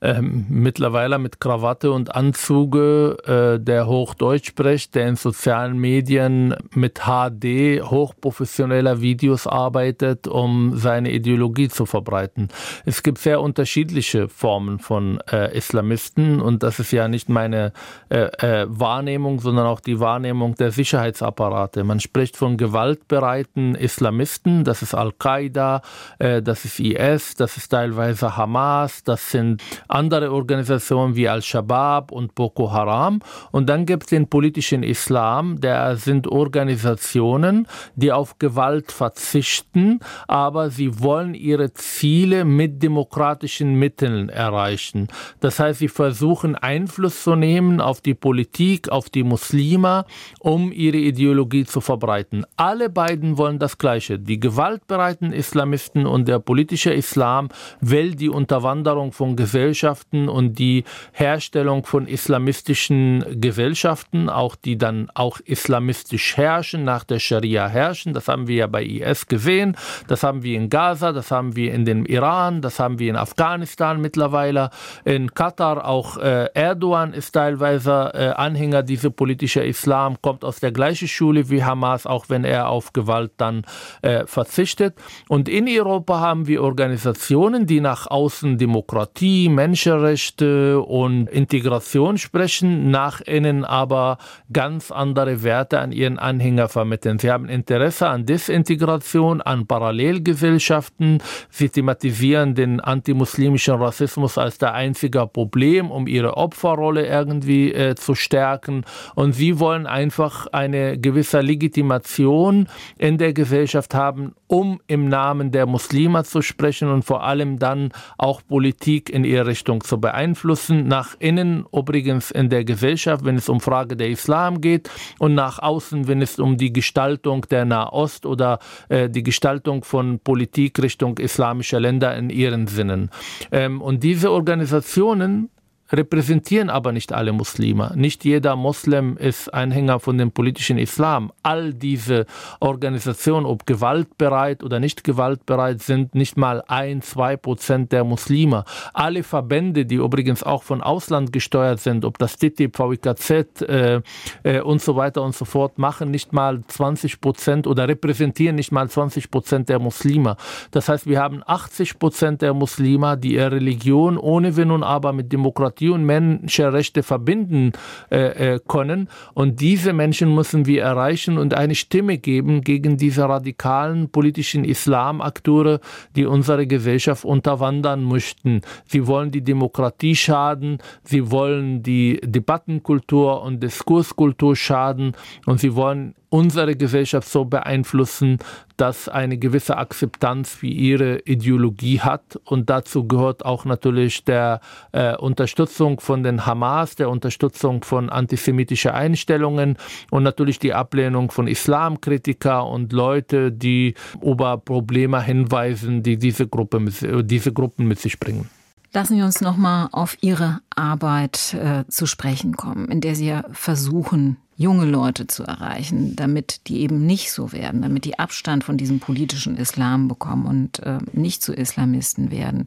Ähm, 0.05 0.45
mittlerweile 0.51 1.19
mit 1.19 1.41
Krawatte 1.41 1.91
und 1.91 2.15
Anzuge, 2.15 3.17
äh, 3.25 3.59
der 3.59 3.87
Hochdeutsch 3.87 4.49
spricht, 4.49 4.95
der 4.95 5.09
in 5.09 5.17
sozialen 5.17 5.79
Medien 5.79 6.55
mit 6.75 7.05
HD 7.07 7.83
hochprofessioneller 7.83 9.01
Videos 9.01 9.47
arbeitet, 9.47 10.29
um 10.29 10.77
seine 10.77 11.11
Ideologie 11.11 11.69
zu 11.69 11.87
verbreiten. 11.87 12.49
Es 12.85 13.03
gibt 13.03 13.17
sehr 13.17 13.41
unterschiedliche 13.41 14.29
Formen 14.29 14.79
von 14.79 15.21
äh, 15.33 15.57
Islamisten 15.57 16.43
und 16.43 16.63
das 16.63 16.81
ist 16.81 16.93
ja 16.93 17.09
nicht 17.09 17.31
meine 17.31 17.73
äh, 18.11 18.25
äh 18.25 18.67
Wahrnehmung, 18.69 19.41
sondern 19.41 19.67
auch 19.67 19.81
die 19.81 20.01
Wahrnehmung 20.01 20.55
der 20.57 20.71
Sicherheitsapparate. 20.71 21.83
Man 21.83 22.01
spricht 22.01 22.37
von 22.37 22.59
gewaltbereiten 22.59 23.75
Islamisten, 23.75 24.65
das 24.65 24.83
ist 24.83 24.95
Al-Qaida, 24.95 25.81
äh, 26.19 26.43
das 26.43 26.67
ist 26.67 26.79
IS, 26.79 27.37
das 27.37 27.57
ist 27.57 27.69
teilweise 27.69 28.37
Hamas, 28.37 29.03
das 29.03 29.31
sind 29.31 29.63
andere 29.95 30.33
Organisationen 30.33 31.15
wie 31.15 31.29
Al-Shabaab 31.29 32.11
und 32.11 32.35
Boko 32.35 32.73
Haram. 32.73 33.21
Und 33.53 33.69
dann 33.69 33.87
gibt 33.87 34.03
es 34.05 34.09
den 34.09 34.29
politischen 34.29 34.83
Islam, 34.83 35.61
der 35.61 35.97
sind 35.97 36.27
Organisationen, 36.27 37.69
die 37.95 38.11
auf 38.11 38.39
Gewalt 38.39 38.91
verzichten, 38.91 40.01
aber 40.27 40.71
sie 40.71 41.01
wollen 41.01 41.35
ihre 41.35 41.73
Ziele 41.75 42.45
mit 42.45 42.83
demokratischen 42.83 43.77
Mitteln 43.77 44.29
erreichen. 44.29 45.09
Das 45.41 45.61
heißt, 45.61 45.79
sie 45.79 45.89
versuchen 45.89 46.57
Einfluss 46.57 47.23
zu 47.23 47.37
nehmen 47.37 47.81
auf 47.81 48.01
die 48.01 48.15
Politik, 48.15 48.89
auf 48.89 49.11
die 49.11 49.23
Muslime, 49.23 50.07
um 50.41 50.73
ihre 50.73 50.97
Ideologie 50.97 51.65
zu 51.65 51.81
verbreiten. 51.81 52.45
Alle 52.57 52.91
beiden 52.91 53.39
wollen 53.39 53.61
das 53.61 53.79
Gleiche. 53.79 54.19
Die 54.19 54.41
gewaltbereiten 54.41 55.33
Islamisten 55.33 56.05
und 56.05 56.27
der 56.27 56.41
politische 56.41 56.93
Islam 56.93 57.49
will 57.81 58.17
die 58.17 58.29
Unterwanderung 58.29 59.13
von 59.13 59.37
Gesellschaften 59.37 59.84
Gesellschaften 59.85 60.31
und 60.31 60.59
die 60.59 60.85
Herstellung 61.13 61.85
von 61.85 62.07
islamistischen 62.07 63.23
Gesellschaften, 63.39 64.31
auch 64.31 64.57
die 64.57 64.79
dann 64.79 65.11
auch 65.15 65.41
islamistisch 65.45 66.39
herrschen, 66.39 66.85
nach 66.85 67.05
der 67.05 67.19
Scharia 67.19 67.69
herrschen. 67.69 68.15
Das 68.15 68.29
haben 68.29 68.47
wir 68.49 68.57
ja 68.57 68.67
bei 68.67 68.83
IS 68.83 69.27
gesehen, 69.27 69.77
das 70.09 70.23
haben 70.23 70.43
wir 70.43 70.57
in 70.57 70.71
Gaza, 70.71 71.13
das 71.13 71.31
haben 71.31 71.55
wir 71.55 71.75
in 71.75 71.85
dem 71.85 72.07
Iran, 72.07 72.63
das 72.63 72.81
haben 72.81 72.99
wir 72.99 73.11
in 73.11 73.17
Afghanistan 73.17 74.01
mittlerweile, 74.01 74.71
in 75.05 75.35
Katar 75.35 75.87
auch 75.87 76.17
äh, 76.17 76.49
Erdogan 76.55 77.13
ist 77.13 77.33
teilweise 77.33 78.11
äh, 78.15 78.29
Anhänger 78.29 78.83
dieser 78.83 79.11
politischen 79.11 79.65
Islam, 79.65 80.17
kommt 80.23 80.45
aus 80.45 80.61
der 80.61 80.73
gleichen 80.73 81.09
Schule 81.09 81.51
wie 81.51 81.63
Hamas, 81.63 82.07
auch 82.07 82.31
wenn 82.31 82.45
er 82.45 82.71
auf 82.71 82.95
Gewalt 82.95 83.33
dann 83.37 83.67
äh, 84.01 84.25
verzichtet. 84.27 84.95
Und 85.29 85.49
in 85.49 85.69
Europa 85.69 86.21
haben 86.21 86.47
wir 86.47 86.63
Organisationen, 86.63 87.67
die 87.67 87.81
nach 87.81 88.07
außen 88.07 88.57
Demokratie, 88.57 89.51
Menschen 89.51 89.74
Menschenrechte 89.75 90.79
und 90.79 91.29
Integration 91.29 92.17
sprechen, 92.17 92.93
nach 92.93 93.21
innen 93.21 93.65
aber 93.65 94.19
ganz 94.53 94.93
andere 94.93 95.43
Werte 95.43 95.81
an 95.81 95.91
ihren 95.91 96.17
Anhänger 96.17 96.69
vermitteln. 96.69 97.19
Sie 97.19 97.29
haben 97.29 97.49
Interesse 97.49 98.07
an 98.07 98.25
Desintegration, 98.25 99.41
an 99.41 99.67
Parallelgesellschaften. 99.67 101.21
Sie 101.51 101.71
thematisieren 101.71 102.55
den 102.55 102.79
antimuslimischen 102.79 103.75
Rassismus 103.75 104.39
als 104.39 104.59
der 104.59 104.75
einzige 104.75 105.27
Problem, 105.27 105.91
um 105.91 106.07
ihre 106.07 106.37
Opferrolle 106.37 107.09
irgendwie 107.09 107.73
äh, 107.73 107.97
zu 107.97 108.15
stärken. 108.15 108.85
Und 109.17 109.33
sie 109.33 109.59
wollen 109.59 109.89
einfach 109.89 110.47
eine 110.53 110.99
gewisse 110.99 111.41
Legitimation 111.41 112.69
in 112.97 113.19
der 113.19 113.33
Gesellschaft 113.33 113.93
haben, 113.93 114.37
um 114.47 114.81
im 114.87 115.09
Namen 115.09 115.51
der 115.51 115.67
Muslime 115.67 116.23
zu 116.23 116.43
sprechen 116.43 116.91
und 116.91 117.05
vor 117.05 117.25
allem 117.25 117.59
dann 117.59 117.91
auch 118.19 118.41
Politik 118.47 119.11
in 119.11 119.25
ihre 119.25 119.54
Richtung 119.55 119.75
Richtung 119.75 119.85
zu 119.85 120.01
beeinflussen. 120.01 120.89
Nach 120.89 121.15
innen 121.21 121.65
übrigens 121.73 122.31
in 122.31 122.49
der 122.49 122.65
Gesellschaft, 122.65 123.25
wenn 123.25 123.37
es 123.37 123.49
um 123.49 123.61
Frage 123.61 123.97
der 123.97 124.09
Islam 124.09 124.61
geht 124.61 124.91
und 125.19 125.35
nach 125.35 125.59
außen, 125.59 126.09
wenn 126.09 126.21
es 126.23 126.39
um 126.39 126.57
die 126.57 126.73
Gestaltung 126.73 127.47
der 127.51 127.65
Nahost 127.65 128.27
oder 128.27 128.59
äh, 128.89 129.09
die 129.09 129.23
Gestaltung 129.23 129.85
von 129.85 130.19
Politik 130.19 130.83
Richtung 130.83 131.19
islamischer 131.19 131.81
Länder 131.81 132.17
in 132.17 132.31
ihren 132.31 132.67
Sinnen. 132.67 133.11
Ähm, 133.53 133.81
und 133.81 134.03
diese 134.03 134.33
Organisationen 134.33 135.51
repräsentieren 135.95 136.71
aber 136.71 136.93
nicht 136.93 137.13
alle 137.13 137.33
Muslime. 137.33 137.93
Nicht 137.95 138.25
jeder 138.25 138.57
Moslem 138.57 139.17
ist 139.17 139.53
Anhänger 139.53 140.01
von 140.01 140.19
dem 140.19 140.33
politischen 140.33 140.79
Islam. 140.79 141.33
All 141.43 141.73
diese 141.73 142.27
Organisationen, 142.61 143.47
ob 143.47 143.67
gewaltbereit 143.67 144.63
oder 144.63 144.81
nicht 144.81 145.05
gewaltbereit, 145.05 145.83
sind 145.83 146.15
nicht 146.15 146.37
mal 146.37 146.63
ein, 146.67 147.03
zwei 147.03 147.37
Prozent 147.37 147.93
der 147.93 148.05
Muslime. 148.05 148.65
Alle 148.93 149.23
Verbände, 149.23 149.87
die 149.87 149.97
übrigens 149.97 150.43
auch 150.43 150.63
von 150.63 150.83
Ausland 150.83 151.33
gesteuert 151.33 151.81
sind, 151.81 152.05
ob 152.05 152.19
das 152.19 152.37
TTIP, 152.37 152.79
VIKZ 152.79 153.63
äh, 153.63 154.01
äh, 154.43 154.61
und 154.61 154.83
so 154.83 154.97
weiter 154.97 155.23
und 155.23 155.35
so 155.35 155.45
fort, 155.45 155.79
machen 155.79 156.11
nicht 156.11 156.33
mal 156.33 156.63
20 156.67 157.21
Prozent 157.21 157.67
oder 157.67 157.89
repräsentieren 157.89 158.57
nicht 158.57 158.73
mal 158.73 158.89
20 158.89 159.31
Prozent 159.31 159.69
der 159.69 159.79
Muslime. 159.79 160.37
Das 160.71 160.89
heißt, 160.89 161.07
wir 161.07 161.21
haben 161.21 161.43
80 161.47 161.99
Prozent 161.99 162.43
der 162.43 162.55
Muslime, 162.55 163.17
die 163.17 163.35
ihre 163.35 163.53
Religion 163.53 164.19
ohne 164.19 164.57
Wenn 164.57 164.71
und 164.71 164.83
Aber 164.83 165.13
mit 165.13 165.33
Demokratie 165.33 165.84
Demokratie 165.85 165.89
und 165.89 166.05
Menschenrechte 166.05 167.03
verbinden 167.03 167.73
äh, 168.11 168.55
äh, 168.55 168.61
können. 168.67 169.09
Und 169.35 169.61
diese 169.61 169.93
Menschen 169.93 170.35
müssen 170.35 170.67
wir 170.67 170.83
erreichen 170.83 171.39
und 171.39 171.55
eine 171.55 171.75
Stimme 171.75 172.19
geben 172.19 172.63
gegen 172.63 172.97
diese 172.97 173.29
radikalen 173.29 174.09
politischen 174.11 174.65
Islamakteure, 174.65 175.81
die 176.17 176.27
unsere 176.27 176.67
Gesellschaft 176.67 177.25
unterwandern 177.25 178.05
möchten. 178.05 178.63
Sie 178.87 179.07
wollen 179.07 179.31
die 179.31 179.43
Demokratie 179.43 180.17
schaden, 180.17 180.79
sie 181.03 181.31
wollen 181.31 181.83
die 181.83 182.21
Debattenkultur 182.23 183.43
und 183.43 183.63
Diskurskultur 183.63 184.57
schaden 184.57 185.13
und 185.47 185.61
sie 185.61 185.75
wollen 185.75 186.15
unsere 186.35 186.75
Gesellschaft 186.75 187.29
so 187.29 187.45
beeinflussen, 187.45 188.39
dass 188.77 189.09
eine 189.09 189.39
gewisse 189.39 189.77
Akzeptanz 189.77 190.51
für 190.51 190.67
ihre 190.67 191.21
Ideologie 191.21 192.01
hat. 192.01 192.41
Und 192.45 192.69
dazu 192.71 193.07
gehört 193.07 193.45
auch 193.45 193.65
natürlich 193.65 194.25
der 194.25 194.61
äh, 194.91 195.17
Unterstützung 195.17 196.01
von 196.01 196.25
den 196.25 196.45
Hamas, 196.45 196.97
der 196.97 197.09
Unterstützung 197.09 197.85
von 197.85 198.11
antisemitischen 198.11 198.91
Einstellungen 198.91 199.79
und 200.11 200.25
natürlich 200.25 200.59
die 200.59 200.75
Ablehnung 200.75 201.31
von 201.31 201.47
Islamkritiker 201.47 202.67
und 202.67 202.93
Leute, 202.93 203.53
die 203.53 203.95
über 204.21 204.59
Probleme 204.59 205.23
hinweisen, 205.23 206.03
die 206.03 206.17
diese, 206.17 206.49
Gruppe, 206.49 206.85
diese 207.23 207.53
Gruppen 207.53 207.87
mit 207.87 208.01
sich 208.01 208.19
bringen. 208.19 208.51
Lassen 208.93 209.17
wir 209.17 209.25
uns 209.25 209.41
nochmal 209.41 209.89
auf 209.93 210.17
Ihre 210.21 210.61
Arbeit 210.75 211.55
äh, 211.55 211.85
zu 211.89 212.07
sprechen 212.07 212.57
kommen, 212.57 212.89
in 212.89 213.01
der 213.01 213.15
Sie 213.15 213.27
ja 213.27 213.45
versuchen, 213.53 214.37
junge 214.57 214.85
Leute 214.85 215.27
zu 215.27 215.43
erreichen, 215.43 216.15
damit 216.17 216.69
die 216.69 216.81
eben 216.81 217.07
nicht 217.07 217.33
so 217.33 217.53
werden, 217.53 217.83
damit 217.83 218.05
die 218.05 218.19
Abstand 218.19 218.65
von 218.65 218.77
diesem 218.77 219.01
politischen 219.01 219.57
Islam 219.57 220.09
bekommen 220.09 220.47
und 220.47 220.79
äh, 220.81 220.99
nicht 221.13 221.43
zu 221.43 221.53
Islamisten 221.53 222.31
werden. 222.31 222.67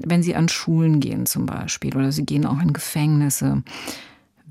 Wenn 0.00 0.22
sie 0.22 0.34
an 0.34 0.48
Schulen 0.48 1.00
gehen 1.00 1.26
zum 1.26 1.46
Beispiel 1.46 1.96
oder 1.96 2.12
sie 2.12 2.26
gehen 2.26 2.46
auch 2.46 2.60
in 2.60 2.72
Gefängnisse, 2.72 3.62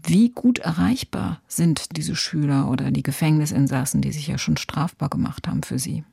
wie 0.05 0.30
gut 0.30 0.59
erreichbar 0.59 1.39
sind 1.47 1.95
diese 1.95 2.15
Schüler 2.15 2.69
oder 2.69 2.91
die 2.91 3.03
Gefängnisinsassen, 3.03 4.01
die 4.01 4.11
sich 4.11 4.28
ja 4.28 4.38
schon 4.38 4.57
strafbar 4.57 5.09
gemacht 5.09 5.47
haben 5.47 5.63
für 5.63 5.80
sie? 5.80 6.03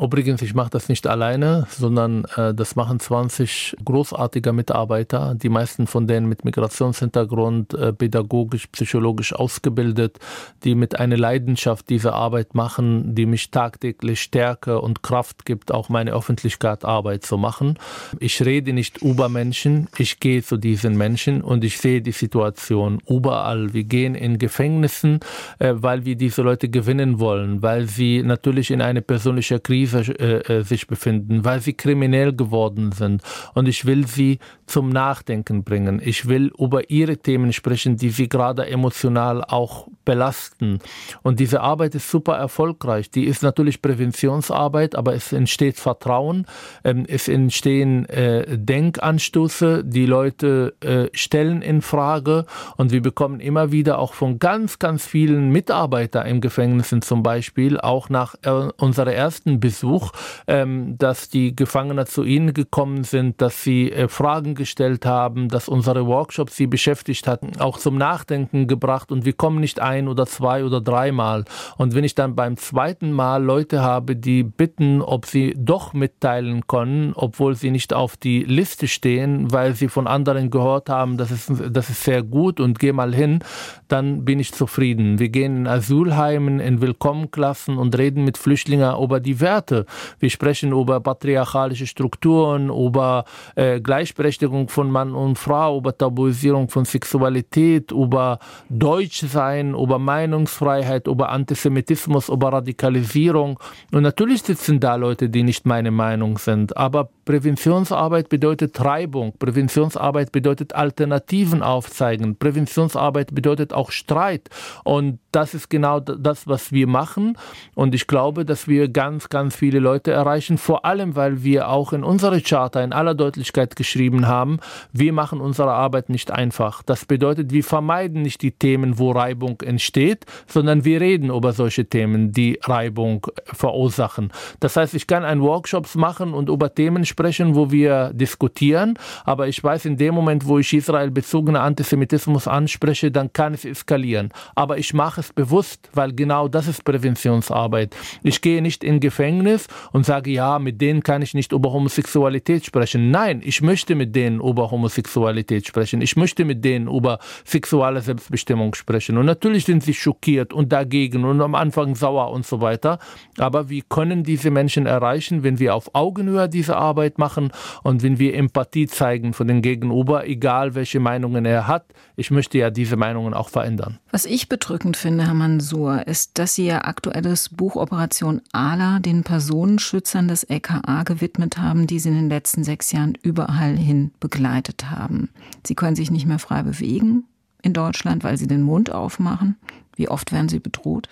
Übrigens, 0.00 0.42
ich 0.42 0.54
mache 0.54 0.70
das 0.70 0.88
nicht 0.88 1.08
alleine, 1.08 1.66
sondern 1.70 2.24
äh, 2.36 2.54
das 2.54 2.76
machen 2.76 3.00
20 3.00 3.76
großartige 3.84 4.52
Mitarbeiter, 4.52 5.34
die 5.34 5.48
meisten 5.48 5.88
von 5.88 6.06
denen 6.06 6.28
mit 6.28 6.44
Migrationshintergrund, 6.44 7.74
äh, 7.74 7.92
pädagogisch, 7.92 8.68
psychologisch 8.68 9.32
ausgebildet, 9.32 10.18
die 10.62 10.76
mit 10.76 11.00
einer 11.00 11.16
Leidenschaft 11.16 11.90
diese 11.90 12.12
Arbeit 12.12 12.54
machen, 12.54 13.16
die 13.16 13.26
mich 13.26 13.50
tagtäglich 13.50 14.20
Stärke 14.20 14.80
und 14.80 15.02
Kraft 15.02 15.44
gibt, 15.44 15.72
auch 15.72 15.88
meine 15.88 16.12
Öffentlichkeit 16.12 16.84
Arbeit 16.84 17.24
zu 17.24 17.36
machen. 17.36 17.76
Ich 18.20 18.40
rede 18.44 18.72
nicht 18.72 18.98
über 18.98 19.28
Menschen, 19.28 19.88
ich 19.98 20.20
gehe 20.20 20.44
zu 20.44 20.58
diesen 20.58 20.96
Menschen 20.96 21.42
und 21.42 21.64
ich 21.64 21.78
sehe 21.78 22.02
die 22.02 22.12
Situation 22.12 23.02
überall. 23.08 23.74
Wir 23.74 23.84
gehen 23.84 24.14
in 24.14 24.38
Gefängnissen, 24.38 25.18
äh, 25.58 25.74
weil 25.74 26.04
wir 26.04 26.14
diese 26.14 26.42
Leute 26.42 26.68
gewinnen 26.68 27.18
wollen, 27.18 27.62
weil 27.62 27.88
sie 27.88 28.22
natürlich 28.22 28.70
in 28.70 28.80
eine 28.80 29.02
persönliche 29.02 29.58
Krise 29.58 29.87
Krise 29.88 30.18
äh, 30.18 30.58
äh, 30.58 30.62
sich 30.62 30.86
befinden, 30.86 31.44
weil 31.44 31.60
sie 31.60 31.72
kriminell 31.72 32.32
geworden 32.34 32.92
sind. 32.92 33.22
Und 33.54 33.68
ich 33.68 33.84
will 33.84 34.06
sie 34.06 34.38
zum 34.66 34.90
Nachdenken 34.90 35.64
bringen. 35.64 36.00
Ich 36.04 36.28
will 36.28 36.52
über 36.58 36.90
ihre 36.90 37.16
Themen 37.16 37.52
sprechen, 37.52 37.96
die 37.96 38.10
sie 38.10 38.28
gerade 38.28 38.66
emotional 38.66 39.42
auch 39.44 39.88
belasten. 40.08 40.78
Und 41.22 41.38
diese 41.38 41.60
Arbeit 41.60 41.94
ist 41.94 42.10
super 42.10 42.34
erfolgreich. 42.38 43.10
Die 43.10 43.24
ist 43.24 43.42
natürlich 43.42 43.82
Präventionsarbeit, 43.82 44.94
aber 44.94 45.14
es 45.14 45.34
entsteht 45.34 45.76
Vertrauen, 45.76 46.46
ähm, 46.82 47.04
es 47.06 47.28
entstehen 47.28 48.06
äh, 48.08 48.56
Denkanstoße, 48.56 49.84
die 49.84 50.06
Leute 50.06 50.74
äh, 50.80 51.08
stellen 51.12 51.60
in 51.60 51.82
Frage 51.82 52.46
und 52.78 52.90
wir 52.90 53.02
bekommen 53.02 53.38
immer 53.40 53.70
wieder 53.70 53.98
auch 53.98 54.14
von 54.14 54.38
ganz, 54.38 54.78
ganz 54.78 55.04
vielen 55.04 55.50
Mitarbeitern 55.50 56.26
im 56.26 56.40
Gefängnissen 56.40 57.02
zum 57.02 57.22
Beispiel, 57.22 57.78
auch 57.78 58.08
nach 58.08 58.34
äh, 58.44 58.50
unserem 58.78 59.12
ersten 59.12 59.60
Besuch, 59.60 60.12
ähm, 60.46 60.96
dass 60.96 61.28
die 61.28 61.54
Gefangenen 61.54 62.06
zu 62.06 62.24
ihnen 62.24 62.54
gekommen 62.54 63.04
sind, 63.04 63.42
dass 63.42 63.62
sie 63.62 63.92
Fragen 64.08 64.54
gestellt 64.54 65.04
haben, 65.04 65.50
dass 65.50 65.68
unsere 65.68 66.06
Workshops 66.06 66.56
sie 66.56 66.66
beschäftigt 66.66 67.26
hatten, 67.26 67.60
auch 67.60 67.76
zum 67.76 67.98
Nachdenken 67.98 68.68
gebracht 68.68 69.12
und 69.12 69.26
wir 69.26 69.34
kommen 69.34 69.60
nicht 69.60 69.80
ein 69.80 69.97
oder 70.06 70.26
zwei 70.26 70.64
oder 70.64 70.80
dreimal. 70.80 71.44
Und 71.76 71.94
wenn 71.94 72.04
ich 72.04 72.14
dann 72.14 72.36
beim 72.36 72.56
zweiten 72.56 73.10
Mal 73.10 73.42
Leute 73.42 73.82
habe, 73.82 74.14
die 74.14 74.42
bitten, 74.44 75.00
ob 75.00 75.26
sie 75.26 75.54
doch 75.56 75.94
mitteilen 75.94 76.66
können, 76.66 77.12
obwohl 77.16 77.54
sie 77.56 77.70
nicht 77.70 77.94
auf 77.94 78.16
die 78.16 78.44
Liste 78.44 78.86
stehen, 78.86 79.50
weil 79.50 79.74
sie 79.74 79.88
von 79.88 80.06
anderen 80.06 80.50
gehört 80.50 80.90
haben, 80.90 81.16
das 81.16 81.30
ist, 81.30 81.50
das 81.70 81.90
ist 81.90 82.04
sehr 82.04 82.22
gut 82.22 82.60
und 82.60 82.78
geh 82.78 82.92
mal 82.92 83.14
hin, 83.14 83.40
dann 83.88 84.24
bin 84.24 84.38
ich 84.38 84.52
zufrieden. 84.52 85.18
Wir 85.18 85.30
gehen 85.30 85.56
in 85.56 85.66
Asylheimen, 85.66 86.60
in 86.60 86.80
Willkommenklassen 86.80 87.78
und 87.78 87.96
reden 87.96 88.24
mit 88.24 88.36
Flüchtlingen 88.36 88.94
über 89.02 89.20
die 89.20 89.40
Werte. 89.40 89.86
Wir 90.18 90.30
sprechen 90.30 90.72
über 90.72 91.00
patriarchalische 91.00 91.86
Strukturen, 91.86 92.68
über 92.68 93.24
äh, 93.54 93.80
Gleichberechtigung 93.80 94.68
von 94.68 94.90
Mann 94.90 95.14
und 95.14 95.38
Frau, 95.38 95.78
über 95.78 95.96
Tabuisierung 95.96 96.68
von 96.68 96.84
Sexualität, 96.84 97.92
über 97.92 98.38
Deutschsein, 98.68 99.74
über 99.74 99.87
Meinungsfreiheit, 99.96 101.06
über 101.06 101.30
Antisemitismus, 101.30 102.28
über 102.28 102.52
Radikalisierung. 102.52 103.58
Und 103.92 104.02
natürlich 104.02 104.42
sitzen 104.42 104.80
da 104.80 104.96
Leute, 104.96 105.30
die 105.30 105.42
nicht 105.42 105.64
meine 105.64 105.90
Meinung 105.90 106.36
sind. 106.36 106.76
Aber 106.76 107.08
Präventionsarbeit 107.24 108.28
bedeutet 108.28 108.82
Reibung. 108.82 109.34
Präventionsarbeit 109.38 110.32
bedeutet 110.32 110.74
Alternativen 110.74 111.62
aufzeigen. 111.62 112.36
Präventionsarbeit 112.36 113.34
bedeutet 113.34 113.72
auch 113.72 113.90
Streit. 113.90 114.48
Und 114.84 115.18
das 115.30 115.54
ist 115.54 115.70
genau 115.70 116.00
das, 116.00 116.46
was 116.48 116.72
wir 116.72 116.86
machen. 116.86 117.36
Und 117.74 117.94
ich 117.94 118.06
glaube, 118.06 118.44
dass 118.44 118.66
wir 118.66 118.88
ganz, 118.88 119.28
ganz 119.28 119.54
viele 119.54 119.78
Leute 119.78 120.10
erreichen. 120.10 120.58
Vor 120.58 120.84
allem, 120.84 121.16
weil 121.16 121.42
wir 121.42 121.68
auch 121.68 121.92
in 121.92 122.02
unserer 122.02 122.40
Charta 122.40 122.82
in 122.82 122.92
aller 122.92 123.14
Deutlichkeit 123.14 123.76
geschrieben 123.76 124.26
haben, 124.26 124.58
wir 124.92 125.12
machen 125.12 125.40
unsere 125.40 125.72
Arbeit 125.72 126.08
nicht 126.08 126.30
einfach. 126.30 126.82
Das 126.82 127.04
bedeutet, 127.04 127.52
wir 127.52 127.62
vermeiden 127.62 128.22
nicht 128.22 128.42
die 128.42 128.52
Themen, 128.52 128.98
wo 128.98 129.12
Reibung 129.12 129.60
entsteht, 129.68 130.24
sondern 130.46 130.84
wir 130.84 131.00
reden 131.00 131.30
über 131.30 131.52
solche 131.52 131.84
Themen, 131.84 132.32
die 132.32 132.58
Reibung 132.64 133.26
verursachen. 133.44 134.32
Das 134.60 134.76
heißt, 134.76 134.94
ich 134.94 135.06
kann 135.06 135.24
einen 135.24 135.42
Workshops 135.42 135.94
machen 135.94 136.34
und 136.34 136.48
über 136.48 136.74
Themen 136.74 137.04
sprechen, 137.04 137.54
wo 137.54 137.70
wir 137.70 138.12
diskutieren, 138.14 138.98
aber 139.24 139.48
ich 139.48 139.62
weiß, 139.62 139.84
in 139.84 139.96
dem 139.96 140.14
Moment, 140.14 140.46
wo 140.46 140.58
ich 140.58 140.72
Israel 140.72 141.10
bezogene 141.10 141.60
Antisemitismus 141.60 142.48
anspreche, 142.48 143.10
dann 143.10 143.32
kann 143.32 143.54
es 143.54 143.64
eskalieren. 143.64 144.30
Aber 144.54 144.78
ich 144.78 144.94
mache 144.94 145.20
es 145.20 145.32
bewusst, 145.32 145.88
weil 145.92 146.12
genau 146.12 146.48
das 146.48 146.68
ist 146.68 146.84
Präventionsarbeit. 146.84 147.94
Ich 148.22 148.40
gehe 148.40 148.62
nicht 148.62 148.82
in 148.82 149.00
Gefängnis 149.00 149.68
und 149.92 150.06
sage, 150.06 150.30
ja, 150.30 150.58
mit 150.58 150.80
denen 150.80 151.02
kann 151.02 151.22
ich 151.22 151.34
nicht 151.34 151.52
über 151.52 151.72
Homosexualität 151.72 152.64
sprechen. 152.64 153.10
Nein, 153.10 153.42
ich 153.44 153.60
möchte 153.62 153.94
mit 153.94 154.14
denen 154.16 154.40
über 154.40 154.70
Homosexualität 154.70 155.66
sprechen. 155.66 156.00
Ich 156.00 156.16
möchte 156.16 156.44
mit 156.44 156.64
denen 156.64 156.88
über 156.88 157.18
sexuelle 157.44 158.00
Selbstbestimmung 158.00 158.74
sprechen. 158.74 159.18
Und 159.18 159.26
natürlich 159.26 159.57
sind 159.64 159.82
sie 159.82 159.94
schockiert 159.94 160.52
und 160.52 160.72
dagegen 160.72 161.24
und 161.24 161.40
am 161.40 161.54
Anfang 161.54 161.94
sauer 161.94 162.30
und 162.30 162.46
so 162.46 162.60
weiter. 162.60 162.98
Aber 163.38 163.68
wir 163.68 163.82
können 163.88 164.24
diese 164.24 164.50
Menschen 164.50 164.86
erreichen, 164.86 165.42
wenn 165.42 165.58
wir 165.58 165.74
auf 165.74 165.94
Augenhöhe 165.94 166.48
diese 166.48 166.76
Arbeit 166.76 167.18
machen 167.18 167.50
und 167.82 168.02
wenn 168.02 168.18
wir 168.18 168.34
Empathie 168.34 168.86
zeigen 168.86 169.32
von 169.32 169.48
den 169.48 169.62
Gegenüber, 169.62 170.26
egal 170.26 170.74
welche 170.74 171.00
Meinungen 171.00 171.44
er 171.44 171.66
hat. 171.66 171.86
Ich 172.16 172.30
möchte 172.30 172.58
ja 172.58 172.70
diese 172.70 172.96
Meinungen 172.96 173.34
auch 173.34 173.48
verändern. 173.48 173.98
Was 174.10 174.24
ich 174.24 174.48
bedrückend 174.48 174.96
finde, 174.96 175.26
Herr 175.26 175.34
Mansur, 175.34 176.06
ist, 176.06 176.38
dass 176.38 176.54
Sie 176.54 176.66
Ihr 176.66 176.86
aktuelles 176.86 177.48
Buch 177.50 177.76
Operation 177.76 178.40
ALA 178.52 178.98
den 178.98 179.22
Personenschützern 179.22 180.28
des 180.28 180.44
LKA 180.44 181.02
gewidmet 181.04 181.58
haben, 181.58 181.86
die 181.86 181.98
Sie 181.98 182.08
in 182.08 182.16
den 182.16 182.28
letzten 182.28 182.64
sechs 182.64 182.92
Jahren 182.92 183.16
überall 183.22 183.76
hin 183.76 184.12
begleitet 184.20 184.90
haben. 184.90 185.30
Sie 185.64 185.74
können 185.74 185.96
sich 185.96 186.10
nicht 186.10 186.26
mehr 186.26 186.38
frei 186.38 186.62
bewegen 186.62 187.24
in 187.62 187.72
Deutschland, 187.72 188.24
weil 188.24 188.36
Sie 188.36 188.46
den 188.46 188.62
Mund 188.62 188.90
aufmachen. 188.92 189.56
Wie 189.96 190.08
oft 190.08 190.32
werden 190.32 190.48
Sie 190.48 190.60
bedroht? 190.60 191.08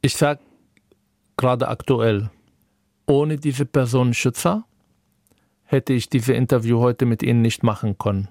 Ich 0.00 0.16
sage 0.16 0.40
gerade 1.36 1.68
aktuell, 1.68 2.30
ohne 3.06 3.36
diese 3.36 3.66
Personenschützer 3.66 4.64
hätte 5.64 5.92
ich 5.92 6.08
diese 6.08 6.32
Interview 6.32 6.80
heute 6.80 7.06
mit 7.06 7.22
Ihnen 7.22 7.42
nicht 7.42 7.62
machen 7.62 7.98
können. 7.98 8.28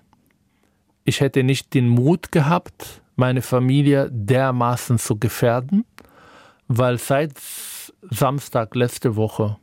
Ich 1.04 1.22
hätte 1.22 1.44
nicht 1.44 1.74
den 1.74 1.88
Mut 1.88 2.32
gehabt, 2.32 3.02
meine 3.16 3.42
Familie 3.42 4.10
dermaßen 4.12 4.98
zu 4.98 5.18
gefährden, 5.18 5.86
weil 6.68 6.98
seit 6.98 7.34
Samstag 8.10 8.76
letzte 8.76 9.16
Woche 9.16 9.58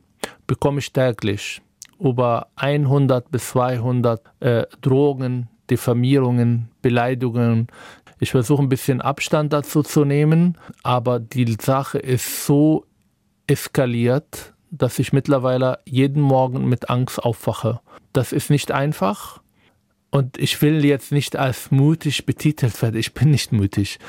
bekomme 0.47 0.79
ich 0.79 0.93
täglich 0.93 1.61
über 1.99 2.47
100 2.55 3.29
bis 3.31 3.49
200 3.49 4.21
äh, 4.39 4.65
Drogen, 4.81 5.49
Diffamierungen, 5.69 6.69
Beleidigungen. 6.81 7.67
Ich 8.19 8.31
versuche 8.31 8.61
ein 8.61 8.69
bisschen 8.69 9.01
Abstand 9.01 9.53
dazu 9.53 9.83
zu 9.83 10.05
nehmen, 10.05 10.57
aber 10.83 11.19
die 11.19 11.57
Sache 11.59 11.99
ist 11.99 12.45
so 12.45 12.85
eskaliert, 13.47 14.53
dass 14.71 14.99
ich 14.99 15.13
mittlerweile 15.13 15.79
jeden 15.85 16.21
Morgen 16.21 16.67
mit 16.67 16.89
Angst 16.89 17.23
aufwache. 17.23 17.79
Das 18.11 18.31
ist 18.31 18.49
nicht 18.49 18.71
einfach 18.71 19.41
und 20.09 20.37
ich 20.37 20.61
will 20.61 20.85
jetzt 20.85 21.11
nicht 21.11 21.35
als 21.35 21.71
mutig 21.71 22.25
betitelt 22.25 22.79
werden. 22.81 22.97
Ich 22.97 23.13
bin 23.13 23.31
nicht 23.31 23.51
mutig, 23.51 23.99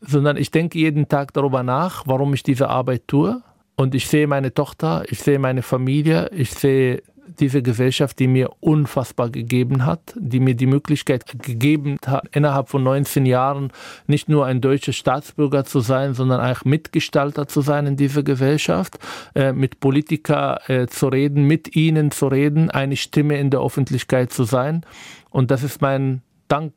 sondern 0.00 0.36
ich 0.36 0.50
denke 0.50 0.78
jeden 0.78 1.08
Tag 1.08 1.32
darüber 1.32 1.62
nach, 1.62 2.06
warum 2.06 2.34
ich 2.34 2.42
diese 2.42 2.68
Arbeit 2.68 3.08
tue. 3.08 3.42
Und 3.76 3.94
ich 3.94 4.08
sehe 4.08 4.26
meine 4.26 4.54
Tochter, 4.54 5.04
ich 5.08 5.20
sehe 5.20 5.38
meine 5.38 5.62
Familie, 5.62 6.30
ich 6.32 6.50
sehe 6.50 7.02
diese 7.40 7.62
Gesellschaft, 7.62 8.18
die 8.18 8.26
mir 8.26 8.50
unfassbar 8.60 9.30
gegeben 9.30 9.86
hat, 9.86 10.14
die 10.16 10.40
mir 10.40 10.54
die 10.54 10.66
Möglichkeit 10.66 11.26
gegeben 11.26 11.98
hat, 12.06 12.24
innerhalb 12.32 12.68
von 12.68 12.82
19 12.82 13.26
Jahren 13.26 13.72
nicht 14.06 14.28
nur 14.28 14.46
ein 14.46 14.60
deutscher 14.60 14.92
Staatsbürger 14.92 15.64
zu 15.64 15.80
sein, 15.80 16.14
sondern 16.14 16.40
auch 16.40 16.64
Mitgestalter 16.64 17.46
zu 17.48 17.60
sein 17.60 17.86
in 17.86 17.96
dieser 17.96 18.22
Gesellschaft, 18.22 18.98
äh, 19.34 19.52
mit 19.52 19.80
Politikern 19.80 20.58
äh, 20.66 20.86
zu 20.86 21.08
reden, 21.08 21.44
mit 21.44 21.76
ihnen 21.76 22.10
zu 22.10 22.28
reden, 22.28 22.70
eine 22.70 22.96
Stimme 22.96 23.38
in 23.38 23.50
der 23.50 23.60
Öffentlichkeit 23.60 24.32
zu 24.32 24.44
sein. 24.44 24.84
Und 25.30 25.50
das 25.50 25.62
ist 25.62 25.80
mein 25.80 26.22
Dank 26.48 26.72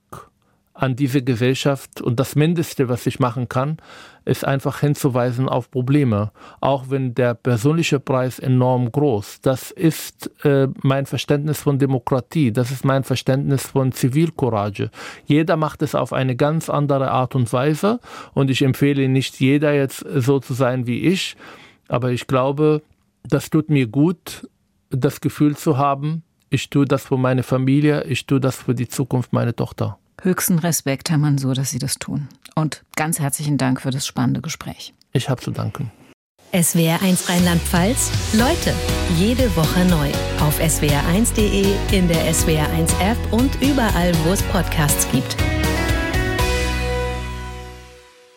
an 0.80 0.96
diese 0.96 1.22
Gesellschaft. 1.22 2.02
Und 2.02 2.20
das 2.20 2.36
Mindeste, 2.36 2.88
was 2.88 3.06
ich 3.06 3.20
machen 3.20 3.50
kann, 3.50 3.78
ist 4.24 4.46
einfach 4.46 4.80
hinzuweisen 4.80 5.50
auf 5.50 5.70
Probleme, 5.72 6.32
auch 6.62 6.86
wenn 6.90 7.14
der 7.16 7.34
persönliche 7.34 8.00
Preis 8.00 8.40
enorm 8.40 8.92
groß. 8.92 9.42
Das 9.42 9.72
ist 9.72 10.32
äh, 10.46 10.68
mein 10.82 11.06
Verständnis 11.06 11.62
von 11.62 11.80
Demokratie, 11.80 12.52
das 12.52 12.72
ist 12.72 12.86
mein 12.86 13.04
Verständnis 13.04 13.68
von 13.68 13.92
Zivilcourage. 13.92 14.90
Jeder 15.26 15.58
macht 15.58 15.82
es 15.82 15.96
auf 15.96 16.14
eine 16.14 16.36
ganz 16.36 16.70
andere 16.70 17.12
Art 17.12 17.36
und 17.36 17.52
Weise 17.52 18.00
und 18.34 18.50
ich 18.50 18.62
empfehle 18.62 19.10
nicht 19.10 19.40
jeder 19.40 19.74
jetzt 19.74 20.06
so 20.16 20.40
zu 20.40 20.54
sein 20.54 20.88
wie 20.88 21.02
ich, 21.02 21.36
aber 21.88 22.12
ich 22.12 22.28
glaube, 22.28 22.82
das 23.24 23.50
tut 23.50 23.70
mir 23.70 23.88
gut, 23.88 24.48
das 24.92 25.22
Gefühl 25.22 25.58
zu 25.58 25.78
haben, 25.78 26.24
ich 26.50 26.70
tue 26.70 26.86
das 26.86 27.06
für 27.06 27.18
meine 27.18 27.44
Familie, 27.44 28.04
ich 28.06 28.26
tue 28.26 28.40
das 28.40 28.58
für 28.58 28.74
die 28.74 28.88
Zukunft 28.88 29.34
meiner 29.34 29.56
Tochter. 29.56 29.98
Höchsten 30.22 30.60
Respekt, 30.60 31.10
Herr 31.10 31.18
Mansur, 31.18 31.56
dass 31.56 31.72
Sie 31.72 31.80
das 31.80 31.96
tun. 31.96 32.28
Und 32.56 32.84
ganz 32.96 33.20
herzlichen 33.20 33.58
Dank 33.58 33.82
für 33.82 33.92
das 33.92 34.06
spannende 34.06 34.42
Gespräch. 34.42 34.94
Ich 35.14 35.30
habe 35.30 35.42
zu 35.42 35.52
danken. 35.52 35.92
SWR1 36.52 37.30
Rheinland-Pfalz. 37.30 38.12
Leute, 38.34 38.74
jede 39.16 39.56
Woche 39.56 39.86
neu. 39.86 40.10
Auf 40.42 40.60
swr1.de, 40.60 41.76
in 41.92 42.08
der 42.08 42.34
SWR1-App 42.34 43.18
und 43.32 43.62
überall, 43.62 44.14
wo 44.26 44.32
es 44.32 44.42
Podcasts 44.44 45.08
gibt. 45.12 45.38